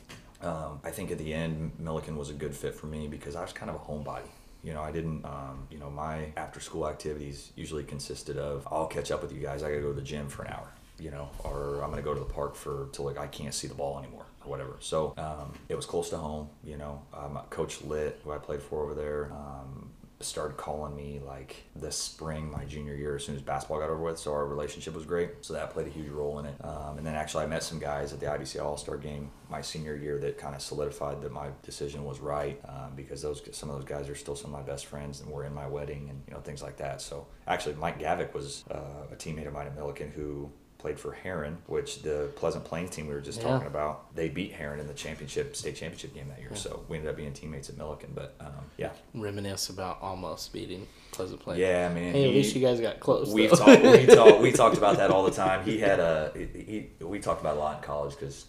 Um, 0.40 0.80
I 0.82 0.90
think 0.90 1.10
at 1.10 1.18
the 1.18 1.34
end, 1.34 1.72
Millikin 1.78 2.16
was 2.16 2.30
a 2.30 2.32
good 2.32 2.56
fit 2.56 2.74
for 2.74 2.86
me 2.86 3.08
because 3.08 3.36
I 3.36 3.42
was 3.42 3.52
kind 3.52 3.70
of 3.70 3.76
a 3.76 3.78
homebody. 3.80 4.30
You 4.64 4.72
know, 4.72 4.80
I 4.80 4.90
didn't, 4.90 5.22
um, 5.26 5.66
you 5.70 5.78
know, 5.78 5.90
my 5.90 6.32
after 6.38 6.60
school 6.60 6.88
activities 6.88 7.52
usually 7.56 7.84
consisted 7.84 8.38
of 8.38 8.66
I'll 8.70 8.86
catch 8.86 9.10
up 9.10 9.20
with 9.20 9.34
you 9.34 9.40
guys. 9.40 9.62
I 9.62 9.68
gotta 9.68 9.82
go 9.82 9.88
to 9.88 10.00
the 10.00 10.00
gym 10.00 10.30
for 10.30 10.44
an 10.44 10.52
hour, 10.54 10.68
you 10.98 11.10
know, 11.10 11.28
or 11.44 11.82
I'm 11.84 11.90
gonna 11.90 12.00
go 12.00 12.14
to 12.14 12.20
the 12.20 12.32
park 12.40 12.54
for 12.54 12.88
till 12.92 13.04
like 13.04 13.18
I 13.18 13.26
can't 13.26 13.52
see 13.52 13.68
the 13.68 13.74
ball 13.74 13.98
anymore 13.98 14.24
or 14.42 14.50
whatever. 14.50 14.76
So 14.80 15.12
um, 15.18 15.52
it 15.68 15.74
was 15.74 15.84
close 15.84 16.08
to 16.08 16.16
home, 16.16 16.48
you 16.64 16.78
know. 16.78 17.02
Um, 17.12 17.38
Coach 17.50 17.82
Lit, 17.82 18.18
who 18.24 18.32
I 18.32 18.38
played 18.38 18.62
for 18.62 18.82
over 18.82 18.94
there, 18.94 19.30
um, 19.32 19.89
started 20.20 20.56
calling 20.56 20.94
me 20.94 21.20
like 21.26 21.64
this 21.74 21.96
spring, 21.96 22.50
my 22.50 22.64
junior 22.64 22.94
year, 22.94 23.16
as 23.16 23.24
soon 23.24 23.36
as 23.36 23.42
basketball 23.42 23.80
got 23.80 23.90
over 23.90 24.02
with. 24.02 24.18
So 24.18 24.32
our 24.32 24.46
relationship 24.46 24.94
was 24.94 25.06
great. 25.06 25.30
So 25.40 25.54
that 25.54 25.70
played 25.70 25.86
a 25.86 25.90
huge 25.90 26.10
role 26.10 26.38
in 26.38 26.46
it. 26.46 26.54
Um, 26.64 26.98
and 26.98 27.06
then 27.06 27.14
actually, 27.14 27.44
I 27.44 27.46
met 27.46 27.62
some 27.62 27.78
guys 27.78 28.12
at 28.12 28.20
the 28.20 28.26
IBC 28.26 28.62
All 28.62 28.76
Star 28.76 28.96
game 28.96 29.30
my 29.48 29.60
senior 29.60 29.96
year 29.96 30.18
that 30.18 30.38
kind 30.38 30.54
of 30.54 30.62
solidified 30.62 31.20
that 31.22 31.32
my 31.32 31.48
decision 31.62 32.04
was 32.04 32.20
right 32.20 32.60
um, 32.68 32.92
because 32.94 33.20
those 33.22 33.42
some 33.52 33.68
of 33.68 33.76
those 33.76 33.84
guys 33.84 34.08
are 34.08 34.14
still 34.14 34.36
some 34.36 34.54
of 34.54 34.60
my 34.60 34.66
best 34.66 34.86
friends 34.86 35.20
and 35.20 35.30
were 35.30 35.44
in 35.44 35.52
my 35.52 35.66
wedding 35.66 36.08
and 36.10 36.22
you 36.28 36.34
know 36.34 36.40
things 36.40 36.62
like 36.62 36.76
that. 36.76 37.00
So 37.00 37.26
actually, 37.46 37.74
Mike 37.76 37.98
Gavick 37.98 38.34
was 38.34 38.64
uh, 38.70 39.06
a 39.10 39.16
teammate 39.16 39.46
of 39.46 39.54
mine 39.54 39.66
at 39.66 39.76
Millikin 39.76 40.12
who 40.12 40.50
played 40.80 40.98
for 40.98 41.12
Herrin, 41.24 41.58
which 41.66 42.02
the 42.02 42.30
Pleasant 42.36 42.64
Plains 42.64 42.90
team 42.90 43.06
we 43.06 43.12
were 43.14 43.20
just 43.20 43.40
Yeah. 43.40 43.48
talking 43.48 43.66
about, 43.66 44.14
they 44.16 44.28
beat 44.30 44.52
Herrin 44.54 44.80
in 44.80 44.86
the 44.86 44.94
championship, 44.94 45.54
state 45.54 45.76
championship 45.76 46.14
game 46.14 46.28
that 46.28 46.40
year. 46.40 46.54
So 46.56 46.82
we 46.88 46.96
ended 46.96 47.10
up 47.10 47.16
being 47.16 47.32
teammates 47.32 47.68
at 47.68 47.76
Millikin. 47.76 48.14
But 48.14 48.34
um, 48.40 48.52
yeah, 48.78 48.90
Reminisce 49.14 49.68
about 49.68 49.98
almost 50.00 50.52
beating 50.52 50.86
Pleasant 51.12 51.40
Plains. 51.40 51.60
yeah, 51.60 51.88
man. 51.90 52.14
Hey, 52.14 52.24
at 52.24 52.30
he- 52.30 52.36
least 52.36 52.56
you 52.56 52.62
guys 52.62 52.80
got 52.80 52.98
close. 52.98 53.28
We've 53.30 53.50
talked, 53.50 53.82
we 53.82 54.06
talked, 54.14 54.40
we 54.40 54.52
talked 54.52 54.78
about 54.78 54.96
that 54.96 55.10
all 55.10 55.22
the 55.24 55.30
time. 55.32 55.64
He 55.64 55.78
had 55.78 56.00
a, 56.00 56.32
he, 56.34 56.88
he- 56.98 57.04
we 57.04 57.20
talked 57.20 57.40
about 57.42 57.56
it 57.56 57.58
a 57.58 57.60
lot 57.60 57.76
in 57.76 57.82
college 57.82 58.14
because, 58.18 58.46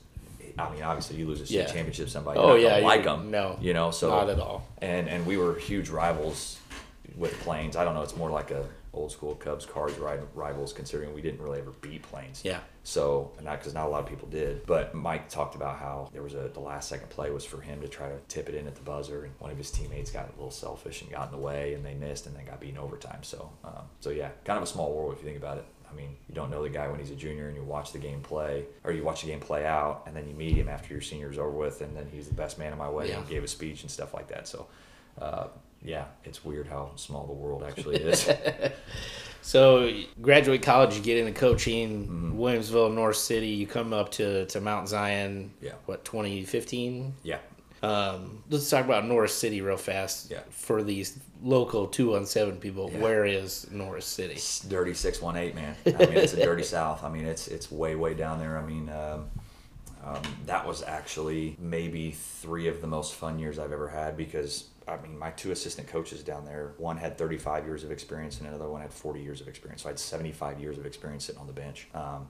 I 0.58 0.72
mean, 0.72 0.84
obviously 0.84 1.18
you 1.18 1.28
lose 1.28 1.42
a 1.42 1.46
state 1.46 1.56
Yeah. 1.56 1.66
championship, 1.66 2.10
somebody, 2.10 2.40
Oh, 2.40 2.56
yeah, 2.56 2.78
like 2.78 3.04
them, 3.04 3.30
no, 3.30 3.58
you 3.62 3.74
know, 3.74 3.92
so 3.92 4.10
not 4.10 4.30
at 4.30 4.40
all. 4.40 4.66
And 4.82 5.10
and 5.10 5.26
we 5.26 5.36
were 5.38 5.56
huge 5.56 5.90
rivals 5.90 6.60
with 7.18 7.34
Plains. 7.42 7.76
I 7.76 7.84
don't 7.84 7.94
know, 7.94 8.02
it's 8.04 8.16
more 8.16 8.30
like 8.32 8.52
a 8.52 8.66
old 8.94 9.12
school 9.12 9.36
Cubs 9.36 9.66
Cards 9.66 9.98
ri- 9.98 10.18
rivals, 10.36 10.74
considering 10.74 11.14
we 11.14 11.22
didn't 11.22 11.42
really 11.42 11.60
ever 11.60 11.72
beat 11.82 12.02
Plains. 12.04 12.42
Yeah. 12.44 12.60
So, 12.84 13.32
and 13.38 13.46
not 13.46 13.60
because 13.60 13.74
not 13.74 13.86
a 13.86 13.90
lot 13.90 14.02
of 14.04 14.10
people 14.10 14.28
did, 14.28 14.66
but 14.66 14.94
Mike 14.94 15.30
talked 15.30 15.56
about 15.56 15.78
how 15.80 16.10
there 16.12 16.24
was 16.24 16.34
a 16.34 16.50
the 16.54 16.60
last 16.60 16.90
second 16.90 17.10
play 17.10 17.30
was 17.32 17.46
for 17.46 17.62
him 17.62 17.80
to 17.82 17.88
try 17.88 18.10
to 18.10 18.18
tip 18.28 18.50
it 18.50 18.56
in 18.56 18.68
at 18.68 18.76
the 18.76 18.82
buzzer, 18.82 19.24
and 19.24 19.34
one 19.40 19.50
of 19.52 19.58
his 19.58 19.72
teammates 19.72 20.12
got 20.12 20.28
a 20.28 20.32
little 20.32 20.52
selfish 20.52 21.02
and 21.02 21.12
got 21.12 21.28
in 21.28 21.32
the 21.32 21.42
way, 21.42 21.74
and 21.74 21.86
they 21.86 21.94
missed, 21.94 22.26
and 22.26 22.36
then 22.36 22.46
got 22.46 22.60
beaten 22.60 22.78
overtime. 22.80 23.24
So, 23.24 23.50
um, 23.64 23.84
so 24.00 24.10
yeah, 24.10 24.30
kind 24.46 24.58
of 24.58 24.64
a 24.64 24.68
small 24.68 24.94
world 24.94 25.14
if 25.14 25.20
you 25.20 25.26
think 25.26 25.38
about 25.38 25.58
it. 25.58 25.66
I 25.90 25.94
mean, 25.94 26.16
you 26.30 26.34
don't 26.36 26.50
know 26.50 26.64
the 26.64 26.70
guy 26.70 26.88
when 26.88 27.00
he's 27.00 27.12
a 27.12 27.16
junior, 27.16 27.48
and 27.48 27.56
you 27.56 27.64
watch 27.64 27.92
the 27.92 28.00
game 28.00 28.22
play, 28.22 28.66
or 28.86 28.92
you 28.94 29.04
watch 29.04 29.22
the 29.22 29.28
game 29.28 29.42
play 29.42 29.66
out, 29.66 30.04
and 30.08 30.16
then 30.16 30.28
you 30.28 30.34
meet 30.34 30.54
him 30.56 30.70
after 30.70 30.94
your 30.94 31.02
senior's 31.02 31.38
over 31.38 31.50
with, 31.52 31.82
and 31.82 31.96
then 31.96 32.08
he's 32.12 32.28
the 32.30 32.34
best 32.34 32.58
man 32.58 32.72
at 32.72 32.78
my 32.78 32.88
wedding, 32.90 33.12
Yeah. 33.12 33.20
and 33.20 33.28
gave 33.30 33.44
a 33.44 33.48
speech 33.48 33.82
and 33.84 33.92
stuff 33.92 34.14
like 34.14 34.28
that. 34.30 34.48
So, 34.48 34.68
uh, 35.22 35.48
yeah, 35.84 36.06
it's 36.24 36.44
weird 36.46 36.68
how 36.68 36.92
small 36.96 37.26
the 37.28 37.34
world 37.34 37.64
actually 37.64 37.98
is. 38.02 38.30
So 39.42 39.92
graduate 40.22 40.62
college, 40.62 40.96
you 40.96 41.02
get 41.02 41.18
into 41.18 41.38
coaching, 41.40 42.08
Mm-hmm. 42.08 42.40
Williamsville, 42.40 42.94
Norris 42.94 43.20
City. 43.24 43.48
You 43.48 43.66
come 43.68 43.92
up 43.94 44.12
to, 44.12 44.46
to 44.48 44.62
Mount 44.62 44.88
Zion. 44.88 45.52
Yeah. 45.62 45.74
What 45.86 46.06
2015? 46.06 47.14
yeah. 47.24 47.40
Um, 47.84 48.44
let's 48.52 48.70
talk 48.70 48.86
about 48.86 49.08
Norris 49.08 49.34
City 49.34 49.60
real 49.62 49.76
fast. 49.76 50.30
Yeah. 50.30 50.42
For 50.52 50.84
these 50.84 51.18
local 51.42 51.88
two 51.88 52.16
on 52.16 52.28
seven 52.28 52.58
people, 52.58 52.92
Yeah. 52.94 53.00
where 53.00 53.26
is 53.26 53.66
Norris 53.72 54.06
City? 54.06 54.36
It's 54.36 54.60
dirty 54.60 54.94
six 54.94 55.20
one 55.20 55.36
eight, 55.36 55.56
man. 55.56 55.76
I 55.88 55.90
mean, 56.06 56.12
it's 56.14 56.34
a 56.34 56.44
dirty 56.46 56.62
South. 56.78 57.04
I 57.04 57.10
mean, 57.10 57.26
it's 57.26 57.48
it's 57.48 57.72
way 57.72 57.96
way 57.96 58.14
down 58.14 58.38
there. 58.38 58.60
I 58.60 58.64
mean, 58.64 58.88
um, 58.90 59.32
Um, 60.04 60.22
that 60.46 60.68
was 60.68 60.84
actually 60.84 61.56
maybe 61.60 62.12
three 62.12 62.68
of 62.68 62.82
the 62.82 62.88
most 62.88 63.16
fun 63.16 63.40
years 63.40 63.58
I've 63.58 63.72
ever 63.72 63.88
had 63.90 64.16
because 64.16 64.66
I 64.92 65.02
mean, 65.02 65.18
my 65.18 65.32
two 65.32 65.52
assistant 65.52 65.88
coaches 65.88 66.24
down 66.24 66.46
there, 66.46 66.74
one 66.78 66.98
had 66.98 67.18
35 67.18 67.66
years 67.66 67.84
of 67.84 67.92
experience 67.92 68.40
and 68.40 68.48
another 68.48 68.68
one 68.68 68.82
had 68.82 68.92
40 68.92 69.22
years 69.22 69.42
of 69.42 69.48
experience. 69.48 69.84
So 69.84 69.90
I 69.90 69.92
had 69.92 70.00
75 70.00 70.60
years 70.60 70.78
of 70.78 70.86
experience 70.86 71.26
sitting 71.26 71.42
on 71.42 71.48
the 71.48 71.54
bench. 71.54 71.88
Um, 71.94 72.28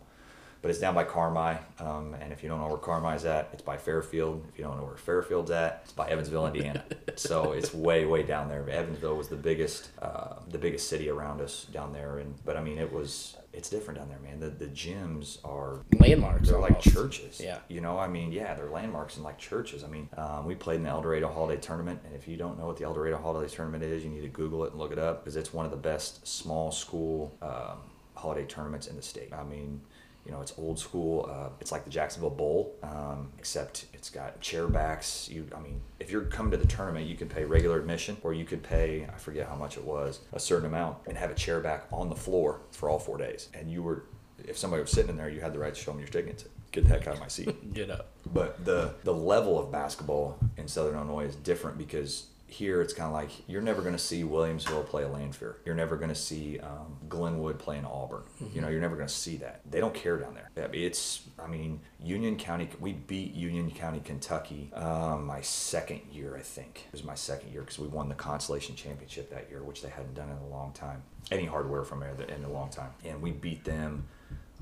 but 0.61 0.69
it's 0.69 0.79
down 0.79 0.93
by 0.93 1.03
Carmi. 1.03 1.57
Um, 1.79 2.13
and 2.21 2.31
if 2.31 2.43
you 2.43 2.49
don't 2.49 2.59
know 2.59 2.67
where 2.67 2.77
Carmi 2.77 3.15
is 3.15 3.25
at, 3.25 3.49
it's 3.51 3.63
by 3.63 3.77
Fairfield. 3.77 4.45
If 4.47 4.59
you 4.59 4.63
don't 4.63 4.77
know 4.77 4.83
where 4.83 4.95
Fairfield's 4.95 5.49
at, 5.49 5.81
it's 5.83 5.93
by 5.93 6.07
Evansville, 6.07 6.45
Indiana. 6.45 6.83
so 7.15 7.53
it's 7.53 7.73
way, 7.73 8.05
way 8.05 8.21
down 8.21 8.47
there. 8.47 8.69
Evansville 8.69 9.15
was 9.15 9.27
the 9.27 9.35
biggest, 9.35 9.89
uh, 10.01 10.35
the 10.49 10.59
biggest 10.59 10.87
city 10.87 11.09
around 11.09 11.41
us 11.41 11.65
down 11.73 11.93
there. 11.93 12.19
And 12.19 12.35
but 12.45 12.57
I 12.57 12.61
mean, 12.61 12.77
it 12.77 12.93
was 12.93 13.37
it's 13.53 13.69
different 13.69 13.99
down 13.99 14.09
there, 14.09 14.19
man. 14.19 14.39
The 14.39 14.49
the 14.49 14.67
gyms 14.67 15.37
are 15.43 15.81
landmarks. 15.99 16.47
They're 16.47 16.57
almost. 16.57 16.85
like 16.85 16.93
churches. 16.93 17.39
Yeah. 17.43 17.59
You 17.67 17.81
know, 17.81 17.97
I 17.97 18.07
mean, 18.07 18.31
yeah, 18.31 18.53
they're 18.53 18.69
landmarks 18.69 19.15
and 19.15 19.23
like 19.23 19.37
churches. 19.37 19.83
I 19.83 19.87
mean, 19.87 20.09
um, 20.17 20.45
we 20.45 20.55
played 20.55 20.77
in 20.77 20.83
the 20.83 20.89
Eldorado 20.89 21.27
Holiday 21.31 21.59
Tournament, 21.59 21.99
and 22.05 22.15
if 22.15 22.27
you 22.27 22.37
don't 22.37 22.57
know 22.57 22.67
what 22.67 22.77
the 22.77 22.85
Eldorado 22.85 23.17
Holiday 23.17 23.53
Tournament 23.53 23.83
is, 23.83 24.03
you 24.03 24.09
need 24.09 24.21
to 24.21 24.29
Google 24.29 24.63
it 24.65 24.71
and 24.71 24.79
look 24.79 24.91
it 24.91 24.99
up 24.99 25.23
because 25.23 25.35
it's 25.35 25.53
one 25.53 25.65
of 25.65 25.71
the 25.71 25.77
best 25.77 26.25
small 26.27 26.71
school 26.71 27.35
um, 27.41 27.79
holiday 28.15 28.45
tournaments 28.45 28.87
in 28.87 28.95
the 28.95 29.01
state. 29.01 29.33
I 29.33 29.43
mean. 29.43 29.81
You 30.25 30.31
know, 30.31 30.41
it's 30.41 30.53
old 30.57 30.77
school. 30.77 31.29
Uh, 31.31 31.49
it's 31.59 31.71
like 31.71 31.83
the 31.83 31.89
Jacksonville 31.89 32.29
Bowl, 32.29 32.75
um, 32.83 33.31
except 33.39 33.85
it's 33.93 34.09
got 34.09 34.39
chair 34.39 34.67
backs. 34.67 35.29
You, 35.29 35.47
I 35.55 35.59
mean, 35.59 35.81
if 35.99 36.11
you're 36.11 36.25
coming 36.25 36.51
to 36.51 36.57
the 36.57 36.67
tournament, 36.67 37.07
you 37.07 37.15
could 37.15 37.29
pay 37.29 37.43
regular 37.43 37.79
admission, 37.79 38.17
or 38.21 38.33
you 38.33 38.45
could 38.45 38.61
pay, 38.61 39.07
I 39.11 39.17
forget 39.17 39.47
how 39.47 39.55
much 39.55 39.77
it 39.77 39.83
was, 39.83 40.19
a 40.33 40.39
certain 40.39 40.67
amount, 40.67 40.97
and 41.07 41.17
have 41.17 41.31
a 41.31 41.35
chair 41.35 41.59
back 41.59 41.87
on 41.91 42.09
the 42.09 42.15
floor 42.15 42.61
for 42.71 42.89
all 42.89 42.99
four 42.99 43.17
days. 43.17 43.49
And 43.53 43.71
you 43.71 43.81
were 43.81 44.03
if 44.47 44.57
somebody 44.57 44.81
was 44.81 44.91
sitting 44.91 45.09
in 45.09 45.17
there, 45.17 45.29
you 45.29 45.41
had 45.41 45.53
the 45.53 45.59
right 45.59 45.73
to 45.73 45.79
show 45.79 45.91
them 45.91 45.99
your 45.99 46.07
ticket 46.07 46.37
tickets. 46.37 46.55
Get 46.71 46.83
the 46.87 46.89
heck 46.89 47.07
out 47.07 47.15
of 47.15 47.19
my 47.19 47.27
seat. 47.27 47.73
Get 47.73 47.89
up. 47.89 48.11
But 48.33 48.63
the 48.63 48.93
the 49.03 49.13
level 49.13 49.59
of 49.59 49.71
basketball 49.71 50.39
in 50.57 50.67
Southern 50.67 50.95
Illinois 50.95 51.25
is 51.25 51.35
different 51.35 51.77
because 51.77 52.27
here 52.51 52.81
it's 52.81 52.93
kind 52.93 53.07
of 53.07 53.13
like 53.13 53.29
you're 53.47 53.61
never 53.61 53.81
going 53.81 53.95
to 53.95 53.99
see 53.99 54.23
Williamsville 54.23 54.85
play 54.85 55.03
a 55.03 55.07
Lanphier. 55.07 55.55
You're 55.65 55.75
never 55.75 55.95
going 55.95 56.09
to 56.09 56.15
see 56.15 56.59
um, 56.59 56.97
Glenwood 57.07 57.57
play 57.57 57.77
in 57.77 57.85
Auburn. 57.85 58.23
You 58.53 58.59
know, 58.61 58.67
you're 58.67 58.81
never 58.81 58.95
going 58.97 59.07
to 59.07 59.13
see 59.13 59.37
that. 59.37 59.61
They 59.69 59.79
don't 59.79 59.93
care 59.93 60.17
down 60.17 60.33
there. 60.35 60.69
It's, 60.73 61.21
I 61.39 61.47
mean, 61.47 61.79
Union 62.03 62.35
County. 62.35 62.67
We 62.79 62.91
beat 62.93 63.33
Union 63.33 63.71
County, 63.71 64.01
Kentucky. 64.03 64.69
Um, 64.73 65.25
my 65.25 65.39
second 65.41 66.01
year, 66.11 66.35
I 66.35 66.41
think, 66.41 66.87
it 66.87 66.91
was 66.91 67.05
my 67.05 67.15
second 67.15 67.53
year 67.53 67.61
because 67.61 67.79
we 67.79 67.87
won 67.87 68.09
the 68.09 68.15
consolation 68.15 68.75
championship 68.75 69.29
that 69.29 69.47
year, 69.49 69.63
which 69.63 69.81
they 69.81 69.89
hadn't 69.89 70.15
done 70.15 70.29
in 70.29 70.37
a 70.37 70.47
long 70.47 70.73
time. 70.73 71.03
Any 71.31 71.45
hardware 71.45 71.85
from 71.85 72.01
there 72.01 72.13
in 72.27 72.43
a 72.43 72.51
long 72.51 72.69
time, 72.69 72.89
and 73.05 73.21
we 73.21 73.31
beat 73.31 73.63
them. 73.63 74.07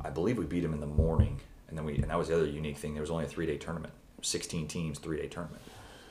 I 0.02 0.12
believe 0.12 0.38
we 0.38 0.46
beat 0.46 0.62
them 0.62 0.74
in 0.74 0.80
the 0.80 0.86
morning, 0.86 1.42
and 1.68 1.78
then 1.78 1.86
we 1.86 1.96
and 1.96 2.10
that 2.12 2.18
was 2.18 2.28
the 2.28 2.36
other 2.36 2.46
unique 2.46 2.78
thing. 2.78 2.94
There 2.94 3.02
was 3.02 3.10
only 3.10 3.26
a 3.26 3.28
three 3.28 3.48
day 3.48 3.58
tournament, 3.58 3.94
sixteen 4.22 4.68
teams, 4.68 5.00
three 5.00 5.18
day 5.18 5.28
tournament. 5.28 5.62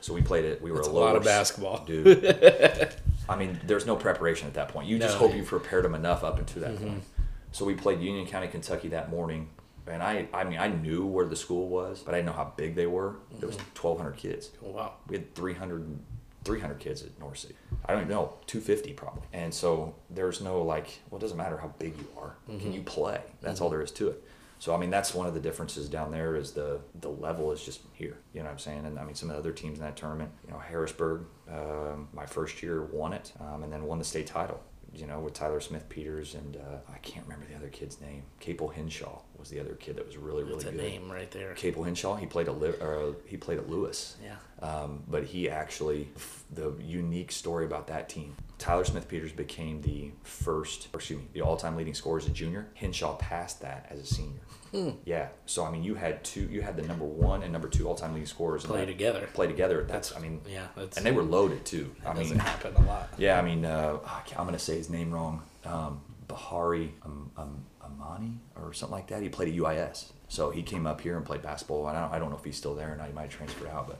So 0.00 0.14
we 0.14 0.22
played 0.22 0.44
it. 0.44 0.62
We 0.62 0.70
were 0.70 0.78
That's 0.78 0.88
a, 0.88 0.92
a 0.92 0.92
lot 0.92 1.16
of 1.16 1.24
basketball. 1.24 1.84
dude. 1.84 2.94
I 3.28 3.36
mean, 3.36 3.60
there's 3.66 3.84
no 3.84 3.94
preparation 3.94 4.48
at 4.48 4.54
that 4.54 4.68
point. 4.68 4.88
You 4.88 4.98
just 4.98 5.18
hope 5.18 5.34
you 5.34 5.42
prepared 5.42 5.84
them 5.84 5.94
enough 5.94 6.24
up 6.24 6.38
until 6.38 6.62
that 6.62 6.76
mm-hmm. 6.76 6.88
point. 6.88 7.04
So 7.52 7.64
we 7.64 7.74
played 7.74 8.00
Union 8.00 8.26
County, 8.26 8.48
Kentucky 8.48 8.88
that 8.88 9.10
morning, 9.10 9.50
and 9.86 10.02
I, 10.02 10.28
I 10.32 10.44
mean, 10.44 10.58
I 10.58 10.68
knew 10.68 11.06
where 11.06 11.26
the 11.26 11.36
school 11.36 11.68
was, 11.68 12.02
but 12.02 12.14
I 12.14 12.18
didn't 12.18 12.26
know 12.26 12.32
how 12.32 12.52
big 12.56 12.74
they 12.74 12.86
were. 12.86 13.16
There 13.38 13.48
was 13.48 13.56
mm-hmm. 13.56 13.86
1,200 13.86 14.16
kids. 14.16 14.50
Oh, 14.64 14.70
wow. 14.70 14.92
We 15.08 15.16
had 15.16 15.34
300, 15.34 15.98
300 16.44 16.78
kids 16.78 17.02
at 17.02 17.18
Norris 17.18 17.40
City. 17.40 17.54
I 17.86 17.92
don't 17.92 18.02
even 18.02 18.10
know, 18.10 18.34
250 18.46 18.92
probably. 18.94 19.22
And 19.32 19.52
so 19.52 19.94
there's 20.10 20.40
no 20.40 20.62
like, 20.62 21.00
well, 21.10 21.18
it 21.18 21.22
doesn't 21.22 21.36
matter 21.36 21.56
how 21.56 21.68
big 21.78 21.96
you 21.96 22.08
are. 22.16 22.36
Can 22.46 22.58
mm-hmm. 22.58 22.72
you 22.72 22.82
play? 22.82 23.20
That's 23.40 23.60
all 23.60 23.70
there 23.70 23.82
is 23.82 23.90
to 23.92 24.08
it. 24.08 24.24
So 24.60 24.74
I 24.74 24.78
mean, 24.78 24.90
that's 24.90 25.14
one 25.14 25.26
of 25.26 25.34
the 25.34 25.40
differences 25.40 25.88
down 25.88 26.10
there 26.10 26.34
is 26.36 26.52
the 26.52 26.80
the 27.00 27.08
level 27.10 27.52
is 27.52 27.62
just 27.64 27.80
here. 27.92 28.16
You 28.32 28.40
know 28.40 28.46
what 28.46 28.52
I'm 28.52 28.58
saying? 28.58 28.86
And 28.86 28.98
I 28.98 29.04
mean, 29.04 29.14
some 29.14 29.30
of 29.30 29.36
the 29.36 29.40
other 29.40 29.52
teams 29.52 29.78
in 29.78 29.84
that 29.84 29.96
tournament, 29.96 30.30
you 30.46 30.52
know, 30.52 30.58
Harrisburg, 30.58 31.22
um, 31.50 32.08
my 32.12 32.26
first 32.26 32.62
year 32.62 32.82
won 32.84 33.12
it, 33.12 33.32
um, 33.40 33.62
and 33.62 33.72
then 33.72 33.84
won 33.84 33.98
the 33.98 34.04
state 34.04 34.26
title. 34.26 34.60
You 34.94 35.06
know, 35.06 35.20
with 35.20 35.34
Tyler 35.34 35.60
Smith 35.60 35.86
Peters 35.90 36.34
and 36.34 36.56
uh, 36.56 36.78
I 36.92 36.96
can't 36.98 37.26
remember 37.26 37.44
the 37.46 37.54
other 37.54 37.68
kid's 37.68 38.00
name. 38.00 38.22
Capel 38.40 38.68
Henshaw 38.68 39.20
was 39.38 39.50
the 39.50 39.60
other 39.60 39.74
kid 39.74 39.96
that 39.96 40.06
was 40.06 40.16
really 40.16 40.42
really 40.44 40.64
That's 40.64 40.74
a 40.74 40.76
good. 40.76 40.80
name 40.80 41.12
right 41.12 41.30
there. 41.30 41.52
Capel 41.54 41.84
Henshaw. 41.84 42.16
He 42.16 42.24
played 42.24 42.48
at 42.48 42.58
Li- 42.58 42.72
uh, 42.80 43.12
he 43.26 43.36
played 43.36 43.58
at 43.58 43.68
Lewis. 43.68 44.16
Yeah. 44.24 44.36
Um, 44.66 45.02
but 45.06 45.24
he 45.24 45.50
actually, 45.50 46.08
the 46.50 46.72
unique 46.80 47.32
story 47.32 47.66
about 47.66 47.86
that 47.88 48.08
team, 48.08 48.34
Tyler 48.56 48.84
Smith 48.84 49.06
Peters 49.08 49.30
became 49.30 49.82
the 49.82 50.10
first, 50.22 50.88
or 50.94 50.98
excuse 51.00 51.20
me, 51.20 51.26
the 51.34 51.42
all-time 51.42 51.76
leading 51.76 51.94
scorer 51.94 52.18
as 52.18 52.26
a 52.26 52.30
junior. 52.30 52.66
Henshaw 52.74 53.14
passed 53.16 53.60
that 53.60 53.86
as 53.90 54.00
a 54.00 54.06
senior. 54.06 54.40
Hmm. 54.72 54.90
Yeah. 55.04 55.28
So 55.46 55.64
I 55.64 55.70
mean, 55.70 55.82
you 55.82 55.94
had 55.94 56.22
two, 56.24 56.42
you 56.42 56.60
had 56.62 56.76
the 56.76 56.82
number 56.82 57.04
one 57.04 57.42
and 57.42 57.52
number 57.52 57.68
two 57.68 57.86
all-time 57.88 58.12
leading 58.14 58.26
scorers 58.26 58.64
Play 58.64 58.86
together. 58.86 59.28
Play 59.34 59.46
together. 59.46 59.84
That's, 59.84 60.14
I 60.14 60.20
mean, 60.20 60.40
Yeah, 60.48 60.66
and 60.76 61.04
they 61.06 61.12
were 61.12 61.22
loaded 61.22 61.64
too. 61.64 61.94
that 62.02 62.10
I 62.10 62.14
doesn't 62.14 62.36
mean, 62.36 62.38
happen 62.38 62.74
a 62.76 62.86
lot. 62.86 63.08
yeah, 63.18 63.38
I 63.38 63.42
mean, 63.42 63.64
uh, 63.64 63.98
I'm 64.36 64.44
going 64.44 64.52
to 64.52 64.58
say 64.58 64.76
his 64.76 64.90
name 64.90 65.12
wrong. 65.12 65.42
Um, 65.64 66.00
Bahari 66.28 66.92
um, 67.04 67.30
um, 67.36 67.64
Amani 67.82 68.34
or 68.56 68.72
something 68.72 68.94
like 68.94 69.06
that. 69.08 69.22
He 69.22 69.28
played 69.28 69.48
at 69.48 69.54
UIS. 69.54 70.12
So 70.28 70.50
he 70.50 70.62
came 70.62 70.86
up 70.86 71.00
here 71.00 71.16
and 71.16 71.24
played 71.24 71.42
basketball. 71.42 71.88
And 71.88 71.96
I 71.96 72.02
don't, 72.02 72.12
I 72.12 72.18
don't 72.18 72.30
know 72.30 72.36
if 72.36 72.44
he's 72.44 72.56
still 72.56 72.74
there 72.74 72.92
or 72.92 72.96
not. 72.96 73.06
He 73.06 73.14
might 73.14 73.22
have 73.22 73.30
transferred 73.30 73.68
out, 73.68 73.86
but 73.88 73.98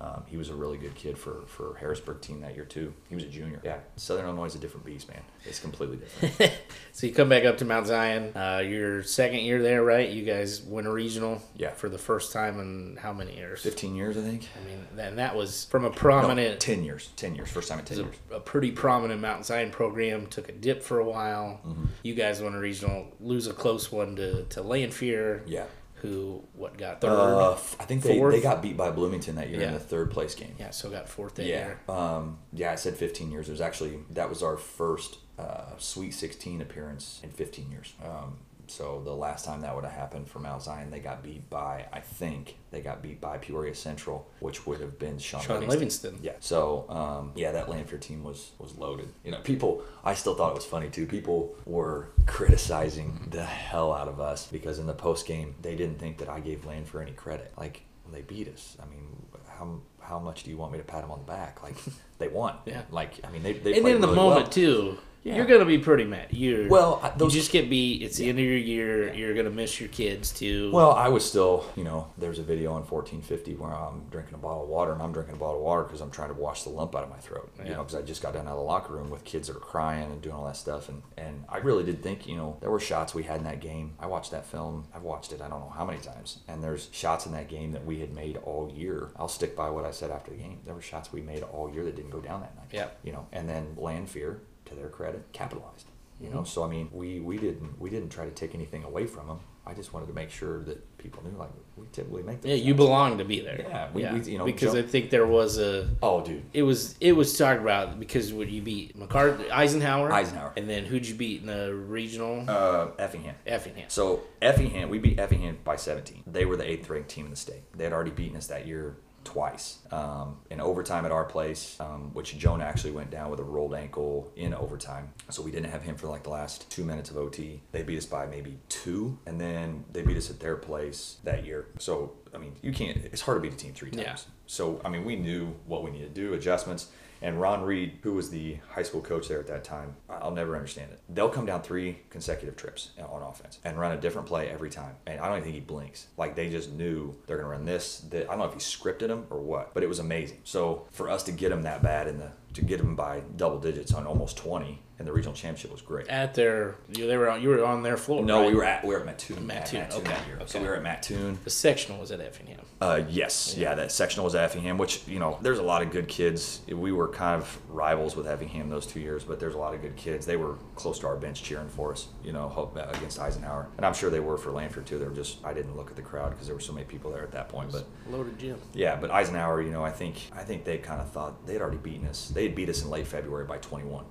um, 0.00 0.22
he 0.26 0.36
was 0.36 0.48
a 0.48 0.54
really 0.54 0.78
good 0.78 0.94
kid 0.94 1.18
for, 1.18 1.42
for 1.46 1.76
Harrisburg 1.80 2.20
team 2.20 2.40
that 2.42 2.54
year, 2.54 2.64
too. 2.64 2.92
He 3.08 3.14
was 3.16 3.24
a 3.24 3.28
junior. 3.28 3.60
Yeah, 3.64 3.78
Southern 3.96 4.26
Illinois 4.26 4.46
is 4.46 4.54
a 4.54 4.58
different 4.58 4.86
beast, 4.86 5.08
man. 5.08 5.22
It's 5.44 5.58
completely 5.60 5.96
different. 5.98 6.52
So 6.92 7.06
you 7.06 7.12
come 7.14 7.28
back 7.28 7.44
up 7.44 7.58
to 7.58 7.64
Mount 7.64 7.86
Zion. 7.86 8.32
Uh, 8.36 8.58
your 8.58 9.04
second 9.04 9.38
year 9.40 9.62
there, 9.62 9.84
right? 9.84 10.08
You 10.08 10.24
guys 10.24 10.60
win 10.62 10.84
a 10.84 10.90
regional. 10.92 11.40
Yeah. 11.54 11.70
For 11.70 11.88
the 11.88 11.96
first 11.98 12.32
time 12.32 12.58
in 12.58 12.98
how 13.00 13.12
many 13.12 13.36
years? 13.36 13.62
15 13.62 13.94
years, 13.94 14.16
I 14.16 14.22
think. 14.22 14.48
I 14.60 14.66
mean, 14.66 14.84
and 15.06 15.18
that 15.18 15.36
was 15.36 15.66
from 15.66 15.84
a 15.84 15.90
No, 15.90 15.94
prominent, 15.94 16.58
10 16.58 16.82
years. 16.82 17.10
10 17.14 17.36
years. 17.36 17.48
First 17.50 17.68
time 17.68 17.78
in 17.78 17.84
10 17.84 17.98
years. 17.98 18.16
a, 18.32 18.34
a 18.36 18.40
pretty 18.40 18.72
prominent 18.72 19.20
Mount 19.20 19.46
Zion 19.46 19.70
program. 19.70 20.26
Took 20.26 20.48
a 20.48 20.52
dip 20.52 20.82
for 20.82 20.98
a 20.98 21.04
while. 21.04 21.60
Mm-hmm. 21.64 21.84
You 22.02 22.14
guys 22.14 22.42
won 22.42 22.54
a 22.56 22.58
regional, 22.58 23.06
lose 23.20 23.46
a 23.46 23.52
close 23.52 23.92
one 23.92 24.16
to 24.16 24.42
to 24.46 24.62
Lanphier. 24.62 25.42
Yeah. 25.46 25.66
Who 26.02 26.44
what 26.54 26.76
got 26.78 27.00
third? 27.00 27.10
Uh, 27.10 27.52
I 27.80 27.84
think 27.84 28.02
they, 28.02 28.16
Fourth? 28.18 28.34
they 28.34 28.40
got 28.40 28.62
beat 28.62 28.76
by 28.76 28.90
Bloomington 28.90 29.34
that 29.36 29.48
year 29.50 29.60
in 29.60 29.72
the 29.72 29.78
third 29.80 30.10
place 30.10 30.34
game. 30.34 30.54
yeah, 30.58 30.70
so 30.70 30.90
got 30.90 31.08
fourth 31.08 31.34
that 31.36 31.46
Yeah, 31.46 31.66
year. 31.66 31.80
um, 31.88 32.38
yeah. 32.52 32.72
I 32.72 32.76
said 32.76 32.96
15 32.96 33.30
years. 33.30 33.48
It 33.48 33.52
was 33.52 33.60
actually 33.60 33.98
that 34.10 34.28
was 34.28 34.42
our 34.42 34.56
first 34.56 35.18
uh, 35.38 35.76
Sweet 35.78 36.12
16 36.12 36.60
appearance 36.60 37.20
in 37.22 37.30
15 37.30 37.70
years. 37.70 37.92
Um, 38.04 38.38
so 38.70 39.00
the 39.04 39.14
last 39.14 39.44
time 39.44 39.60
that 39.62 39.74
would 39.74 39.84
have 39.84 39.92
happened 39.92 40.28
for 40.28 40.38
Mount 40.38 40.62
Zion, 40.62 40.90
they 40.90 41.00
got 41.00 41.22
beat 41.22 41.48
by 41.50 41.86
I 41.92 42.00
think 42.00 42.56
they 42.70 42.80
got 42.80 43.02
beat 43.02 43.20
by 43.20 43.38
Peoria 43.38 43.74
Central, 43.74 44.28
which 44.40 44.66
would 44.66 44.80
have 44.80 44.98
been 44.98 45.18
Shaun, 45.18 45.40
Shaun 45.42 45.60
Livingston. 45.66 46.12
Livingston. 46.12 46.18
Yeah. 46.22 46.32
So 46.40 46.86
um, 46.88 47.32
yeah, 47.34 47.52
that 47.52 47.68
Lanphier 47.68 47.98
team 47.98 48.22
was 48.24 48.52
was 48.58 48.76
loaded. 48.76 49.08
You 49.24 49.32
know, 49.32 49.40
people. 49.40 49.82
I 50.04 50.14
still 50.14 50.34
thought 50.34 50.50
it 50.50 50.54
was 50.56 50.64
funny 50.66 50.88
too. 50.90 51.06
People 51.06 51.56
were 51.66 52.08
criticizing 52.26 53.28
the 53.30 53.44
hell 53.44 53.92
out 53.92 54.08
of 54.08 54.20
us 54.20 54.46
because 54.46 54.78
in 54.78 54.86
the 54.86 54.94
post 54.94 55.26
game 55.26 55.54
they 55.60 55.74
didn't 55.76 55.98
think 55.98 56.18
that 56.18 56.28
I 56.28 56.40
gave 56.40 56.64
Lanphier 56.64 57.02
any 57.02 57.12
credit. 57.12 57.52
Like 57.58 57.82
they 58.12 58.22
beat 58.22 58.48
us. 58.48 58.76
I 58.82 58.86
mean, 58.86 59.26
how 59.48 59.80
how 60.00 60.18
much 60.18 60.44
do 60.44 60.50
you 60.50 60.56
want 60.56 60.72
me 60.72 60.78
to 60.78 60.84
pat 60.84 61.02
them 61.02 61.10
on 61.10 61.18
the 61.18 61.24
back? 61.26 61.62
Like 61.62 61.76
they 62.18 62.28
won. 62.28 62.54
Yeah. 62.64 62.82
Like 62.90 63.20
I 63.24 63.30
mean, 63.30 63.42
they 63.42 63.52
they 63.54 63.76
And 63.78 63.86
in 63.88 64.00
the 64.00 64.06
really 64.08 64.16
moment 64.16 64.42
well. 64.44 64.50
too, 64.50 64.98
Yeah. 65.24 65.36
you're 65.36 65.46
gonna 65.46 65.64
be 65.64 65.78
pretty 65.78 66.04
mad. 66.04 66.28
You're 66.30 66.68
Well, 66.68 67.02
those- 67.16 67.34
you 67.34 67.40
just 67.40 67.52
get 67.52 67.68
beat. 67.68 68.02
It's 68.02 68.16
the 68.16 68.28
end 68.28 68.38
of 68.38 68.44
your 68.44 68.56
year. 68.56 69.12
You're 69.12 69.34
gonna 69.34 69.50
miss 69.50 69.78
your 69.80 69.88
kids 69.90 70.32
too. 70.32 70.70
Well, 70.72 70.92
I 70.92 71.08
was 71.08 71.24
still, 71.24 71.64
you 71.76 71.84
know, 71.84 72.08
there's 72.16 72.38
a 72.38 72.42
video 72.42 72.72
on 72.72 72.84
1450 72.84 73.54
where 73.56 73.72
I'm 73.74 74.04
drinking 74.10 74.34
a 74.34 74.38
bottle 74.38 74.62
of 74.62 74.68
water, 74.68 74.92
and 74.92 75.02
I'm 75.02 75.12
drinking 75.12 75.34
a 75.34 75.38
bottle 75.38 75.56
of 75.56 75.62
water 75.62 75.82
because 75.82 76.00
I'm 76.00 76.10
trying 76.10 76.28
to 76.28 76.34
wash 76.40 76.62
the 76.62 76.70
lump 76.70 76.94
out 76.94 77.02
of 77.04 77.10
my 77.10 77.18
throat. 77.18 77.50
You 77.64 77.70
know, 77.72 77.82
because 77.82 77.96
I 77.96 78.02
just 78.02 78.22
got 78.22 78.32
down 78.34 78.46
out 78.46 78.52
of 78.52 78.58
the 78.58 78.62
locker 78.64 78.94
room 78.94 79.10
with 79.10 79.24
kids 79.24 79.48
that 79.48 79.56
are 79.56 79.60
crying 79.60 80.10
and 80.10 80.22
doing 80.22 80.34
all 80.34 80.44
that 80.46 80.56
stuff, 80.56 80.88
and 80.88 81.02
and 81.16 81.44
I 81.48 81.58
really 81.58 81.84
did 81.84 82.02
think, 82.02 82.26
you 82.26 82.36
know, 82.36 82.56
there 82.60 82.70
were 82.70 82.80
shots 82.80 83.14
we 83.14 83.24
had 83.24 83.38
in 83.38 83.44
that 83.44 83.60
game. 83.60 83.94
I 83.98 84.06
watched 84.06 84.30
that 84.30 84.46
film. 84.46 84.86
I've 84.94 85.02
watched 85.02 85.32
it 85.32 85.42
I 85.42 85.48
don't 85.48 85.60
know 85.60 85.72
how 85.76 85.84
many 85.84 85.98
times, 85.98 86.38
and 86.48 86.62
there's 86.62 86.88
shots 86.92 87.26
in 87.26 87.32
that 87.32 87.48
game 87.48 87.72
that 87.72 87.84
we 87.84 87.98
had 88.00 88.14
made 88.14 88.36
all 88.38 88.72
year. 88.74 89.10
I'll 89.16 89.28
stick 89.28 89.54
by 89.56 89.68
what 89.70 89.84
I 89.84 89.90
said 89.90 90.10
after 90.10 90.30
the 90.30 90.36
game. 90.38 90.60
There 90.64 90.74
were 90.74 90.80
shots 90.80 91.12
we 91.12 91.20
made 91.20 91.42
all 91.42 91.70
year 91.72 91.84
that 91.84 91.96
didn't 91.96 92.10
go 92.12 92.20
down 92.20 92.40
that 92.40 92.56
night. 92.56 92.68
Yeah. 92.72 92.88
You 93.02 93.12
know, 93.12 93.26
and 93.32 93.48
then 93.48 93.74
Lanphier, 93.76 94.40
to 94.68 94.74
their 94.74 94.88
credit, 94.88 95.24
capitalized. 95.32 95.86
You 96.20 96.26
Mm-hmm. 96.28 96.36
know, 96.38 96.44
so 96.44 96.64
I 96.64 96.68
mean, 96.68 96.88
we 96.92 97.20
we 97.20 97.36
didn't 97.38 97.80
we 97.80 97.90
didn't 97.90 98.08
try 98.10 98.24
to 98.24 98.30
take 98.32 98.54
anything 98.54 98.82
away 98.84 99.06
from 99.06 99.28
them. 99.28 99.40
I 99.64 99.74
just 99.74 99.92
wanted 99.92 100.06
to 100.06 100.14
make 100.14 100.30
sure 100.30 100.62
that 100.64 100.96
people 100.96 101.22
knew, 101.22 101.36
like, 101.38 101.50
we 101.76 101.86
typically 101.92 102.22
make. 102.22 102.38
Yeah, 102.42 102.54
you 102.54 102.74
belong 102.74 103.18
to 103.18 103.24
be 103.24 103.40
there. 103.40 103.60
Yeah, 103.68 103.88
we- 103.92 104.02
we- 104.06 104.32
you 104.32 104.38
know, 104.38 104.46
because 104.46 104.72
jump- 104.72 104.86
I 104.86 104.88
think 104.90 105.10
there 105.10 105.26
was 105.26 105.58
a. 105.58 105.90
Oh, 106.02 106.24
dude. 106.24 106.42
It 106.54 106.62
was 106.62 106.96
it 107.00 107.12
was 107.12 107.36
talked 107.36 107.60
about 107.60 108.00
because 108.00 108.32
would 108.32 108.50
you 108.50 108.62
beat 108.62 108.96
MacArthur 108.96 109.44
Eisenhower 109.52 110.10
Eisenhower. 110.10 110.54
and 110.56 110.68
then 110.70 110.86
who'd 110.86 111.06
you 111.06 111.14
beat 111.14 111.42
in 111.42 111.46
the 111.48 111.72
regional 111.74 112.44
Uh, 112.48 112.88
Effingham. 112.98 113.34
Effingham 113.46 113.84
So 113.88 114.22
Effingham, 114.42 114.88
we 114.88 114.98
beat 114.98 115.20
Effingham 115.20 115.58
by 115.64 115.76
17. 115.76 116.22
They 116.26 116.46
were 116.46 116.56
the 116.56 116.68
eighth 116.68 116.88
ranked 116.90 117.10
team 117.10 117.26
in 117.26 117.30
the 117.30 117.36
state. 117.36 117.62
They 117.76 117.84
had 117.84 117.92
already 117.92 118.10
beaten 118.10 118.36
us 118.38 118.46
that 118.48 118.66
year 118.66 118.96
twice. 119.28 119.78
Um, 119.90 120.38
in 120.50 120.58
overtime 120.60 121.04
at 121.04 121.12
our 121.12 121.24
place, 121.24 121.76
um, 121.80 122.14
which 122.14 122.38
Jonah 122.38 122.64
actually 122.64 122.92
went 122.92 123.10
down 123.10 123.30
with 123.30 123.40
a 123.40 123.44
rolled 123.44 123.74
ankle 123.74 124.32
in 124.36 124.54
overtime. 124.54 125.12
So 125.28 125.42
we 125.42 125.50
didn't 125.50 125.70
have 125.70 125.82
him 125.82 125.96
for 125.96 126.06
like 126.06 126.22
the 126.22 126.30
last 126.30 126.70
two 126.70 126.82
minutes 126.82 127.10
of 127.10 127.18
OT. 127.18 127.60
They 127.72 127.82
beat 127.82 127.98
us 127.98 128.06
by 128.06 128.26
maybe 128.26 128.58
two, 128.70 129.18
and 129.26 129.38
then 129.38 129.84
they 129.92 130.00
beat 130.00 130.16
us 130.16 130.30
at 130.30 130.40
their 130.40 130.56
place 130.56 131.18
that 131.24 131.44
year. 131.44 131.66
So, 131.78 132.14
I 132.34 132.38
mean, 132.38 132.54
you 132.62 132.72
can't, 132.72 132.96
it's 133.12 133.20
hard 133.20 133.36
to 133.36 133.42
beat 133.42 133.52
a 133.52 133.56
team 133.56 133.74
three 133.74 133.90
times. 133.90 134.02
Yeah. 134.02 134.16
So, 134.46 134.80
I 134.82 134.88
mean, 134.88 135.04
we 135.04 135.16
knew 135.16 135.54
what 135.66 135.84
we 135.84 135.90
needed 135.90 136.14
to 136.14 136.20
do, 136.20 136.32
adjustments. 136.32 136.88
And 137.20 137.40
Ron 137.40 137.62
Reed, 137.62 137.98
who 138.02 138.14
was 138.14 138.30
the 138.30 138.58
high 138.70 138.82
school 138.82 139.00
coach 139.00 139.28
there 139.28 139.40
at 139.40 139.46
that 139.48 139.64
time, 139.64 139.96
I'll 140.08 140.30
never 140.30 140.54
understand 140.54 140.92
it. 140.92 141.00
They'll 141.08 141.28
come 141.28 141.46
down 141.46 141.62
three 141.62 141.98
consecutive 142.10 142.56
trips 142.56 142.90
on 142.98 143.22
offense 143.22 143.58
and 143.64 143.78
run 143.78 143.92
a 143.92 144.00
different 144.00 144.28
play 144.28 144.48
every 144.48 144.70
time. 144.70 144.94
And 145.06 145.20
I 145.20 145.28
don't 145.28 145.38
even 145.38 145.44
think 145.44 145.54
he 145.54 145.60
blinks. 145.60 146.06
Like 146.16 146.34
they 146.34 146.48
just 146.48 146.72
knew 146.72 147.14
they're 147.26 147.36
going 147.36 147.48
to 147.48 147.52
run 147.56 147.64
this. 147.64 148.00
That 148.10 148.26
I 148.26 148.30
don't 148.30 148.38
know 148.38 148.44
if 148.44 148.54
he 148.54 148.60
scripted 148.60 149.08
them 149.08 149.26
or 149.30 149.40
what, 149.40 149.74
but 149.74 149.82
it 149.82 149.88
was 149.88 149.98
amazing. 149.98 150.38
So 150.44 150.86
for 150.90 151.10
us 151.10 151.22
to 151.24 151.32
get 151.32 151.50
them 151.50 151.62
that 151.62 151.82
bad 151.82 152.06
in 152.06 152.18
the 152.18 152.30
to 152.58 152.64
get 152.64 152.78
them 152.78 152.96
by 152.96 153.22
double 153.36 153.58
digits 153.58 153.94
on 153.94 154.06
almost 154.06 154.36
20 154.36 154.80
and 154.98 155.06
the 155.06 155.12
regional 155.12 155.34
championship 155.34 155.70
was 155.70 155.80
great. 155.80 156.08
At 156.08 156.34
their, 156.34 156.74
you, 156.92 157.06
they 157.06 157.16
were 157.16 157.30
on, 157.30 157.40
you 157.40 157.50
were 157.50 157.64
on 157.64 157.82
their 157.82 157.96
floor. 157.96 158.24
No, 158.24 158.40
right? 158.40 158.48
we 158.48 158.54
were 158.54 158.64
at 158.64 158.84
we 158.84 158.94
were 158.94 159.00
at 159.00 159.06
Mattoon. 159.06 159.46
Mattoon, 159.46 159.82
at 159.82 159.94
okay, 159.94 160.16
year. 160.26 160.40
So 160.46 160.60
we 160.60 160.66
were 160.66 160.74
at 160.74 160.82
Mattoon. 160.82 161.38
The 161.44 161.50
sectional 161.50 162.00
was 162.00 162.10
at 162.10 162.20
Effingham. 162.20 162.60
Uh, 162.80 163.02
yes, 163.08 163.56
yeah. 163.56 163.74
that 163.74 163.92
sectional 163.92 164.24
was 164.24 164.34
at 164.34 164.44
Effingham, 164.44 164.76
which 164.76 165.06
you 165.06 165.20
know, 165.20 165.38
there's 165.40 165.58
a 165.58 165.62
lot 165.62 165.82
of 165.82 165.92
good 165.92 166.08
kids. 166.08 166.62
We 166.68 166.90
were 166.90 167.08
kind 167.08 167.40
of 167.40 167.58
rivals 167.68 168.16
with 168.16 168.26
Effingham 168.26 168.68
those 168.68 168.86
two 168.86 169.00
years, 169.00 169.22
but 169.22 169.38
there's 169.38 169.54
a 169.54 169.58
lot 169.58 169.74
of 169.74 169.82
good 169.82 169.96
kids. 169.96 170.26
They 170.26 170.36
were 170.36 170.56
close 170.74 170.98
to 171.00 171.06
our 171.06 171.16
bench 171.16 171.42
cheering 171.42 171.68
for 171.68 171.92
us, 171.92 172.08
you 172.24 172.32
know, 172.32 172.70
uh, 172.76 172.88
against 172.90 173.20
Eisenhower, 173.20 173.68
and 173.76 173.86
I'm 173.86 173.94
sure 173.94 174.10
they 174.10 174.20
were 174.20 174.36
for 174.36 174.50
Lanphier 174.50 174.82
too. 174.82 174.98
They 174.98 175.06
were 175.06 175.14
just 175.14 175.44
I 175.44 175.52
didn't 175.52 175.76
look 175.76 175.90
at 175.90 175.96
the 175.96 176.02
crowd 176.02 176.30
because 176.30 176.46
there 176.46 176.56
were 176.56 176.60
so 176.60 176.72
many 176.72 176.86
people 176.86 177.12
there 177.12 177.22
at 177.22 177.32
that 177.32 177.48
point, 177.48 177.70
but. 177.70 177.86
Loaded 178.10 178.38
gym. 178.38 178.58
Yeah, 178.72 178.96
but 178.96 179.10
Eisenhower, 179.10 179.60
you 179.62 179.70
know, 179.70 179.84
I 179.84 179.90
think 179.90 180.16
I 180.34 180.42
think 180.42 180.64
they 180.64 180.78
kind 180.78 181.00
of 181.00 181.10
thought 181.10 181.46
they'd 181.46 181.60
already 181.60 181.76
beaten 181.76 182.06
us. 182.08 182.28
They 182.28 182.47
had 182.48 182.56
beat 182.56 182.68
us 182.68 182.82
in 182.82 182.90
late 182.90 183.06
February 183.06 183.44
by 183.44 183.58
21, 183.58 184.04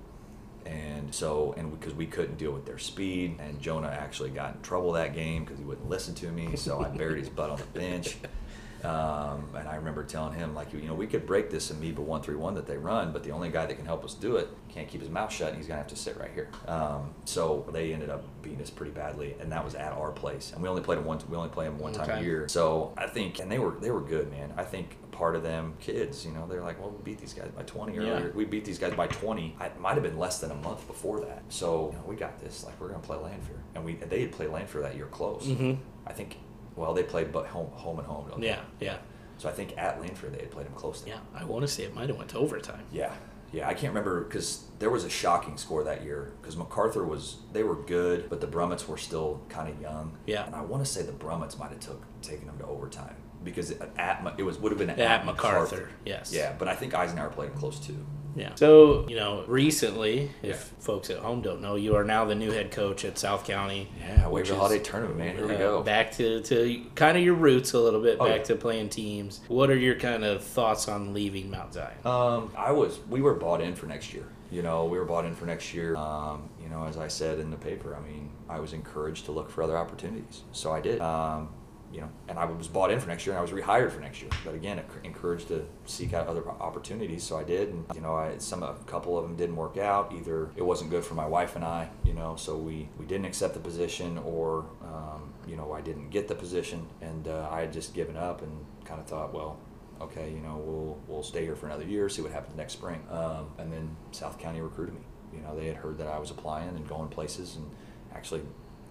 and 0.66 1.14
so 1.14 1.54
and 1.56 1.78
because 1.78 1.94
we 1.94 2.06
couldn't 2.06 2.36
deal 2.38 2.52
with 2.52 2.66
their 2.66 2.78
speed, 2.78 3.38
and 3.40 3.60
Jonah 3.60 3.88
actually 3.88 4.30
got 4.30 4.56
in 4.56 4.62
trouble 4.62 4.92
that 4.92 5.14
game 5.14 5.44
because 5.44 5.58
he 5.58 5.64
wouldn't 5.64 5.88
listen 5.88 6.14
to 6.16 6.30
me, 6.30 6.56
so 6.56 6.80
I 6.80 6.88
buried 6.88 7.18
his 7.18 7.28
butt 7.28 7.50
on 7.50 7.58
the 7.58 7.78
bench. 7.78 8.16
Um, 8.84 9.48
and 9.56 9.66
I 9.66 9.74
remember 9.74 10.04
telling 10.04 10.34
him 10.34 10.54
like, 10.54 10.72
you 10.72 10.82
know, 10.82 10.94
we 10.94 11.08
could 11.08 11.26
break 11.26 11.50
this 11.50 11.70
amoeba 11.72 12.00
one 12.00 12.22
three 12.22 12.36
one 12.36 12.54
that 12.54 12.66
they 12.66 12.76
run, 12.76 13.12
but 13.12 13.24
the 13.24 13.32
only 13.32 13.48
guy 13.50 13.66
that 13.66 13.74
can 13.74 13.84
help 13.84 14.04
us 14.04 14.14
do 14.14 14.36
it 14.36 14.48
can't 14.68 14.86
keep 14.86 15.00
his 15.00 15.10
mouth 15.10 15.32
shut, 15.32 15.48
and 15.48 15.56
he's 15.56 15.66
gonna 15.66 15.78
have 15.78 15.88
to 15.88 15.96
sit 15.96 16.16
right 16.16 16.30
here. 16.32 16.48
Um, 16.68 17.12
so 17.24 17.66
they 17.72 17.92
ended 17.92 18.08
up 18.08 18.22
beating 18.40 18.62
us 18.62 18.70
pretty 18.70 18.92
badly, 18.92 19.34
and 19.40 19.50
that 19.50 19.64
was 19.64 19.74
at 19.74 19.92
our 19.92 20.12
place, 20.12 20.52
and 20.52 20.62
we 20.62 20.68
only 20.68 20.82
played 20.82 20.98
them 20.98 21.06
one. 21.06 21.18
We 21.28 21.36
only 21.36 21.48
play 21.48 21.64
them 21.64 21.78
one 21.80 21.92
time 21.92 22.06
a 22.18 22.22
year. 22.22 22.48
So 22.48 22.92
I 22.96 23.08
think, 23.08 23.40
and 23.40 23.50
they 23.50 23.58
were 23.58 23.72
they 23.80 23.90
were 23.90 24.00
good, 24.00 24.30
man. 24.30 24.52
I 24.56 24.62
think 24.62 24.96
part 25.18 25.34
of 25.34 25.42
them 25.42 25.74
kids, 25.80 26.24
you 26.24 26.30
know, 26.30 26.46
they're 26.46 26.62
like, 26.62 26.80
well, 26.80 26.90
we 26.90 27.02
beat 27.02 27.18
these 27.18 27.34
guys 27.34 27.50
by 27.56 27.62
20 27.64 27.94
Yeah. 27.94 28.00
earlier. 28.02 28.32
We 28.36 28.44
beat 28.44 28.64
these 28.64 28.78
guys 28.78 28.94
by 28.94 29.08
20. 29.08 29.56
It 29.60 29.80
might 29.80 29.94
have 29.94 30.04
been 30.04 30.16
less 30.16 30.38
than 30.40 30.52
a 30.52 30.54
month 30.54 30.86
before 30.86 31.18
that. 31.20 31.42
So 31.48 31.90
you 31.92 31.98
know, 31.98 32.04
we 32.06 32.14
got 32.14 32.38
this. 32.38 32.64
Like 32.64 32.80
we're 32.80 32.88
gonna 32.88 33.00
play 33.00 33.16
Lanphier, 33.16 33.58
and 33.74 33.84
we 33.84 33.94
they 33.96 34.20
had 34.22 34.30
played 34.32 34.50
Lanphier 34.50 34.80
that 34.82 34.94
year 34.94 35.06
close. 35.06 35.44
Mm-hmm. 35.44 35.74
I 36.06 36.12
think. 36.12 36.36
Well, 36.76 36.94
they 36.94 37.02
played 37.02 37.32
but 37.32 37.46
home 37.46 37.70
home 37.72 37.98
and 37.98 38.06
home. 38.06 38.28
don't 38.30 38.40
they? 38.40 38.46
Yeah, 38.46 38.60
yeah, 38.78 38.98
So 39.38 39.48
I 39.48 39.52
think 39.52 39.76
at 39.76 40.00
Lanphier 40.00 40.30
they 40.30 40.38
had 40.38 40.52
played 40.52 40.66
them 40.66 40.74
close. 40.74 41.02
Yeah. 41.04 41.18
I 41.34 41.42
want 41.44 41.62
to 41.66 41.68
say 41.68 41.82
it 41.82 41.92
might 41.94 42.08
have 42.08 42.16
went 42.16 42.30
to 42.30 42.38
overtime. 42.38 42.84
Yeah. 42.92 43.12
Yeah, 43.50 43.66
I 43.66 43.72
can't 43.74 43.92
remember 43.94 44.20
because 44.24 44.64
there 44.78 44.90
was 44.90 45.04
a 45.04 45.10
shocking 45.10 45.56
score 45.56 45.82
that 45.84 46.04
year 46.04 46.32
because 46.40 46.54
MacArthur 46.56 47.04
was 47.04 47.38
they 47.52 47.64
were 47.64 47.74
good, 47.76 48.28
but 48.30 48.40
the 48.40 48.46
Brummets 48.46 48.86
were 48.86 48.98
still 48.98 49.40
kind 49.48 49.68
of 49.68 49.80
young. 49.80 50.16
Yeah. 50.26 50.46
and 50.46 50.54
I 50.54 50.60
want 50.60 50.84
to 50.84 50.90
say 50.90 51.02
the 51.02 51.12
Brummets 51.12 51.58
might 51.58 51.70
have 51.70 51.80
took 51.80 52.02
taken 52.22 52.46
them 52.46 52.58
to 52.58 52.66
overtime 52.66 53.16
because 53.50 53.72
at 53.96 54.34
it 54.38 54.42
was 54.42 54.58
would 54.58 54.72
have 54.72 54.78
been 54.78 54.90
at, 54.90 54.98
At 54.98 55.26
MacArthur, 55.26 55.90
yes. 56.04 56.32
Yeah, 56.32 56.54
but 56.58 56.68
I 56.68 56.74
think 56.74 56.94
Eisenhower 56.94 57.30
played 57.30 57.50
them 57.50 57.58
close 57.58 57.78
too. 57.78 57.96
Yeah. 58.36 58.54
So, 58.54 59.08
you 59.08 59.16
know, 59.16 59.44
recently, 59.48 60.30
if 60.42 60.72
folks 60.78 61.10
at 61.10 61.18
home 61.18 61.42
don't 61.42 61.60
know, 61.60 61.74
you 61.74 61.96
are 61.96 62.04
now 62.04 62.24
the 62.24 62.36
new 62.36 62.52
head 62.52 62.70
coach 62.70 63.04
at 63.04 63.18
South 63.18 63.44
County. 63.44 63.90
Yeah, 63.98 64.28
which 64.28 64.44
Waverly 64.50 64.58
Holiday 64.58 64.84
Tournament, 64.84 65.18
man. 65.18 65.36
Here 65.36 65.46
we 65.48 65.54
uh, 65.54 65.58
go. 65.58 65.82
Back 65.82 66.12
to, 66.12 66.40
to 66.42 66.84
kind 66.94 67.16
of 67.18 67.24
your 67.24 67.34
roots 67.34 67.72
a 67.72 67.80
little 67.80 68.00
bit, 68.00 68.18
Oh, 68.20 68.26
back 68.26 68.38
yeah. 68.38 68.44
to 68.44 68.56
playing 68.56 68.90
teams. 68.90 69.40
What 69.48 69.70
are 69.70 69.76
your 69.76 69.96
kind 69.96 70.24
of 70.24 70.44
thoughts 70.44 70.86
on 70.86 71.14
leaving 71.14 71.50
Mount 71.50 71.74
Zion? 71.74 71.96
Um, 72.04 72.52
I 72.56 72.70
was. 72.70 73.00
We 73.08 73.22
were 73.22 73.34
bought 73.34 73.60
in 73.60 73.74
for 73.74 73.86
next 73.86 74.14
year. 74.14 74.26
You 74.50 74.62
know, 74.62 74.86
we 74.86 74.98
were 74.98 75.04
bought 75.04 75.24
in 75.24 75.34
for 75.34 75.44
next 75.44 75.74
year. 75.74 75.96
Um, 75.96 76.48
you 76.62 76.68
know, 76.68 76.84
as 76.84 76.96
I 76.96 77.08
said 77.08 77.38
in 77.38 77.50
the 77.50 77.56
paper, 77.56 77.96
I 77.96 78.00
mean, 78.08 78.30
I 78.48 78.60
was 78.60 78.72
encouraged 78.72 79.24
to 79.26 79.32
look 79.32 79.50
for 79.50 79.62
other 79.62 79.76
opportunities, 79.76 80.42
so 80.52 80.72
I 80.72 80.80
did. 80.80 81.00
Um, 81.00 81.48
you 81.92 82.00
know, 82.00 82.10
and 82.28 82.38
I 82.38 82.44
was 82.44 82.68
bought 82.68 82.90
in 82.90 83.00
for 83.00 83.08
next 83.08 83.26
year, 83.26 83.34
and 83.34 83.38
I 83.38 83.42
was 83.42 83.50
rehired 83.50 83.90
for 83.90 84.00
next 84.00 84.20
year. 84.20 84.30
But 84.44 84.54
again, 84.54 84.80
encouraged 85.04 85.48
to 85.48 85.66
seek 85.86 86.12
out 86.12 86.26
other 86.26 86.48
opportunities, 86.48 87.22
so 87.22 87.38
I 87.38 87.44
did. 87.44 87.70
And 87.70 87.84
you 87.94 88.00
know, 88.00 88.14
I 88.14 88.38
some 88.38 88.62
a 88.62 88.74
couple 88.86 89.16
of 89.18 89.24
them 89.24 89.36
didn't 89.36 89.56
work 89.56 89.78
out. 89.78 90.12
Either 90.12 90.50
it 90.56 90.64
wasn't 90.64 90.90
good 90.90 91.04
for 91.04 91.14
my 91.14 91.26
wife 91.26 91.56
and 91.56 91.64
I, 91.64 91.88
you 92.04 92.12
know, 92.12 92.36
so 92.36 92.56
we 92.56 92.88
we 92.98 93.06
didn't 93.06 93.26
accept 93.26 93.54
the 93.54 93.60
position, 93.60 94.18
or 94.18 94.66
um, 94.82 95.32
you 95.46 95.56
know, 95.56 95.72
I 95.72 95.80
didn't 95.80 96.10
get 96.10 96.28
the 96.28 96.34
position, 96.34 96.86
and 97.00 97.26
uh, 97.26 97.48
I 97.50 97.60
had 97.60 97.72
just 97.72 97.94
given 97.94 98.16
up 98.16 98.42
and 98.42 98.64
kind 98.84 99.00
of 99.00 99.06
thought, 99.06 99.32
well, 99.32 99.58
okay, 100.00 100.30
you 100.30 100.40
know, 100.40 100.56
we'll 100.58 100.98
we'll 101.06 101.22
stay 101.22 101.42
here 101.44 101.56
for 101.56 101.66
another 101.66 101.84
year, 101.84 102.08
see 102.08 102.22
what 102.22 102.32
happens 102.32 102.56
next 102.56 102.74
spring. 102.74 103.02
Um, 103.10 103.46
and 103.58 103.72
then 103.72 103.96
South 104.12 104.38
County 104.38 104.60
recruited 104.60 104.94
me. 104.94 105.00
You 105.32 105.40
know, 105.40 105.56
they 105.56 105.66
had 105.66 105.76
heard 105.76 105.98
that 105.98 106.08
I 106.08 106.18
was 106.18 106.30
applying 106.30 106.68
and 106.68 106.88
going 106.88 107.08
places, 107.08 107.56
and 107.56 107.70
actually, 108.14 108.42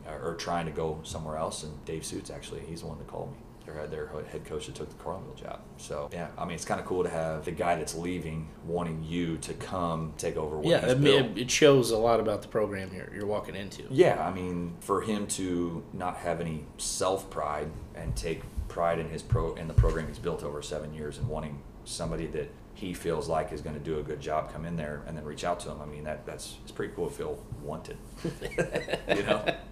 or, 0.07 0.31
or 0.31 0.35
trying 0.35 0.65
to 0.65 0.71
go 0.71 0.99
somewhere 1.03 1.37
else. 1.37 1.63
And 1.63 1.83
Dave 1.85 2.05
Suits 2.05 2.29
actually, 2.29 2.61
he's 2.61 2.81
the 2.81 2.87
one 2.87 2.97
that 2.97 3.07
called 3.07 3.31
me. 3.31 3.37
Their 3.65 3.85
their 3.87 4.07
head 4.31 4.45
coach 4.45 4.67
that 4.67 4.75
took 4.75 4.87
the 4.89 5.03
Carlinville 5.03 5.35
job. 5.35 5.59
So 5.75 6.09
yeah, 6.13 6.29
I 6.37 6.45
mean, 6.45 6.55
it's 6.55 6.63
kind 6.63 6.79
of 6.79 6.85
cool 6.85 7.03
to 7.03 7.09
have 7.09 7.43
the 7.43 7.51
guy 7.51 7.75
that's 7.75 7.95
leaving 7.95 8.47
wanting 8.65 9.03
you 9.03 9.37
to 9.39 9.53
come 9.55 10.13
take 10.17 10.37
over. 10.37 10.61
Yeah, 10.63 10.85
I 10.87 10.93
mean, 10.93 11.37
it 11.37 11.51
shows 11.51 11.91
a 11.91 11.97
lot 11.97 12.21
about 12.21 12.41
the 12.41 12.47
program 12.47 12.91
you're, 12.93 13.13
you're 13.13 13.25
walking 13.25 13.55
into. 13.55 13.83
Yeah, 13.89 14.25
I 14.25 14.33
mean, 14.33 14.77
for 14.79 15.01
him 15.01 15.27
to 15.27 15.83
not 15.91 16.15
have 16.17 16.39
any 16.39 16.63
self 16.77 17.29
pride 17.29 17.67
and 17.93 18.15
take 18.15 18.41
pride 18.69 18.99
in 18.99 19.09
his 19.09 19.21
pro 19.21 19.53
in 19.55 19.67
the 19.67 19.73
program 19.73 20.07
he's 20.07 20.19
built 20.19 20.43
over 20.43 20.61
seven 20.61 20.93
years 20.93 21.17
and 21.17 21.27
wanting 21.27 21.61
somebody 21.83 22.27
that 22.27 22.49
he 22.77 22.93
feels 22.93 23.27
like 23.27 23.51
is 23.51 23.61
going 23.61 23.75
to 23.75 23.83
do 23.83 23.97
a 23.97 24.03
good 24.03 24.21
job 24.21 24.53
come 24.53 24.63
in 24.63 24.77
there 24.77 25.01
and 25.07 25.17
then 25.17 25.25
reach 25.25 25.43
out 25.43 25.59
to 25.61 25.71
him. 25.71 25.81
I 25.81 25.85
mean, 25.85 26.03
that 26.03 26.25
that's 26.27 26.57
it's 26.61 26.71
pretty 26.71 26.93
cool 26.93 27.09
to 27.09 27.13
feel 27.13 27.43
wanted. 27.63 27.97
you 29.09 29.23
know. 29.23 29.43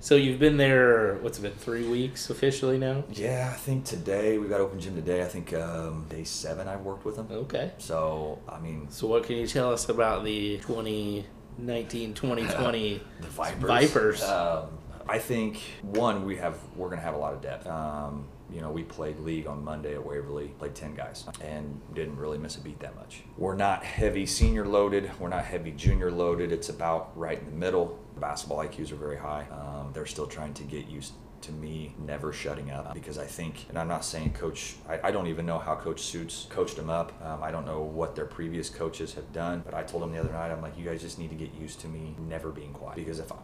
So 0.00 0.14
you've 0.14 0.38
been 0.38 0.58
there, 0.58 1.16
what's 1.22 1.40
it 1.40 1.42
been, 1.42 1.50
three 1.50 1.84
weeks 1.88 2.30
officially 2.30 2.78
now? 2.78 3.02
Yeah, 3.12 3.50
I 3.52 3.56
think 3.56 3.84
today 3.84 4.38
we 4.38 4.46
got 4.46 4.60
open 4.60 4.78
gym 4.78 4.94
today. 4.94 5.22
I 5.22 5.24
think 5.24 5.52
um, 5.52 6.06
day 6.08 6.22
seven 6.22 6.68
I've 6.68 6.82
worked 6.82 7.04
with 7.04 7.16
him. 7.16 7.26
Okay. 7.28 7.72
So 7.78 8.38
I 8.48 8.60
mean, 8.60 8.86
So 8.90 9.08
what 9.08 9.24
can 9.24 9.38
you 9.38 9.48
tell 9.48 9.72
us 9.72 9.88
about 9.88 10.22
the 10.22 10.58
2019, 10.58 12.14
2020 12.14 13.02
the 13.20 13.26
Vipers. 13.26 13.60
Vipers? 13.60 14.22
Um, 14.22 14.68
I 15.08 15.18
think 15.18 15.58
one 15.82 16.24
we 16.24 16.36
have 16.36 16.56
we're 16.76 16.90
gonna 16.90 17.02
have 17.02 17.14
a 17.14 17.18
lot 17.18 17.34
of 17.34 17.42
depth. 17.42 17.66
Um, 17.66 18.28
you 18.50 18.60
know, 18.60 18.70
we 18.70 18.82
played 18.82 19.18
league 19.20 19.46
on 19.46 19.62
Monday 19.62 19.94
at 19.94 20.04
Waverly, 20.04 20.48
played 20.58 20.74
ten 20.74 20.94
guys, 20.94 21.26
and 21.40 21.80
didn't 21.94 22.16
really 22.16 22.38
miss 22.38 22.56
a 22.56 22.60
beat 22.60 22.80
that 22.80 22.96
much. 22.96 23.22
We're 23.36 23.56
not 23.56 23.84
heavy 23.84 24.26
senior 24.26 24.66
loaded. 24.66 25.10
We're 25.18 25.28
not 25.28 25.44
heavy 25.44 25.72
junior 25.72 26.10
loaded. 26.10 26.52
It's 26.52 26.68
about 26.68 27.16
right 27.16 27.38
in 27.38 27.46
the 27.46 27.56
middle. 27.56 27.98
Basketball 28.18 28.58
IQs 28.58 28.90
are 28.92 28.96
very 28.96 29.18
high. 29.18 29.46
Um, 29.50 29.90
they're 29.92 30.06
still 30.06 30.26
trying 30.26 30.54
to 30.54 30.64
get 30.64 30.88
used 30.88 31.12
to 31.42 31.52
me 31.52 31.94
never 31.98 32.32
shutting 32.32 32.70
up 32.70 32.94
because 32.94 33.18
I 33.18 33.26
think, 33.26 33.66
and 33.68 33.78
I'm 33.78 33.88
not 33.88 34.04
saying 34.04 34.32
coach, 34.32 34.76
I, 34.88 34.98
I 35.04 35.10
don't 35.10 35.28
even 35.28 35.46
know 35.46 35.58
how 35.58 35.76
Coach 35.76 36.00
Suits 36.00 36.46
coached 36.50 36.76
them 36.76 36.90
up. 36.90 37.12
Um, 37.24 37.42
I 37.42 37.50
don't 37.50 37.66
know 37.66 37.80
what 37.80 38.16
their 38.16 38.26
previous 38.26 38.68
coaches 38.68 39.14
have 39.14 39.32
done, 39.32 39.62
but 39.64 39.74
I 39.74 39.82
told 39.82 40.02
them 40.02 40.12
the 40.12 40.18
other 40.18 40.32
night, 40.32 40.50
I'm 40.50 40.60
like, 40.60 40.76
you 40.76 40.84
guys 40.84 41.00
just 41.00 41.18
need 41.18 41.30
to 41.30 41.36
get 41.36 41.54
used 41.54 41.80
to 41.80 41.88
me 41.88 42.16
never 42.18 42.50
being 42.50 42.72
quiet 42.72 42.96
because 42.96 43.20
if 43.20 43.30
I, 43.32 43.36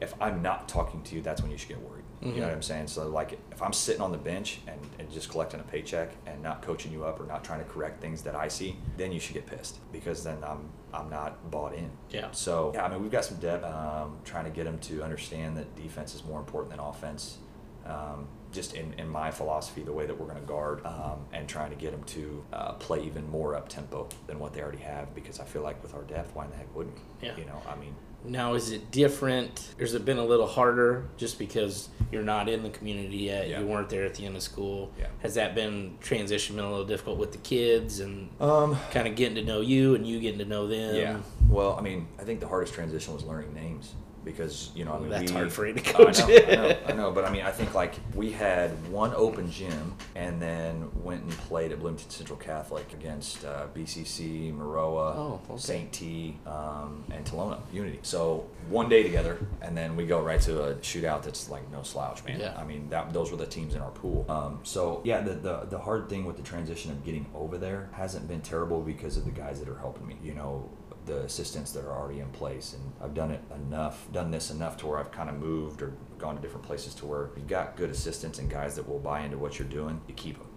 if 0.00 0.14
I'm 0.20 0.42
not 0.42 0.68
talking 0.68 1.02
to 1.04 1.14
you, 1.14 1.22
that's 1.22 1.42
when 1.42 1.50
you 1.50 1.58
should 1.58 1.68
get 1.68 1.80
worried. 1.80 2.04
You 2.22 2.40
know 2.40 2.46
what 2.46 2.54
I'm 2.54 2.62
saying? 2.62 2.88
So 2.88 3.08
like, 3.08 3.38
if 3.52 3.62
I'm 3.62 3.72
sitting 3.72 4.00
on 4.00 4.10
the 4.10 4.18
bench 4.18 4.58
and, 4.66 4.80
and 4.98 5.10
just 5.12 5.28
collecting 5.28 5.60
a 5.60 5.62
paycheck 5.62 6.10
and 6.26 6.42
not 6.42 6.62
coaching 6.62 6.90
you 6.90 7.04
up 7.04 7.20
or 7.20 7.26
not 7.26 7.44
trying 7.44 7.58
to 7.60 7.66
correct 7.66 8.00
things 8.00 8.22
that 8.22 8.34
I 8.34 8.48
see, 8.48 8.76
then 8.96 9.12
you 9.12 9.20
should 9.20 9.34
get 9.34 9.46
pissed 9.46 9.78
because 9.92 10.24
then 10.24 10.38
I'm 10.42 10.70
I'm 10.94 11.10
not 11.10 11.50
bought 11.50 11.74
in. 11.74 11.90
Yeah. 12.10 12.30
So 12.32 12.72
yeah, 12.74 12.84
I 12.84 12.88
mean 12.88 13.02
we've 13.02 13.12
got 13.12 13.24
some 13.24 13.36
depth. 13.38 13.64
Um, 13.64 14.18
trying 14.24 14.44
to 14.44 14.50
get 14.50 14.64
them 14.64 14.78
to 14.80 15.02
understand 15.02 15.56
that 15.58 15.76
defense 15.76 16.14
is 16.14 16.24
more 16.24 16.40
important 16.40 16.70
than 16.70 16.80
offense. 16.80 17.38
Um, 17.84 18.26
just 18.50 18.74
in, 18.74 18.94
in 18.94 19.08
my 19.08 19.30
philosophy, 19.30 19.82
the 19.82 19.92
way 19.92 20.06
that 20.06 20.18
we're 20.18 20.26
going 20.26 20.40
to 20.40 20.46
guard, 20.46 20.84
um, 20.86 21.26
and 21.32 21.46
trying 21.48 21.70
to 21.70 21.76
get 21.76 21.92
them 21.92 22.02
to 22.04 22.44
uh, 22.52 22.72
play 22.72 23.04
even 23.04 23.28
more 23.30 23.54
up 23.54 23.68
tempo 23.68 24.08
than 24.26 24.38
what 24.38 24.54
they 24.54 24.62
already 24.62 24.78
have. 24.78 25.14
Because 25.14 25.38
I 25.38 25.44
feel 25.44 25.62
like 25.62 25.80
with 25.82 25.94
our 25.94 26.02
depth, 26.02 26.34
why 26.34 26.46
in 26.46 26.50
the 26.50 26.56
heck 26.56 26.74
wouldn't 26.74 26.96
we? 26.96 27.28
Yeah. 27.28 27.36
You 27.36 27.44
know, 27.44 27.60
I 27.68 27.76
mean, 27.76 27.94
Now, 28.28 28.54
is 28.54 28.70
it 28.70 28.90
different? 28.90 29.74
Has 29.78 29.94
it 29.94 30.04
been 30.04 30.18
a 30.18 30.24
little 30.24 30.46
harder 30.46 31.04
just 31.16 31.38
because 31.38 31.88
you're 32.10 32.22
not 32.22 32.48
in 32.48 32.62
the 32.62 32.70
community 32.70 33.18
yet? 33.18 33.48
Yeah. 33.48 33.60
You 33.60 33.66
weren't 33.66 33.88
there 33.88 34.04
at 34.04 34.14
the 34.14 34.26
end 34.26 34.36
of 34.36 34.42
school. 34.42 34.92
Yeah. 34.98 35.06
Has 35.20 35.34
that 35.34 35.54
been 35.54 35.96
transition 36.00 36.56
been 36.56 36.64
a 36.64 36.70
little 36.70 36.86
difficult 36.86 37.18
with 37.18 37.32
the 37.32 37.38
kids 37.38 38.00
and 38.00 38.28
um, 38.40 38.76
kind 38.90 39.06
of 39.08 39.16
getting 39.16 39.36
to 39.36 39.42
know 39.44 39.60
you 39.60 39.94
and 39.94 40.06
you 40.06 40.20
getting 40.20 40.38
to 40.38 40.44
know 40.44 40.66
them? 40.66 40.96
Yeah. 40.96 41.18
Well, 41.48 41.76
I 41.78 41.82
mean, 41.82 42.08
I 42.18 42.24
think 42.24 42.40
the 42.40 42.48
hardest 42.48 42.74
transition 42.74 43.14
was 43.14 43.24
learning 43.24 43.54
names. 43.54 43.94
Because 44.26 44.70
you 44.74 44.84
know 44.84 44.92
I 44.94 44.98
mean 44.98 45.08
That's 45.08 45.30
we, 45.30 45.36
hard 45.38 45.52
for 45.52 45.66
you 45.66 45.72
to 45.74 45.80
I 45.88 45.92
coach. 45.92 46.18
know, 46.18 46.26
I 46.26 46.54
know, 46.56 46.76
I 46.88 46.92
know, 46.92 47.10
but 47.12 47.24
I 47.24 47.30
mean 47.30 47.42
I 47.42 47.52
think 47.52 47.74
like 47.74 47.94
we 48.14 48.32
had 48.32 48.70
one 48.90 49.12
open 49.14 49.50
gym 49.50 49.94
and 50.16 50.42
then 50.42 50.90
went 51.02 51.22
and 51.22 51.30
played 51.32 51.70
at 51.72 51.78
Bloomington 51.78 52.10
Central 52.10 52.36
Catholic 52.38 52.92
against 52.92 53.44
uh, 53.44 53.68
BCC, 53.74 54.52
Maroa, 54.54 55.14
Oh, 55.16 55.40
okay. 55.48 55.58
St. 55.60 55.92
T, 55.92 56.36
um, 56.44 57.04
and 57.12 57.24
Tolono 57.24 57.60
Unity. 57.72 58.00
So 58.02 58.46
one 58.68 58.88
day 58.88 59.04
together, 59.04 59.38
and 59.62 59.76
then 59.76 59.94
we 59.94 60.04
go 60.06 60.20
right 60.20 60.40
to 60.40 60.64
a 60.70 60.74
shootout 60.76 61.22
that's 61.22 61.48
like 61.48 61.70
no 61.70 61.82
slouch, 61.84 62.24
man. 62.24 62.40
Yeah. 62.40 62.54
I 62.58 62.64
mean 62.64 62.90
that 62.90 63.12
those 63.12 63.30
were 63.30 63.36
the 63.36 63.46
teams 63.46 63.74
in 63.76 63.80
our 63.80 63.92
pool. 63.92 64.26
Um, 64.28 64.58
so 64.64 65.00
yeah, 65.04 65.20
the, 65.20 65.34
the 65.34 65.66
the 65.70 65.78
hard 65.78 66.08
thing 66.08 66.24
with 66.24 66.36
the 66.36 66.42
transition 66.42 66.90
of 66.90 67.04
getting 67.04 67.26
over 67.32 67.56
there 67.58 67.88
hasn't 67.92 68.26
been 68.26 68.40
terrible 68.40 68.80
because 68.82 69.16
of 69.16 69.24
the 69.24 69.30
guys 69.30 69.60
that 69.60 69.68
are 69.68 69.78
helping 69.78 70.06
me. 70.08 70.16
You 70.22 70.34
know, 70.34 70.68
the 71.06 71.20
assistants 71.20 71.70
that 71.72 71.84
are 71.84 71.92
already 71.92 72.20
in 72.20 72.28
place, 72.30 72.74
and 72.74 72.92
I've 73.00 73.14
done 73.14 73.30
it 73.30 73.40
enough, 73.54 74.06
done 74.12 74.30
this 74.30 74.50
enough 74.50 74.76
to 74.78 74.86
where 74.86 74.98
I've 74.98 75.12
kind 75.12 75.30
of 75.30 75.36
moved 75.36 75.80
or 75.80 75.94
gone 76.18 76.36
to 76.36 76.42
different 76.42 76.66
places 76.66 76.94
to 76.96 77.06
where 77.06 77.30
you've 77.36 77.46
got 77.46 77.76
good 77.76 77.90
assistants 77.90 78.38
and 78.38 78.50
guys 78.50 78.74
that 78.76 78.88
will 78.88 78.98
buy 78.98 79.20
into 79.20 79.38
what 79.38 79.58
you're 79.58 79.68
doing. 79.68 80.00
You 80.08 80.14
keep 80.14 80.36
them. 80.38 80.48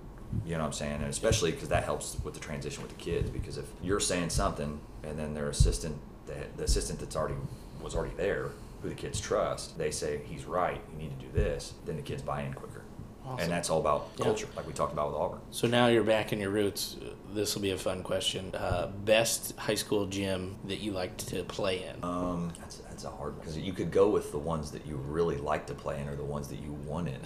You 0.45 0.53
know 0.53 0.59
what 0.59 0.67
I'm 0.67 0.73
saying? 0.73 0.95
And 0.95 1.05
especially 1.05 1.51
because 1.51 1.69
that 1.69 1.83
helps 1.83 2.17
with 2.23 2.33
the 2.33 2.39
transition 2.39 2.83
with 2.83 2.91
the 2.91 3.03
kids. 3.03 3.29
Because 3.29 3.57
if 3.57 3.65
you're 3.81 3.99
saying 3.99 4.29
something 4.29 4.79
and 5.03 5.17
then 5.17 5.33
their 5.33 5.49
assistant, 5.49 5.97
the, 6.25 6.35
the 6.57 6.63
assistant 6.63 6.99
that's 6.99 7.15
already 7.15 7.35
was 7.81 7.95
already 7.95 8.13
there, 8.15 8.49
who 8.81 8.89
the 8.89 8.95
kids 8.95 9.19
trust, 9.19 9.77
they 9.77 9.91
say 9.91 10.21
he's 10.25 10.45
right. 10.45 10.81
You 10.93 10.97
need 10.97 11.19
to 11.19 11.25
do 11.25 11.31
this. 11.31 11.73
Then 11.85 11.95
the 11.95 12.01
kids 12.01 12.21
buy 12.21 12.43
in 12.43 12.53
quicker. 12.53 12.83
Awesome. 13.29 13.43
And 13.43 13.51
that's 13.51 13.69
all 13.69 13.79
about 13.79 14.07
Yeah. 14.17 14.25
culture, 14.25 14.47
like 14.55 14.65
we 14.65 14.73
talked 14.73 14.91
about 14.91 15.11
with 15.11 15.21
Auburn. 15.21 15.39
So 15.51 15.67
now 15.67 15.85
you're 15.87 16.03
back 16.03 16.33
in 16.33 16.39
your 16.39 16.49
roots. 16.49 16.97
This 17.31 17.53
will 17.53 17.61
be 17.61 17.69
a 17.69 17.77
fun 17.77 18.01
question. 18.01 18.55
Uh, 18.55 18.87
best 18.87 19.55
high 19.57 19.75
school 19.75 20.07
gym 20.07 20.57
that 20.65 20.79
you 20.79 20.93
liked 20.93 21.27
to 21.27 21.43
play 21.43 21.83
in? 21.83 22.03
Um, 22.03 22.51
that's 22.59 22.77
that's 22.77 23.03
a 23.03 23.09
hard 23.11 23.33
one 23.33 23.39
because 23.41 23.57
you 23.57 23.71
could 23.71 23.91
go 23.91 24.09
with 24.09 24.31
the 24.31 24.39
ones 24.39 24.71
that 24.71 24.87
you 24.87 24.95
really 24.95 25.37
like 25.37 25.67
to 25.67 25.75
play 25.75 26.01
in 26.01 26.09
or 26.09 26.15
the 26.15 26.23
ones 26.23 26.47
that 26.47 26.59
you 26.59 26.71
won 26.87 27.07
in. 27.07 27.19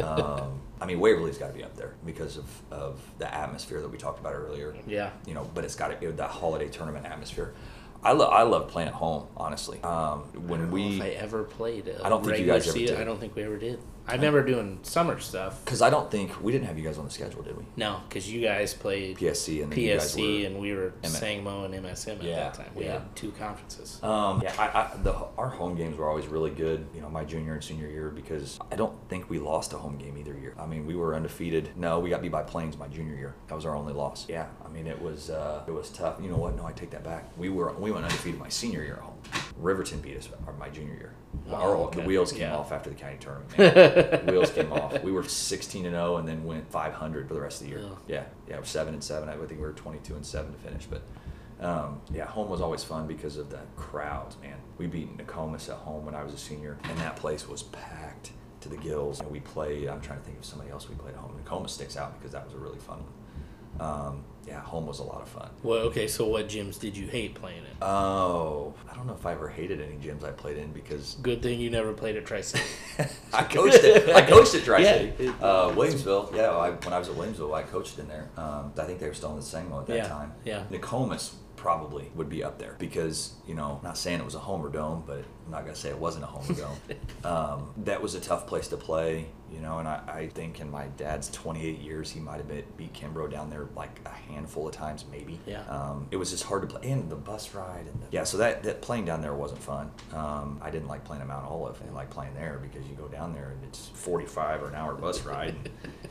um, 0.04 0.60
I 0.80 0.86
mean, 0.86 0.98
Waverly's 0.98 1.38
got 1.38 1.48
to 1.48 1.52
be 1.52 1.62
up 1.62 1.76
there 1.76 1.94
because 2.04 2.36
of, 2.36 2.46
of 2.72 3.00
the 3.18 3.32
atmosphere 3.32 3.80
that 3.80 3.88
we 3.90 3.98
talked 3.98 4.18
about 4.18 4.32
earlier. 4.34 4.74
Yeah. 4.86 5.10
You 5.26 5.34
know, 5.34 5.48
but 5.54 5.64
it's 5.64 5.76
got 5.76 5.88
to 5.88 5.96
be 5.96 6.06
that 6.06 6.30
holiday 6.30 6.68
tournament 6.68 7.06
atmosphere. 7.06 7.54
I 8.02 8.12
love 8.12 8.32
I 8.32 8.42
love 8.44 8.68
playing 8.68 8.88
at 8.88 8.94
home, 8.94 9.26
honestly. 9.36 9.78
Um, 9.82 10.24
I 10.34 10.38
when 10.38 10.70
we 10.70 11.02
I 11.02 11.08
ever 11.10 11.44
played. 11.44 11.94
I 12.02 12.08
don't 12.08 12.24
think 12.24 12.38
you 12.38 12.46
guys 12.46 12.66
ever 12.66 12.78
did. 12.78 12.98
I 12.98 13.04
don't 13.04 13.20
think 13.20 13.36
we 13.36 13.42
ever 13.42 13.58
did. 13.58 13.78
I 14.10 14.14
remember 14.14 14.44
doing 14.44 14.78
summer 14.82 15.18
stuff. 15.20 15.64
because 15.64 15.82
I 15.82 15.90
don't 15.90 16.10
think 16.10 16.42
we 16.42 16.52
didn't 16.52 16.66
have 16.66 16.78
you 16.78 16.84
guys 16.84 16.98
on 16.98 17.04
the 17.04 17.10
schedule, 17.10 17.42
did 17.42 17.56
we? 17.56 17.64
No, 17.76 18.00
because 18.08 18.30
you 18.32 18.40
guys 18.40 18.74
played 18.74 19.16
PSC 19.18 19.62
and 19.62 19.72
then 19.72 19.78
you 19.78 19.94
guys 19.94 20.14
PSC 20.16 20.46
and 20.46 20.58
we 20.58 20.72
were 20.72 20.92
M- 21.04 21.10
Sangmo 21.10 21.64
and 21.64 21.74
MSM 21.74 22.18
at 22.18 22.22
Yeah, 22.22 22.36
that 22.36 22.54
time. 22.54 22.70
We 22.74 22.84
yeah. 22.84 22.92
had 22.94 23.16
two 23.16 23.30
conferences. 23.32 24.02
Um, 24.02 24.40
yeah, 24.42 24.52
I, 24.58 24.66
I, 24.80 24.96
the, 25.02 25.14
our 25.38 25.48
home 25.48 25.74
games 25.76 25.96
were 25.96 26.08
always 26.08 26.26
really 26.26 26.50
good, 26.50 26.86
you 26.94 27.00
know, 27.00 27.08
my 27.08 27.24
junior 27.24 27.54
and 27.54 27.62
senior 27.62 27.88
year 27.88 28.10
because 28.10 28.58
I 28.70 28.76
don't 28.76 28.96
think 29.08 29.30
we 29.30 29.38
lost 29.38 29.72
a 29.72 29.76
home 29.78 29.96
game 29.98 30.16
either 30.18 30.34
year. 30.38 30.54
I 30.58 30.66
mean, 30.66 30.86
we 30.86 30.96
were 30.96 31.14
undefeated. 31.14 31.70
No, 31.76 32.00
we 32.00 32.10
got 32.10 32.22
beat 32.22 32.32
by 32.32 32.42
Plains 32.42 32.76
my 32.76 32.88
junior 32.88 33.14
year. 33.14 33.34
That 33.48 33.54
was 33.54 33.64
our 33.66 33.76
only 33.76 33.92
loss. 33.92 34.26
Yeah, 34.28 34.46
I 34.64 34.68
mean, 34.72 34.86
it 34.86 35.00
was 35.00 35.30
uh, 35.30 35.62
it 35.66 35.70
was 35.72 35.90
tough. 35.90 36.18
You 36.22 36.30
know 36.30 36.36
what? 36.36 36.56
No, 36.56 36.66
I 36.66 36.72
take 36.72 36.90
that 36.90 37.04
back. 37.04 37.24
We 37.36 37.48
were 37.48 37.72
we 37.74 37.90
went 37.90 38.04
undefeated 38.04 38.38
my 38.40 38.48
senior 38.48 38.82
year 38.82 38.94
at 38.94 39.00
home. 39.02 39.18
Riverton 39.58 40.00
beat 40.00 40.16
us 40.16 40.28
our- 40.46 40.52
my 40.54 40.68
junior 40.68 40.94
year. 40.94 41.12
Oh, 41.50 41.54
our, 41.54 41.76
okay. 41.76 42.00
The 42.00 42.06
wheels 42.06 42.32
came 42.32 42.42
Yeah. 42.42 42.56
off 42.56 42.72
after 42.72 42.90
the 42.90 42.96
county 42.96 43.18
tournament. 43.20 43.56
Man. 43.58 44.26
wheels 44.34 44.50
came 44.50 44.72
off. 44.72 45.02
We 45.02 45.12
were 45.12 45.22
16 45.22 45.86
and 45.86 45.94
0 45.94 46.16
and 46.16 46.26
then 46.28 46.44
went 46.44 46.70
500 46.70 47.28
for 47.28 47.34
the 47.34 47.40
rest 47.40 47.60
of 47.60 47.66
the 47.68 47.72
year. 47.74 47.82
Ugh. 47.84 47.98
Yeah, 48.08 48.24
yeah, 48.48 48.56
we're 48.58 48.64
seven 48.64 48.94
and 48.94 49.04
seven. 49.04 49.28
I 49.28 49.36
think 49.36 49.50
we 49.52 49.58
were 49.58 49.72
22 49.72 50.14
and 50.16 50.24
seven 50.26 50.52
to 50.52 50.58
finish, 50.58 50.86
but. 50.86 51.02
Um, 51.60 52.00
yeah, 52.10 52.24
home 52.24 52.48
was 52.48 52.62
always 52.62 52.82
fun 52.82 53.06
because 53.06 53.36
of 53.36 53.50
the 53.50 53.58
crowds, 53.76 54.34
man. 54.40 54.56
We 54.78 54.86
beat 54.86 55.14
Nokomis 55.18 55.68
at 55.68 55.74
home 55.76 56.06
when 56.06 56.14
I 56.14 56.24
was 56.24 56.32
a 56.32 56.38
senior, 56.38 56.78
and 56.84 56.96
that 57.00 57.16
place 57.16 57.46
was 57.46 57.64
packed 57.64 58.30
to 58.62 58.70
the 58.70 58.78
gills. 58.78 59.20
And 59.20 59.30
we 59.30 59.40
played, 59.40 59.86
I'm 59.86 60.00
trying 60.00 60.20
to 60.20 60.24
think 60.24 60.38
of 60.38 60.44
somebody 60.46 60.70
else 60.70 60.88
we 60.88 60.94
played 60.94 61.12
at 61.12 61.20
home. 61.20 61.38
Nokomis 61.44 61.68
sticks 61.68 61.98
out 61.98 62.18
because 62.18 62.32
that 62.32 62.46
was 62.46 62.54
a 62.54 62.58
really 62.58 62.78
fun 62.78 63.00
one. 63.78 63.88
Um, 63.90 64.24
yeah, 64.50 64.60
home 64.60 64.86
was 64.86 64.98
a 64.98 65.04
lot 65.04 65.22
of 65.22 65.28
fun. 65.28 65.48
Well, 65.62 65.78
okay, 65.86 66.08
so 66.08 66.26
what 66.26 66.48
gyms 66.48 66.78
did 66.80 66.96
you 66.96 67.06
hate 67.06 67.34
playing 67.34 67.58
in? 67.58 67.70
Oh, 67.82 68.74
I 68.90 68.94
don't 68.94 69.06
know 69.06 69.14
if 69.14 69.24
I 69.24 69.32
ever 69.32 69.48
hated 69.48 69.80
any 69.80 69.94
gyms 69.94 70.24
I 70.24 70.32
played 70.32 70.56
in 70.58 70.72
because 70.72 71.14
Good 71.22 71.40
thing 71.42 71.60
you 71.60 71.70
never 71.70 71.92
played 71.92 72.16
at 72.16 72.26
Tri 72.26 72.40
City. 72.40 72.64
I 73.32 73.44
coached 73.44 73.84
it. 73.84 74.08
I 74.14 74.22
coached 74.22 74.54
at 74.56 74.64
Tri 74.64 74.80
Yeah. 74.80 75.10
Uh, 75.40 75.70
Williamsville. 75.72 76.34
Yeah, 76.34 76.50
I, 76.50 76.70
when 76.70 76.92
I 76.92 76.98
was 76.98 77.08
at 77.08 77.14
Williamsville, 77.14 77.54
I 77.54 77.62
coached 77.62 77.98
in 78.00 78.08
there. 78.08 78.28
Um, 78.36 78.72
I 78.76 78.84
think 78.84 78.98
they 78.98 79.06
were 79.06 79.14
still 79.14 79.30
in 79.30 79.36
the 79.36 79.42
same 79.42 79.66
Sangmo 79.66 79.80
at 79.82 79.86
that 79.86 79.96
Yeah, 79.96 80.08
time. 80.08 80.32
yeah. 80.44 80.64
Nokomis 80.70 81.34
probably 81.56 82.10
would 82.14 82.28
be 82.28 82.42
up 82.42 82.58
there 82.58 82.74
because 82.78 83.34
you 83.46 83.54
know, 83.54 83.80
not 83.84 83.96
saying 83.98 84.18
it 84.18 84.24
was 84.24 84.34
a 84.34 84.38
Homer 84.40 84.70
Dome, 84.70 85.04
but 85.06 85.24
I'm 85.50 85.56
not 85.56 85.64
gonna 85.64 85.74
say 85.74 85.88
it 85.88 85.98
wasn't 85.98 86.22
a 86.22 86.28
home 86.28 86.46
Dome. 86.54 86.78
um, 87.24 87.72
that 87.78 88.00
was 88.00 88.14
a 88.14 88.20
tough 88.20 88.46
place 88.46 88.68
to 88.68 88.76
play, 88.76 89.26
you 89.52 89.58
know. 89.58 89.78
And 89.80 89.88
I, 89.88 90.00
I 90.06 90.26
think 90.28 90.60
in 90.60 90.70
my 90.70 90.86
dad's 90.96 91.28
28 91.30 91.80
years, 91.80 92.08
he 92.08 92.20
might 92.20 92.36
have 92.36 92.46
been, 92.46 92.62
beat 92.76 92.92
Kimbrough 92.92 93.32
down 93.32 93.50
there 93.50 93.66
like 93.74 93.98
a 94.06 94.10
handful 94.32 94.68
of 94.68 94.74
times, 94.74 95.04
maybe. 95.10 95.40
Yeah. 95.46 95.62
Um, 95.68 96.06
it 96.12 96.16
was 96.18 96.30
just 96.30 96.44
hard 96.44 96.62
to 96.62 96.68
play, 96.68 96.88
and 96.92 97.10
the 97.10 97.16
bus 97.16 97.52
ride, 97.52 97.86
and 97.92 98.00
the, 98.00 98.06
yeah. 98.12 98.22
So 98.22 98.36
that, 98.38 98.62
that 98.62 98.80
playing 98.80 99.06
down 99.06 99.22
there 99.22 99.34
wasn't 99.34 99.60
fun. 99.60 99.90
Um, 100.14 100.60
I 100.62 100.70
didn't 100.70 100.86
like 100.86 101.02
playing 101.04 101.20
at 101.22 101.26
Mount 101.26 101.44
Olive. 101.46 101.82
I 101.84 101.92
like 101.92 102.10
playing 102.10 102.34
there 102.34 102.60
because 102.62 102.88
you 102.88 102.94
go 102.94 103.08
down 103.08 103.32
there 103.32 103.50
and 103.56 103.64
it's 103.64 103.88
45 103.88 104.62
or 104.62 104.68
an 104.68 104.76
hour 104.76 104.94
bus 104.94 105.22
ride. 105.24 105.56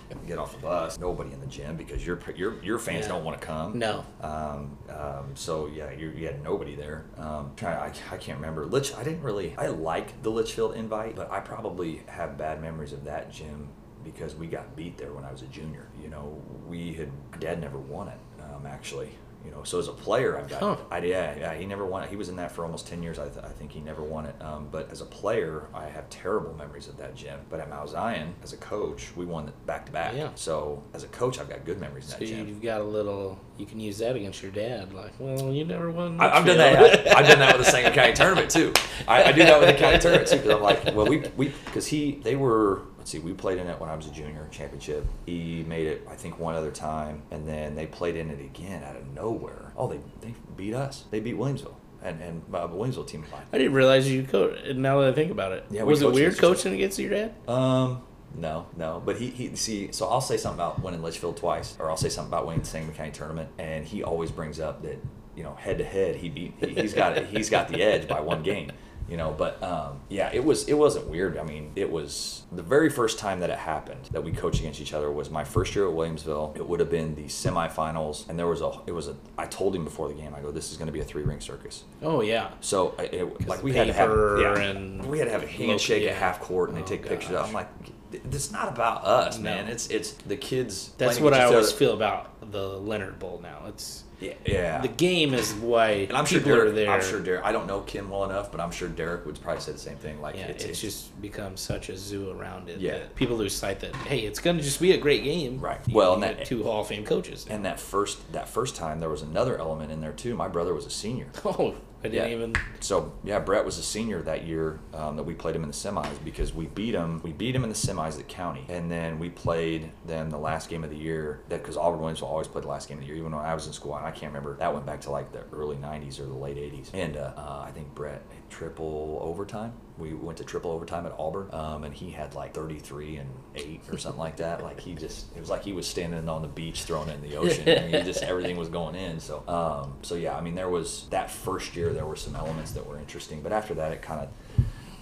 and 0.10 0.20
get 0.28 0.38
off 0.38 0.52
the 0.54 0.60
bus, 0.60 1.00
nobody 1.00 1.32
in 1.32 1.40
the 1.40 1.48
gym 1.48 1.78
because 1.78 2.06
your 2.06 2.20
your 2.36 2.62
your 2.62 2.78
fans 2.80 3.04
Yeah. 3.06 3.14
don't 3.14 3.24
want 3.24 3.40
to 3.40 3.48
come. 3.48 3.80
No. 3.80 4.04
Um, 4.20 4.78
um, 4.90 5.30
so 5.36 5.68
yeah, 5.68 5.92
you, 5.92 6.10
you 6.10 6.26
had 6.28 6.44
nobody 6.44 6.76
there. 6.76 7.06
Um, 7.18 7.52
I, 7.62 7.92
I 8.12 8.18
can't 8.18 8.38
remember. 8.40 8.66
Litch, 8.66 8.98
I 8.98 9.04
didn't 9.04 9.22
really. 9.22 9.29
I 9.58 9.68
like 9.68 10.22
the 10.24 10.30
Litchfield 10.30 10.76
invite, 10.76 11.16
but 11.16 11.32
I 11.32 11.40
probably 11.40 12.04
have 12.08 12.38
bad 12.38 12.62
memories 12.62 12.94
of 12.94 13.04
that 13.06 13.32
gym 13.32 13.70
because 14.04 14.36
we 14.36 14.48
got 14.48 14.76
beat 14.76 14.98
there 14.98 15.14
when 15.14 15.24
I 15.26 15.32
was 15.32 15.42
a 15.42 15.48
junior. 15.48 15.88
You 16.02 16.10
know, 16.10 16.42
we 16.68 16.94
had 16.94 17.10
dad 17.40 17.62
never 17.62 17.78
won 17.78 18.08
it 18.08 18.20
um, 18.42 18.66
actually. 18.66 19.12
You 19.46 19.52
know, 19.52 19.64
so 19.64 19.80
as 19.80 19.88
a 19.88 19.94
player, 19.94 20.38
I've 20.38 20.50
got, 20.50 20.60
Huh. 20.60 20.76
I, 20.92 20.98
yeah, 21.00 21.34
yeah, 21.38 21.54
he 21.54 21.66
never 21.66 21.86
won 21.86 22.04
it. 22.04 22.10
He 22.10 22.18
was 22.18 22.28
in 22.28 22.36
that 22.36 22.52
for 22.52 22.66
almost 22.66 22.88
10 22.88 23.02
years. 23.02 23.18
I, 23.18 23.30
th- 23.30 23.44
I 23.46 23.48
think 23.48 23.72
he 23.72 23.80
never 23.80 24.04
won 24.04 24.26
it. 24.26 24.36
Um, 24.42 24.68
but 24.70 24.92
as 24.92 25.00
a 25.00 25.06
player, 25.06 25.68
I 25.74 25.86
have 25.88 26.10
terrible 26.10 26.54
memories 26.56 26.88
of 26.90 26.98
that 26.98 27.16
gym. 27.16 27.40
But 27.50 27.62
at 27.62 27.70
Mount 27.70 27.90
Zion, 27.90 28.36
as 28.44 28.52
a 28.52 28.58
coach, 28.58 29.16
we 29.16 29.26
won 29.26 29.52
back 29.66 29.86
to 29.86 29.92
back. 29.94 30.14
Yeah. 30.14 30.30
So 30.36 30.84
as 30.94 31.04
a 31.04 31.08
coach, 31.08 31.40
I've 31.40 31.48
got 31.50 31.64
good 31.64 31.80
memories 31.80 32.06
So 32.08 32.18
that 32.18 32.26
gym. 32.26 32.48
you've 32.50 32.62
got 32.62 32.82
a 32.82 32.84
little. 32.84 33.40
You 33.58 33.66
can 33.66 33.80
use 33.80 33.98
that 34.00 34.16
against 34.18 34.42
your 34.44 34.52
dad. 34.52 34.94
Like, 34.94 35.14
well, 35.20 35.54
you 35.54 35.64
never 35.64 35.90
won. 35.90 36.20
I, 36.20 36.38
I've 36.38 36.46
done 36.46 36.58
that. 36.58 37.08
I, 37.08 37.20
I've 37.20 37.28
done 37.28 37.40
that 37.40 37.56
with 37.58 37.66
the 37.66 37.72
Sangamon 37.72 37.96
County 37.96 38.14
tournament 38.16 38.52
too. 38.52 38.74
I, 39.08 39.24
I 39.24 39.32
do 39.32 39.44
that 39.44 39.58
with 39.60 39.70
the 39.70 39.76
county 39.76 40.00
tournament 40.00 40.28
too 40.30 40.36
because 40.38 40.52
I'm 40.52 40.62
like, 40.62 40.84
well, 40.96 41.08
we 41.08 41.20
we 41.38 41.54
because 41.66 41.88
he 41.88 42.20
they 42.24 42.36
were 42.36 42.82
see, 43.10 43.20
we 43.20 43.34
played 43.34 43.58
in 43.58 43.68
it 43.68 43.80
when 43.80 43.90
I 43.90 43.96
was 43.96 44.08
a 44.08 44.12
junior 44.12 44.48
championship. 44.52 45.06
He 45.26 45.64
made 45.68 45.88
it 45.88 46.08
I 46.10 46.16
think 46.16 46.40
one 46.40 46.56
other 46.56 46.72
time, 46.72 47.24
and 47.32 47.48
then 47.48 47.76
they 47.76 47.86
played 47.88 48.16
in 48.16 48.30
it 48.30 48.40
again 48.40 48.84
out 48.84 48.96
of 48.96 49.08
nowhere. 49.14 49.74
Oh, 49.76 49.88
they 49.88 50.00
they 50.22 50.34
beat 50.56 50.74
us. 50.74 51.06
They 51.12 51.20
beat 51.20 51.36
Williamsville 51.38 51.76
and 52.02 52.22
and 52.22 52.42
uh, 52.54 52.68
Williamsville 52.68 53.08
team 53.08 53.24
of 53.24 53.32
mine. 53.32 53.42
I 53.52 53.58
didn't 53.58 53.74
realize 53.74 54.10
you 54.10 54.24
coach. 54.24 54.58
Now 54.76 55.02
that 55.02 55.10
I 55.10 55.14
think 55.14 55.32
about 55.32 55.52
it, 55.54 55.66
Yeah, 55.70 55.84
was 55.84 56.02
it 56.02 56.06
weird 56.12 56.18
against 56.18 56.38
each 56.38 56.44
other. 56.44 56.56
coaching 56.56 56.74
against 56.74 57.00
your 57.00 57.10
dad? 57.10 57.34
Um, 57.48 58.04
no, 58.36 58.68
no. 58.78 59.02
But 59.04 59.18
he, 59.18 59.28
he 59.32 59.56
see, 59.56 59.92
so 59.92 60.08
I'll 60.08 60.22
say 60.22 60.38
something 60.38 60.60
about 60.60 60.84
winning 60.84 61.02
Litchfield 61.02 61.38
twice, 61.38 61.76
or 61.80 61.90
I'll 61.90 61.98
say 61.98 62.10
something 62.10 62.30
about 62.32 62.46
winning 62.46 62.62
the 62.62 62.68
Sangamon 62.68 62.96
County 62.96 63.12
tournament, 63.12 63.50
and 63.58 63.86
he 63.86 64.04
always 64.04 64.30
brings 64.32 64.60
up 64.60 64.84
that 64.84 64.98
you 65.36 65.44
know 65.44 65.56
head 65.56 65.78
to 65.80 65.84
head 65.84 66.16
he 66.16 66.30
beat 66.30 66.54
he, 66.60 66.76
he's 66.76 66.94
got 66.94 67.18
he's 67.26 67.50
got 67.50 67.68
the 67.70 67.82
edge 67.82 68.08
by 68.08 68.20
one 68.22 68.44
game. 68.44 68.72
You 69.10 69.18
know, 69.18 69.34
but 69.36 69.62
um, 69.64 70.00
yeah, 70.10 70.30
it 70.32 70.44
was 70.44 70.68
it 70.68 70.74
wasn't 70.76 71.08
weird. 71.08 71.38
I 71.38 71.44
mean, 71.44 71.72
it 71.76 71.90
was 71.90 72.44
the 72.52 72.62
very 72.62 72.90
first 72.90 73.18
time 73.18 73.40
that 73.40 73.50
it 73.50 73.58
happened 73.58 74.08
that 74.12 74.24
we 74.24 74.32
coached 74.32 74.60
against 74.60 74.80
each 74.80 74.94
other 74.94 75.12
was 75.12 75.30
my 75.32 75.44
first 75.44 75.76
year 75.76 75.88
at 75.88 75.94
Williamsville. 75.96 76.56
It 76.56 76.68
would 76.68 76.80
have 76.80 76.92
been 76.92 77.16
the 77.16 77.26
semifinals, 77.26 78.30
and 78.30 78.38
there 78.38 78.48
was 78.48 78.62
a 78.62 78.72
it 78.86 78.92
was 78.92 79.08
a 79.08 79.16
I 79.38 79.46
told 79.48 79.76
him 79.76 79.84
before 79.84 80.08
the 80.08 80.14
game 80.14 80.34
I 80.36 80.42
go 80.42 80.52
this 80.52 80.72
is 80.72 80.78
going 80.78 80.88
to 80.88 80.92
be 80.92 81.00
a 81.00 81.04
three 81.04 81.24
ring 81.24 81.40
circus. 81.42 81.84
Oh 82.02 82.22
yeah. 82.22 82.52
So 82.62 82.94
it, 83.00 83.14
it, 83.14 83.48
like 83.48 83.64
we 83.64 83.74
had 83.74 83.88
to 83.88 83.94
have 83.94 84.10
yeah, 84.40 84.58
and 84.70 85.06
we 85.06 85.18
had 85.20 85.26
to 85.26 85.32
have 85.32 85.44
a 85.44 85.48
handshake 85.48 86.04
yeah. 86.04 86.12
at 86.12 86.18
half 86.18 86.40
court 86.40 86.70
and 86.70 86.78
they 86.78 86.84
Oh, 86.84 86.86
take 86.86 87.06
pictures. 87.06 87.32
gosh. 87.32 87.48
I'm 87.48 87.54
like, 87.54 87.68
it's 88.12 88.52
not 88.52 88.70
about 88.70 89.06
us, 89.06 89.38
No. 89.38 89.44
man. 89.44 89.68
It's 89.68 89.88
it's 89.88 90.12
the 90.14 90.38
kids. 90.38 90.92
That's 90.98 91.20
what 91.20 91.34
I 91.34 91.44
always 91.46 91.70
other. 91.70 91.78
feel 91.78 91.94
about 91.94 92.52
the 92.52 92.78
Leonard 92.80 93.20
Bowl 93.20 93.40
now. 93.42 93.64
It's 93.68 94.04
Yeah, 94.20 94.34
yeah. 94.46 94.82
the 94.82 94.90
game 94.90 95.34
is 95.34 95.54
why 95.54 95.90
and 96.10 96.14
I'm 96.18 96.26
sure 96.26 96.40
Derek. 96.42 96.70
are 96.70 96.72
there. 96.72 96.90
I'm 96.92 97.02
sure 97.02 97.22
Derek. 97.22 97.46
I 97.46 97.52
don't 97.52 97.68
know 97.68 97.82
Kim 97.82 98.10
well 98.10 98.26
enough, 98.26 98.52
but 98.52 98.60
I'm 98.60 98.72
sure 98.72 98.90
Derek 98.90 99.26
would 99.26 99.42
probably 99.42 99.62
say 99.62 99.72
the 99.72 99.78
same 99.78 99.96
thing. 99.98 100.22
Like 100.22 100.36
yeah, 100.36 100.48
it's, 100.48 100.66
it's, 100.66 100.82
just 100.82 101.22
become 101.22 101.56
such 101.56 101.90
a 101.90 101.98
zoo 101.98 102.32
around 102.32 102.70
it. 102.70 102.80
Yeah. 102.80 103.00
people 103.16 103.38
lose 103.38 103.56
sight 103.56 103.80
that 103.80 103.96
hey, 103.96 104.20
it's 104.20 104.40
gonna 104.40 104.62
just 104.62 104.82
be 104.82 104.92
a 104.92 104.98
great 104.98 105.24
game. 105.24 105.60
Right. 105.60 105.80
You- 105.88 105.96
Well, 105.96 106.16
and 106.16 106.24
that- 106.24 106.46
two 106.46 106.64
Hall 106.64 106.82
of 106.82 106.88
Fame 106.88 107.06
coaches. 107.06 107.46
and 107.50 107.64
that 107.66 107.80
first 107.80 108.32
that 108.34 108.50
first 108.50 108.76
time 108.76 109.00
there 109.00 109.10
was 109.10 109.22
another 109.22 109.58
element 109.58 109.92
in 109.92 110.02
there 110.02 110.12
too. 110.14 110.36
My 110.36 110.48
brother 110.48 110.74
was 110.74 110.86
a 110.86 110.90
senior. 110.92 111.28
oh, 111.46 111.76
I 112.02 112.08
didn't 112.08 112.30
Yeah. 112.30 112.36
even. 112.36 112.56
So 112.80 113.12
yeah, 113.24 113.40
Brett 113.40 113.66
was 113.66 113.78
a 113.78 113.84
senior 113.84 114.22
that 114.22 114.46
year 114.46 114.80
um, 114.94 115.18
that 115.18 115.24
we 115.24 115.34
played 115.34 115.56
him 115.56 115.64
in 115.64 115.70
the 115.70 115.76
semis 115.76 116.08
because 116.24 116.54
we 116.54 116.68
beat 116.68 116.94
him. 116.96 117.22
We 117.24 117.34
beat 117.34 117.54
him 117.56 117.64
in 117.64 117.70
the 117.70 117.76
semis 117.76 118.18
at 118.20 118.28
county, 118.30 118.66
and 118.70 118.90
then 118.90 119.20
we 119.20 119.30
played 119.30 119.92
them 120.06 120.30
the 120.30 120.38
last 120.38 120.70
game 120.70 120.84
of 120.86 120.90
the 120.90 120.96
year. 120.98 121.42
That 121.50 121.62
because 121.62 121.76
Auburn 121.76 122.00
Williamsville 122.00 122.24
always 122.24 122.48
play 122.48 122.62
the 122.62 122.68
last 122.70 122.88
game 122.88 122.98
of 123.00 123.02
the 123.04 123.08
year, 123.08 123.18
even 123.18 123.32
when 123.36 123.44
I 123.46 123.54
was 123.54 123.68
in 123.68 123.74
school. 123.74 123.96
And 123.98 124.06
I 124.06 124.12
can't 124.12 124.32
remember. 124.32 124.56
That 124.58 124.74
went 124.74 124.86
back 124.86 125.02
to 125.02 125.12
like 125.12 125.32
the 125.34 125.44
early 125.52 125.76
'90s 125.76 126.20
or 126.20 126.26
the 126.26 126.34
late 126.34 126.56
'80s, 126.58 126.90
and 126.94 127.18
uh, 127.18 127.34
uh, 127.36 127.64
I 127.68 127.72
think 127.72 127.94
Brett 127.96 128.22
triple 128.50 129.20
overtime. 129.22 129.74
We 129.98 130.14
went 130.14 130.38
to 130.38 130.44
triple 130.44 130.72
overtime 130.72 131.06
at 131.06 131.14
Auburn, 131.18 131.50
um, 131.54 131.84
and 131.84 131.94
he 131.94 132.10
had 132.10 132.34
like 132.36 132.54
33 132.54 133.18
and 133.18 133.30
eight 133.56 133.82
or 133.92 133.98
something 133.98 134.20
like 134.20 134.38
that. 134.38 134.64
Like 134.64 134.80
he 134.80 134.96
just, 134.96 135.36
it 135.36 135.40
was 135.40 135.50
like 135.50 135.64
he 135.64 135.74
was 135.74 135.88
standing 135.88 136.30
on 136.30 136.42
the 136.42 136.48
beach 136.48 136.84
throwing 136.84 137.10
it 137.10 137.16
in 137.16 137.30
the 137.30 137.36
ocean. 137.36 137.66
Mean, 137.66 138.06
just 138.06 138.24
everything 138.24 138.58
was 138.58 138.70
going 138.70 138.96
in. 138.96 139.20
So, 139.20 139.44
um, 139.48 139.98
so 140.02 140.16
yeah, 140.16 140.36
I 140.38 140.42
mean, 140.42 140.56
there 140.56 140.70
was 140.70 141.08
that 141.10 141.30
first 141.30 141.76
year 141.76 141.92
there 141.94 142.06
were 142.06 142.16
some 142.16 142.36
elements 142.36 142.72
that 142.72 142.86
were 142.86 142.98
interesting, 142.98 143.42
but 143.42 143.52
after 143.52 143.74
that, 143.76 143.92
it 143.92 144.02
kind 144.02 144.22
of 144.22 144.30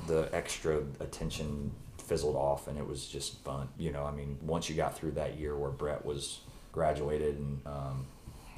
the 0.07 0.29
extra 0.33 0.81
attention 0.99 1.71
fizzled 1.97 2.35
off 2.35 2.67
and 2.67 2.77
it 2.77 2.87
was 2.87 3.07
just 3.07 3.43
fun. 3.43 3.67
You 3.77 3.91
know, 3.91 4.03
I 4.03 4.11
mean, 4.11 4.37
once 4.41 4.69
you 4.69 4.75
got 4.75 4.97
through 4.97 5.11
that 5.11 5.37
year 5.37 5.55
where 5.55 5.71
Brett 5.71 6.05
was 6.05 6.39
graduated 6.71 7.37
and, 7.37 7.61
um, 7.65 8.07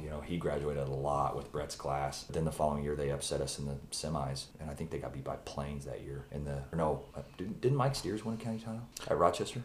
you 0.02 0.10
know, 0.10 0.22
he 0.22 0.38
graduated 0.38 0.88
a 0.88 0.92
lot 0.92 1.36
with 1.36 1.52
Brett's 1.52 1.76
class. 1.76 2.24
Then 2.24 2.46
the 2.46 2.52
following 2.52 2.84
year, 2.84 2.96
they 2.96 3.12
upset 3.12 3.42
us 3.42 3.60
in 3.60 3.66
the 3.66 3.76
semis, 3.92 4.46
and 4.60 4.70
I 4.70 4.74
think 4.74 4.90
they 4.92 4.98
got 4.98 5.14
beat 5.14 5.24
by 5.24 5.38
Plains 5.46 5.86
that 5.86 6.02
year. 6.02 6.26
In 6.32 6.46
the 6.46 6.64
or 6.72 6.78
no, 6.78 7.04
uh, 7.16 7.22
didn't, 7.38 7.62
didn't 7.62 7.78
Mike 7.78 7.96
Steers 7.96 8.24
win 8.24 8.36
a 8.36 8.38
county 8.38 8.60
title 8.60 8.82
at 9.10 9.18
Rochester? 9.18 9.62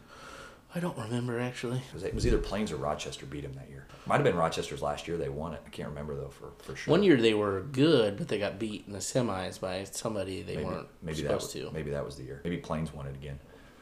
I 0.77 0.81
don't 0.81 0.99
remember 0.99 1.39
actually. 1.39 1.79
It 1.79 1.95
was, 1.95 2.03
it 2.03 2.15
was 2.15 2.27
either 2.27 2.39
Plains 2.39 2.73
or 2.73 2.77
Rochester 2.77 3.27
beat 3.27 3.45
him 3.45 3.53
that 3.55 3.71
year. 3.71 3.87
Might 4.07 4.17
have 4.17 4.25
been 4.25 4.35
Rochester's 4.35 4.83
last 4.83 5.07
year. 5.07 5.17
They 5.17 5.29
won 5.29 5.55
it. 5.55 5.63
I 5.65 5.69
can't 5.69 5.89
remember 5.89 6.17
though 6.17 6.31
for, 6.31 6.51
for 6.59 6.75
sure. 6.75 6.91
One 6.91 7.05
year 7.05 7.17
they 7.17 7.35
were 7.35 7.61
good, 7.61 8.17
but 8.17 8.27
they 8.27 8.39
got 8.39 8.59
beat 8.59 8.85
in 8.87 8.93
the 8.93 8.99
semis 8.99 9.61
by 9.61 9.85
somebody 9.85 10.43
they 10.43 10.57
maybe, 10.57 10.67
weren't 10.67 10.89
maybe 11.01 11.23
that 11.23 11.29
supposed 11.29 11.55
was, 11.55 11.65
to. 11.69 11.71
maybe 11.73 11.91
that 11.93 12.05
was 12.05 12.17
the 12.17 12.25
year. 12.25 12.41
Maybe 12.43 12.57
Plains 12.57 12.93
won 12.93 13.07
it 13.07 13.15
again. 13.15 13.39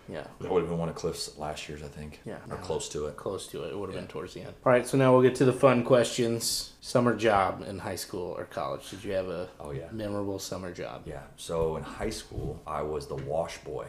Yeah. 0.08 0.24
That 0.40 0.50
would 0.50 0.60
have 0.60 0.68
been 0.68 0.78
one 0.78 0.88
of 0.88 0.94
Cliff's 0.94 1.36
last 1.38 1.68
years, 1.68 1.82
I 1.82 1.88
think. 1.88 2.20
Yeah. 2.24 2.36
or 2.50 2.56
close 2.58 2.88
to 2.90 3.06
it. 3.06 3.16
Close 3.16 3.46
to 3.48 3.62
it. 3.64 3.68
It 3.72 3.78
would 3.78 3.88
have 3.88 3.94
Yeah. 3.94 4.00
been 4.02 4.08
towards 4.08 4.34
the 4.34 4.40
end. 4.40 4.54
All 4.64 4.72
right, 4.72 4.86
so 4.86 4.98
now 4.98 5.12
we'll 5.12 5.22
get 5.22 5.34
to 5.36 5.44
the 5.44 5.52
fun 5.52 5.84
questions. 5.84 6.72
Summer 6.80 7.14
job 7.14 7.64
in 7.66 7.78
high 7.78 7.94
school 7.96 8.34
or 8.36 8.44
college. 8.44 8.90
Did 8.90 9.04
you 9.04 9.12
have 9.12 9.28
a 9.28 9.48
Oh 9.60 9.70
yeah. 9.70 9.88
memorable 9.92 10.38
summer 10.38 10.72
job? 10.72 11.02
Yeah. 11.06 11.22
So 11.36 11.76
in 11.76 11.82
high 11.84 12.10
school, 12.10 12.60
I 12.66 12.82
was 12.82 13.06
the 13.06 13.16
wash 13.16 13.58
boy 13.58 13.86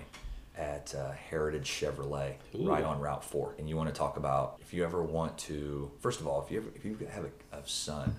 at 0.55 0.93
uh, 0.93 1.11
Heritage 1.14 1.68
Chevrolet, 1.68 2.36
Ooh. 2.55 2.70
right 2.70 2.84
on 2.84 2.99
Route 2.99 3.24
Four. 3.24 3.55
And 3.57 3.68
you 3.68 3.76
want 3.76 3.89
to 3.89 3.95
talk 3.95 4.18
about 4.18 4.57
if 4.61 4.72
you 4.74 4.84
ever 4.84 5.01
want 5.01 5.36
to. 5.39 5.91
First 5.99 6.20
of 6.20 6.28
all, 6.28 6.43
if 6.45 6.51
you 6.51 6.59
ever, 6.59 6.70
if 6.76 6.86
you 6.86 6.95
have 7.11 7.26
a, 7.26 7.57
a 7.57 7.68
son 7.68 8.16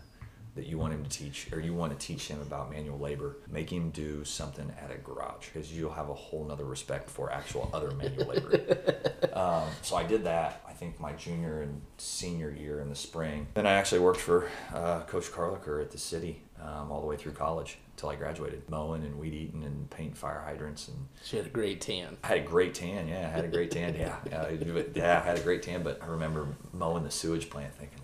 that 0.55 0.67
you 0.67 0.79
want 0.79 0.95
him 0.95 1.03
to 1.03 1.11
teach, 1.11 1.53
or 1.53 1.61
you 1.61 1.75
want 1.75 1.99
to 1.99 2.07
teach 2.07 2.29
him 2.29 2.41
about 2.41 2.71
manual 2.71 2.99
labor, 2.99 3.37
make 3.51 3.71
him 3.71 3.91
do 3.91 4.25
something 4.25 4.73
at 4.81 4.91
a 4.91 4.99
garage 4.99 5.49
because 5.53 5.73
you'll 5.77 5.93
have 5.93 6.09
a 6.09 6.15
whole 6.15 6.45
nother 6.45 6.65
respect 6.65 7.11
for 7.11 7.33
actual 7.33 7.69
other 7.73 7.91
manual 7.93 8.27
labor. 8.27 9.01
Um, 9.35 9.65
so 9.83 9.97
I 9.97 10.05
did 10.05 10.23
that. 10.25 10.63
I 10.67 10.73
think 10.73 11.01
my 11.01 11.13
junior 11.15 11.63
and 11.63 11.83
senior 11.99 12.51
year 12.51 12.79
in 12.79 12.89
the 12.89 12.95
spring. 12.95 13.49
Then 13.55 13.67
I 13.67 13.73
actually 13.73 13.99
worked 13.99 14.21
for 14.21 14.49
uh, 14.73 15.01
Coach 15.01 15.33
Carlicker 15.33 15.83
at 15.83 15.91
the 15.91 15.99
city 15.99 16.43
um, 16.63 16.93
all 16.93 17.01
the 17.01 17.07
way 17.07 17.17
through 17.17 17.33
college 17.33 17.79
until 17.95 18.11
I 18.11 18.17
graduated, 18.17 18.69
mowing 18.71 19.05
and 19.05 19.19
weed 19.19 19.35
eating 19.35 19.65
and 19.65 19.89
painting 19.91 20.15
fire 20.15 20.43
hydrants 20.45 20.89
and 20.89 21.09
She 21.23 21.37
had 21.37 21.47
a 21.47 21.51
great 21.51 21.81
tan. 21.81 22.17
I 22.23 22.29
had 22.29 22.39
a 22.39 22.43
great 22.43 22.75
tan. 22.75 23.09
Yeah, 23.09 23.27
I 23.27 23.31
had 23.31 23.45
a 23.45 23.49
great 23.49 23.71
tan. 23.71 23.95
Yeah, 23.95 24.17
yeah, 24.31 24.43
I 24.43 24.85
yeah, 24.95 25.21
I 25.21 25.27
had 25.27 25.39
a 25.39 25.43
great 25.43 25.63
tan. 25.63 25.83
But 25.83 26.03
I 26.03 26.07
remember 26.07 26.47
mowing 26.73 27.05
the 27.05 27.11
sewage 27.11 27.51
plant, 27.51 27.75
thinking 27.75 27.99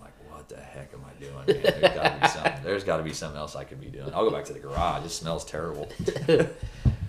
the 0.51 0.61
heck 0.61 0.93
am 0.93 1.01
I 1.05 1.19
doing? 1.19 1.33
Man? 1.35 1.45
There's 1.45 1.93
got 1.93 2.03
to 2.03 2.19
be 2.21 2.27
something. 2.27 2.53
There's 2.63 2.83
got 2.83 2.97
to 2.97 3.03
be 3.03 3.13
something 3.13 3.39
else 3.39 3.55
I 3.55 3.63
could 3.63 3.81
be 3.81 3.87
doing. 3.87 4.13
I'll 4.13 4.29
go 4.29 4.31
back 4.31 4.45
to 4.45 4.53
the 4.53 4.59
garage. 4.59 5.05
It 5.05 5.09
smells 5.09 5.45
terrible. 5.45 5.89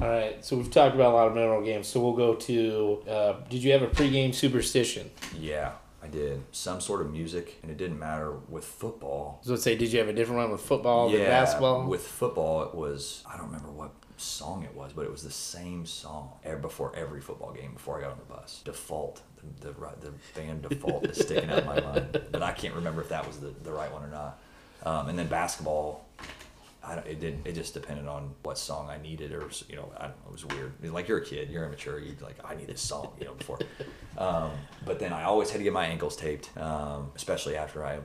All 0.01 0.09
right, 0.09 0.45
so 0.45 0.57
we've 0.57 0.71
talked 0.71 0.95
about 0.95 1.13
a 1.13 1.15
lot 1.15 1.29
of 1.29 1.35
memorable 1.35 1.65
games. 1.65 1.87
So 1.87 2.01
we'll 2.01 2.17
go 2.17 2.35
to. 2.35 3.03
Uh, 3.09 3.35
did 3.49 3.63
you 3.63 3.73
have 3.73 3.83
a 3.83 3.89
pregame 3.89 4.35
superstition? 4.35 5.11
Yeah, 5.39 5.73
I 6.03 6.09
did 6.09 6.43
some 6.51 6.81
sort 6.81 7.03
of 7.03 7.13
music, 7.13 7.59
and 7.63 7.71
it 7.71 7.77
didn't 7.77 7.99
matter 7.99 8.33
with 8.49 8.65
football. 8.65 9.41
So 9.43 9.53
let's 9.53 9.63
say, 9.63 9.77
did 9.77 9.93
you 9.93 10.01
have 10.01 10.09
a 10.09 10.13
different 10.13 10.41
one 10.41 10.51
with 10.51 10.61
football 10.61 11.09
than 11.09 11.21
basketball? 11.21 11.87
With 11.87 12.05
football, 12.05 12.63
it 12.65 12.75
was 12.75 13.23
I 13.27 13.37
don't 13.37 13.47
remember 13.47 13.71
what 13.71 13.93
song 14.17 14.65
it 14.65 14.75
was, 14.75 14.93
but 14.93 15.05
it 15.05 15.11
was 15.11 15.23
the 15.23 15.31
same 15.31 15.87
song 15.87 16.33
before 16.61 16.95
every 16.97 17.21
football 17.21 17.53
game 17.53 17.75
before 17.75 17.99
I 17.99 18.03
got 18.03 18.13
on 18.13 18.19
the 18.19 18.35
bus. 18.35 18.63
Default, 18.65 19.23
the 19.61 19.73
the, 19.73 20.13
band 20.35 20.63
Default 20.63 21.07
is 21.07 21.21
sticking 21.21 21.51
out 21.51 21.61
in 21.61 21.67
my 21.67 21.81
mind, 21.81 22.21
but 22.31 22.43
I 22.43 22.53
can't 22.53 22.75
remember 22.75 23.01
if 23.01 23.09
that 23.09 23.27
was 23.27 23.39
the, 23.39 23.53
the 23.63 23.73
right 23.73 23.93
one 23.93 24.03
or 24.03 24.09
not. 24.09 24.39
Um, 24.85 25.09
and 25.09 25.19
then 25.19 25.29
basketball, 25.29 26.05
I 26.85 26.97
don't, 26.97 27.07
it 27.07 27.21
didn't. 27.21 27.47
it 27.47 27.55
just 27.55 27.75
depended 27.75 28.07
on 28.07 28.35
what 28.43 28.59
song 28.59 28.89
I 28.91 29.01
needed 29.01 29.33
or 29.33 29.49
you 29.69 29.77
know 29.77 29.93
I 29.99 30.07
it 30.07 30.33
was 30.33 30.45
weird. 30.45 30.73
Like 30.83 31.09
you're 31.09 31.19
a 31.19 31.25
kid, 31.25 31.51
you're 31.51 31.65
immature, 31.65 31.99
you 31.99 32.17
like 32.21 32.37
I 32.45 32.55
need 32.55 32.67
this 32.67 32.81
song 32.81 33.13
you 33.19 33.27
know 33.27 33.35
before. 33.35 33.59
Um, 34.19 34.51
but 34.85 34.99
then 34.99 35.13
I 35.13 35.25
always 35.25 35.51
had 35.51 35.59
to 35.59 35.65
get 35.65 35.73
my 35.73 35.87
ankles 35.87 36.17
taped, 36.17 36.51
um, 36.59 37.11
especially 37.15 37.57
after 37.57 37.85
I 37.85 38.01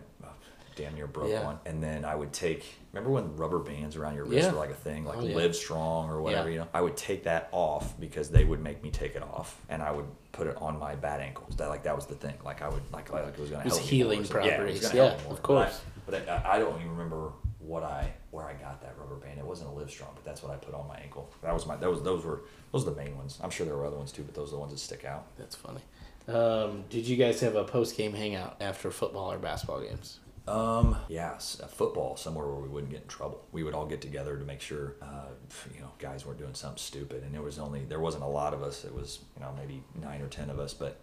damn 0.77 0.95
near 0.95 1.07
broke 1.07 1.29
Yeah. 1.29 1.43
one. 1.43 1.59
And 1.65 1.83
then 1.83 2.05
I 2.05 2.15
would 2.15 2.31
take. 2.31 2.63
Remember 2.93 3.11
when 3.11 3.35
rubber 3.35 3.59
bands 3.59 3.95
around 3.95 4.15
your 4.15 4.23
wrist 4.25 4.45
Yeah. 4.47 4.51
were 4.53 4.57
like 4.59 4.69
a 4.69 4.73
thing, 4.75 5.03
like 5.05 5.17
Oh, 5.17 5.21
yeah. 5.25 5.35
Live 5.35 5.55
Strong 5.55 6.09
or 6.09 6.21
whatever. 6.21 6.47
Yeah. 6.49 6.53
You 6.53 6.59
know, 6.61 6.67
I 6.73 6.81
would 6.81 6.95
take 6.95 7.23
that 7.25 7.49
off 7.51 7.99
because 7.99 8.29
they 8.29 8.43
would 8.45 8.61
make 8.61 8.81
me 8.81 8.89
take 8.91 9.15
it 9.15 9.21
off, 9.23 9.59
and 9.69 9.83
I 9.83 9.91
would 9.91 10.05
put 10.31 10.47
it 10.47 10.55
on 10.61 10.79
my 10.79 10.95
bad 10.95 11.19
ankles. 11.19 11.55
That 11.57 11.67
like 11.69 11.83
that 11.83 11.95
was 11.95 12.05
the 12.05 12.15
thing. 12.15 12.35
Like 12.45 12.61
I 12.61 12.69
would 12.69 12.81
like 12.93 13.11
like 13.11 13.27
it 13.27 13.39
was 13.39 13.49
gonna 13.49 13.61
It 13.63 13.65
was 13.65 13.77
help 13.77 13.89
healing 13.89 14.23
So, 14.23 14.39
yeah, 14.39 14.45
it 14.45 14.61
was 14.63 14.79
properties. 14.79 14.93
Yeah, 14.93 15.17
more. 15.25 15.33
of 15.33 15.41
course. 15.43 15.81
But 16.05 16.15
I, 16.15 16.19
but 16.19 16.29
I, 16.45 16.55
I 16.55 16.59
don't 16.59 16.77
even 16.79 16.91
remember 16.91 17.33
what 17.59 17.83
I 17.83 18.13
where 18.31 18.45
I 18.45 18.53
got 18.53 18.81
that 18.81 18.95
rubber 18.97 19.15
band. 19.15 19.37
It 19.39 19.45
wasn't 19.45 19.69
a 19.69 19.73
Live 19.73 19.89
Strong, 19.91 20.11
but 20.15 20.23
that's 20.23 20.41
what 20.41 20.51
I 20.53 20.55
put 20.55 20.73
on 20.73 20.87
my 20.87 20.97
ankle. 20.97 21.29
That 21.41 21.53
was 21.53 21.65
my 21.65 21.75
that 21.75 21.89
was 21.89 22.01
those 22.01 22.23
were 22.23 22.41
those 22.71 22.87
are 22.87 22.91
the 22.91 22.95
main 22.95 23.17
ones. 23.17 23.39
I'm 23.43 23.49
sure 23.49 23.65
there 23.65 23.75
were 23.75 23.85
other 23.85 23.97
ones 23.97 24.11
too, 24.11 24.23
but 24.23 24.33
those 24.35 24.49
are 24.49 24.55
the 24.55 24.59
ones 24.59 24.71
that 24.71 24.79
stick 24.79 25.03
out. 25.05 25.25
That's 25.37 25.55
funny. 25.55 25.81
Um, 26.27 26.83
did 26.89 27.07
you 27.07 27.15
guys 27.15 27.39
have 27.39 27.55
a 27.55 27.63
post 27.63 27.95
game 27.95 28.13
hangout 28.13 28.57
after 28.59 28.91
football 28.91 29.31
or 29.31 29.37
basketball 29.37 29.79
games? 29.81 30.19
Um, 30.47 30.95
yes, 31.09 31.59
uh, 31.61 31.67
football 31.67 32.15
somewhere 32.15 32.47
where 32.47 32.55
we 32.55 32.69
wouldn't 32.69 32.91
get 32.91 33.01
in 33.01 33.07
trouble. 33.07 33.43
We 33.51 33.63
would 33.63 33.73
all 33.73 33.85
get 33.85 34.01
together 34.01 34.37
to 34.37 34.45
make 34.45 34.61
sure, 34.61 34.95
uh, 35.01 35.27
you 35.73 35.81
know, 35.81 35.91
guys 35.99 36.25
weren't 36.25 36.39
doing 36.39 36.53
something 36.53 36.77
stupid. 36.77 37.23
And 37.23 37.33
there 37.33 37.41
was 37.41 37.59
only 37.59 37.83
there 37.85 37.99
wasn't 37.99 38.23
a 38.23 38.27
lot 38.27 38.53
of 38.53 38.63
us. 38.63 38.85
It 38.85 38.93
was 38.93 39.19
you 39.35 39.41
know 39.41 39.53
maybe 39.57 39.83
nine 40.01 40.21
or 40.21 40.27
ten 40.27 40.49
of 40.49 40.59
us, 40.59 40.73
but 40.73 41.01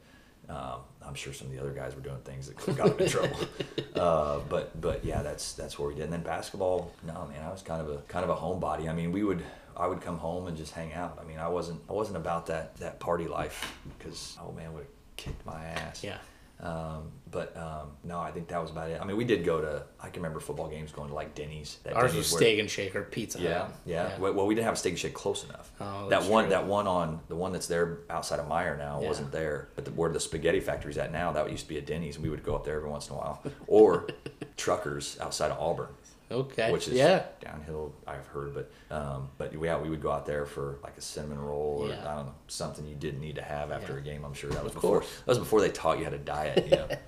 um, 0.48 0.80
I'm 1.04 1.14
sure 1.14 1.32
some 1.32 1.48
of 1.48 1.52
the 1.52 1.60
other 1.60 1.72
guys 1.72 1.94
were 1.94 2.00
doing 2.00 2.20
things 2.24 2.46
that 2.48 2.56
could 2.56 2.76
have 2.76 2.76
got 2.76 2.98
them 2.98 3.06
in 3.06 3.12
trouble. 3.12 3.38
Uh, 3.94 4.40
but 4.48 4.78
but 4.80 5.04
yeah, 5.04 5.22
that's 5.22 5.52
that's 5.52 5.78
where 5.78 5.86
we 5.88 5.94
did. 5.94 6.02
And 6.02 6.12
then 6.12 6.22
basketball, 6.22 6.90
no 7.06 7.28
man, 7.32 7.44
I 7.44 7.50
was 7.50 7.62
kind 7.62 7.80
of 7.80 7.88
a 7.88 7.98
kind 8.08 8.28
of 8.28 8.30
a 8.30 8.34
homebody. 8.34 8.88
I 8.88 8.92
mean, 8.92 9.12
we 9.12 9.22
would. 9.22 9.42
I 9.76 9.86
would 9.86 10.00
come 10.00 10.18
home 10.18 10.48
and 10.48 10.56
just 10.56 10.72
hang 10.72 10.92
out. 10.92 11.16
I 11.20 11.24
mean, 11.24 11.38
I 11.38 11.46
wasn't 11.46 11.80
I 11.88 11.92
wasn't 11.92 12.16
about 12.16 12.46
that 12.46 12.76
that 12.78 12.98
party 12.98 13.28
life 13.28 13.72
because 13.96 14.36
oh 14.42 14.50
man 14.50 14.72
would 14.72 14.80
have 14.80 14.92
kicked 15.16 15.46
my 15.46 15.64
ass. 15.64 16.02
Yeah. 16.02 16.18
Um, 16.64 17.12
but 17.30 17.56
um, 17.56 17.88
no, 18.04 18.20
I 18.20 18.30
think 18.30 18.48
that 18.48 18.62
was 18.62 18.70
about 18.70 18.88
it. 18.88 18.98
I 19.00 19.04
mean, 19.04 19.16
we 19.16 19.24
did 19.24 19.44
go 19.44 19.60
to. 19.60 19.84
I 20.00 20.08
can 20.08 20.22
remember 20.22 20.40
football 20.40 20.68
games 20.68 20.92
going 20.92 21.08
to 21.08 21.14
like 21.14 21.34
Denny's. 21.34 21.78
That 21.84 21.94
Ours 21.94 22.12
Denny's 22.12 22.30
was 22.30 22.36
Steak 22.38 22.58
and 22.60 22.70
Shaker 22.70 23.02
Pizza 23.02 23.40
Yeah, 23.40 23.58
Hut. 23.58 23.74
yeah, 23.84 24.18
Well, 24.18 24.32
well, 24.32 24.46
we 24.46 24.54
didn't 24.54 24.64
have 24.66 24.74
a 24.74 24.76
steak 24.76 24.92
and 24.92 24.98
shake 24.98 25.14
close 25.14 25.44
enough. 25.44 25.70
Oh, 25.80 26.08
that 26.08 26.24
one, 26.24 26.44
true. 26.44 26.50
that 26.50 26.66
one 26.66 26.86
on 26.86 27.20
the 27.28 27.34
one 27.36 27.52
that's 27.52 27.66
there 27.66 27.98
outside 28.08 28.38
of 28.40 28.46
Meijer 28.48 28.78
now 28.78 29.00
Yeah. 29.00 29.08
wasn't 29.08 29.32
there. 29.32 29.68
But 29.74 29.84
the, 29.84 29.90
where 29.90 30.10
the 30.10 30.20
spaghetti 30.20 30.60
factory's 30.60 30.96
at 30.96 31.12
now, 31.12 31.32
that 31.32 31.50
used 31.50 31.64
to 31.64 31.68
be 31.68 31.78
a 31.78 31.82
Denny's, 31.82 32.14
and 32.16 32.22
we 32.24 32.30
would 32.30 32.44
go 32.44 32.54
up 32.54 32.64
there 32.64 32.76
every 32.76 32.88
once 32.88 33.08
in 33.08 33.14
a 33.14 33.18
while. 33.18 33.42
Or 33.66 34.06
Truckers 34.56 35.18
outside 35.20 35.50
of 35.50 35.58
Auburn, 35.58 35.88
Okay. 36.30 36.72
which 36.72 36.88
is 36.88 36.94
yeah. 36.94 37.24
downhill. 37.40 37.94
I've 38.06 38.26
heard, 38.28 38.54
but 38.54 38.70
um, 38.90 39.28
but 39.38 39.52
yeah, 39.52 39.78
we 39.78 39.90
would 39.90 40.00
go 40.02 40.10
out 40.10 40.26
there 40.26 40.46
for 40.46 40.78
like 40.82 40.96
a 40.96 41.00
cinnamon 41.00 41.38
roll 41.38 41.84
or 41.84 41.88
Yeah. 41.88 42.00
I 42.00 42.16
don't 42.16 42.26
know 42.26 42.34
something 42.48 42.86
you 42.86 42.94
didn't 42.96 43.20
need 43.20 43.36
to 43.36 43.42
have 43.42 43.70
after 43.70 43.92
Yeah. 43.94 43.98
a 43.98 44.02
game. 44.02 44.24
I'm 44.24 44.34
sure 44.34 44.50
that 44.50 44.64
was 44.64 44.70
Of 44.70 44.76
before. 44.76 45.00
course. 45.00 45.10
That 45.18 45.26
was 45.28 45.38
before 45.38 45.60
they 45.60 45.70
taught 45.70 45.98
you 45.98 46.04
how 46.04 46.10
to 46.10 46.18
diet. 46.18 46.64
You 46.64 46.76
know. 46.76 46.88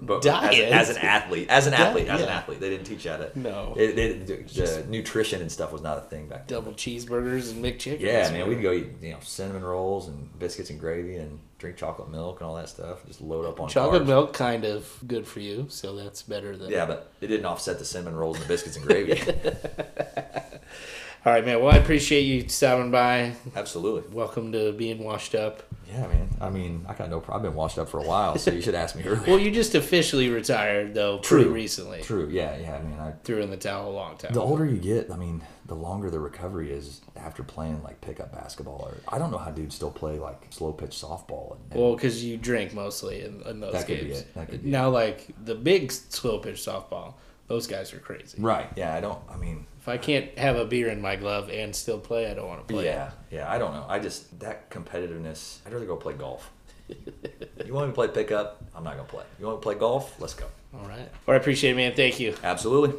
But 0.00 0.22
Diet? 0.22 0.72
As, 0.72 0.90
as 0.90 0.96
an 0.96 1.02
athlete, 1.02 1.48
as 1.48 1.66
an 1.66 1.74
athlete, 1.74 2.06
as 2.06 2.20
an 2.20 2.28
athlete, 2.28 2.60
they 2.60 2.70
didn't 2.70 2.86
teach 2.86 3.04
you 3.04 3.10
how 3.10 3.16
to. 3.16 3.36
No. 3.36 3.74
It, 3.76 3.98
it, 3.98 4.48
the, 4.48 4.84
nutrition 4.88 5.40
and 5.40 5.50
stuff 5.50 5.72
was 5.72 5.82
not 5.82 5.98
a 5.98 6.02
thing 6.02 6.28
back 6.28 6.46
then. 6.46 6.58
Double 6.60 6.72
cheeseburgers 6.72 7.50
and 7.50 7.64
McChickens. 7.64 7.98
Yeah, 8.00 8.30
man, 8.30 8.48
we'd 8.48 8.62
go 8.62 8.72
eat 8.72 8.86
you 9.02 9.10
know 9.10 9.18
cinnamon 9.22 9.64
rolls 9.64 10.06
and 10.06 10.38
biscuits 10.38 10.70
and 10.70 10.78
gravy 10.78 11.16
and 11.16 11.40
drink 11.62 11.76
chocolate 11.76 12.10
milk 12.10 12.40
and 12.40 12.48
all 12.48 12.56
that 12.56 12.68
stuff. 12.68 13.06
Just 13.06 13.20
load 13.20 13.46
up 13.46 13.60
on 13.60 13.68
Chocolate 13.68 14.02
carbs. 14.02 14.06
milk 14.06 14.32
kind 14.32 14.64
of 14.64 14.92
good 15.06 15.26
for 15.28 15.38
you, 15.38 15.66
so 15.68 15.94
that's 15.94 16.20
better 16.22 16.56
than. 16.56 16.70
Yeah, 16.70 16.86
but 16.86 17.12
it 17.20 17.28
didn't 17.28 17.46
offset 17.46 17.78
the 17.78 17.84
cinnamon 17.84 18.16
rolls 18.16 18.36
and 18.36 18.44
the 18.44 18.48
biscuits 18.48 18.76
and 18.76 18.84
gravy. 18.84 19.14
All 21.24 21.32
right, 21.32 21.44
man. 21.46 21.62
Well, 21.62 21.72
I 21.72 21.76
appreciate 21.76 22.22
you 22.22 22.48
stopping 22.48 22.90
by. 22.90 23.34
Absolutely. 23.54 24.12
Welcome 24.12 24.50
to 24.52 24.72
being 24.72 25.04
washed 25.04 25.36
up. 25.36 25.62
Yeah, 25.88 26.08
man. 26.08 26.28
I 26.40 26.50
mean, 26.50 26.84
I 26.88 26.94
got 26.94 27.10
no. 27.10 27.22
I've 27.28 27.42
been 27.42 27.54
washed 27.54 27.78
up 27.78 27.88
for 27.88 27.98
a 28.00 28.02
while, 28.02 28.36
so 28.38 28.50
you 28.50 28.60
should 28.60 28.74
ask 28.74 28.96
me 28.96 29.04
earlier. 29.06 29.22
Well, 29.28 29.38
you 29.38 29.52
just 29.52 29.76
officially 29.76 30.30
retired 30.30 30.94
though, 30.94 31.18
pretty 31.18 31.48
recently. 31.48 32.02
True. 32.02 32.28
Yeah, 32.28 32.56
yeah. 32.56 32.74
I 32.76 32.82
mean, 32.82 32.98
I, 32.98 33.12
Threw 33.22 33.40
in 33.40 33.50
the 33.50 33.56
towel 33.56 33.90
a 33.90 33.94
long 33.94 34.16
time. 34.16 34.32
the 34.32 34.40
older 34.40 34.66
you 34.66 34.78
get, 34.78 35.12
I 35.12 35.16
mean, 35.16 35.42
the 35.66 35.76
longer 35.76 36.10
the 36.10 36.18
recovery 36.18 36.72
is 36.72 37.02
after 37.14 37.44
playing 37.44 37.84
like 37.84 38.00
pickup 38.00 38.32
basketball. 38.32 38.80
Or 38.90 38.96
I 39.14 39.18
don't 39.18 39.30
know 39.30 39.38
how 39.38 39.52
dudes 39.52 39.76
still 39.76 39.92
play 39.92 40.18
like 40.18 40.46
slow 40.50 40.72
pitch 40.72 40.90
softball. 40.90 41.52
And, 41.52 41.60
and 41.72 41.80
Well, 41.80 41.94
because 41.94 42.24
you 42.24 42.36
drink 42.36 42.74
mostly 42.74 43.22
in, 43.22 43.42
in 43.42 43.60
those 43.60 43.74
That 43.74 43.86
could 43.86 44.00
be 44.00 44.06
games. 44.06 44.20
it. 44.22 44.34
That 44.34 44.48
could 44.50 44.64
be 44.64 44.70
now, 44.70 44.88
like 44.90 45.28
the 45.44 45.54
big 45.54 45.92
slow 45.92 46.38
pitch 46.40 46.56
softball, 46.56 47.14
those 47.46 47.68
guys 47.68 47.92
are 47.92 47.98
crazy. 48.00 48.38
right. 48.40 48.66
Yeah, 48.74 48.92
I 48.94 49.00
don't. 49.00 49.20
I 49.30 49.36
mean, 49.36 49.66
If 49.82 49.88
I 49.88 49.98
can't 49.98 50.38
have 50.38 50.54
a 50.54 50.64
beer 50.64 50.90
in 50.90 51.00
my 51.00 51.16
glove 51.16 51.50
and 51.50 51.74
still 51.74 51.98
play, 51.98 52.30
I 52.30 52.34
don't 52.34 52.46
want 52.46 52.68
to 52.68 52.72
play. 52.72 52.84
Yeah, 52.84 53.10
yeah. 53.32 53.50
I 53.50 53.58
don't 53.58 53.74
know. 53.74 53.84
I 53.88 53.98
just 53.98 54.38
that 54.38 54.70
competitiveness. 54.70 55.58
I'd 55.66 55.72
rather 55.72 55.86
go 55.86 55.96
play 55.96 56.14
golf. 56.14 56.52
you 56.88 57.74
want 57.74 57.88
me 57.88 57.90
to 57.90 57.92
play 57.92 58.06
pickup? 58.06 58.62
I'm 58.76 58.84
not 58.84 58.94
gonna 58.94 59.08
play. 59.08 59.24
You 59.40 59.46
want 59.46 59.60
to 59.60 59.62
play 59.62 59.74
golf? 59.74 60.20
Let's 60.20 60.34
go. 60.34 60.46
All 60.72 60.86
right. 60.86 61.08
Well, 61.26 61.34
I 61.34 61.40
appreciate 61.40 61.72
it, 61.72 61.74
man. 61.74 61.94
Thank 61.96 62.20
you. 62.20 62.36
Absolutely. 62.44 62.96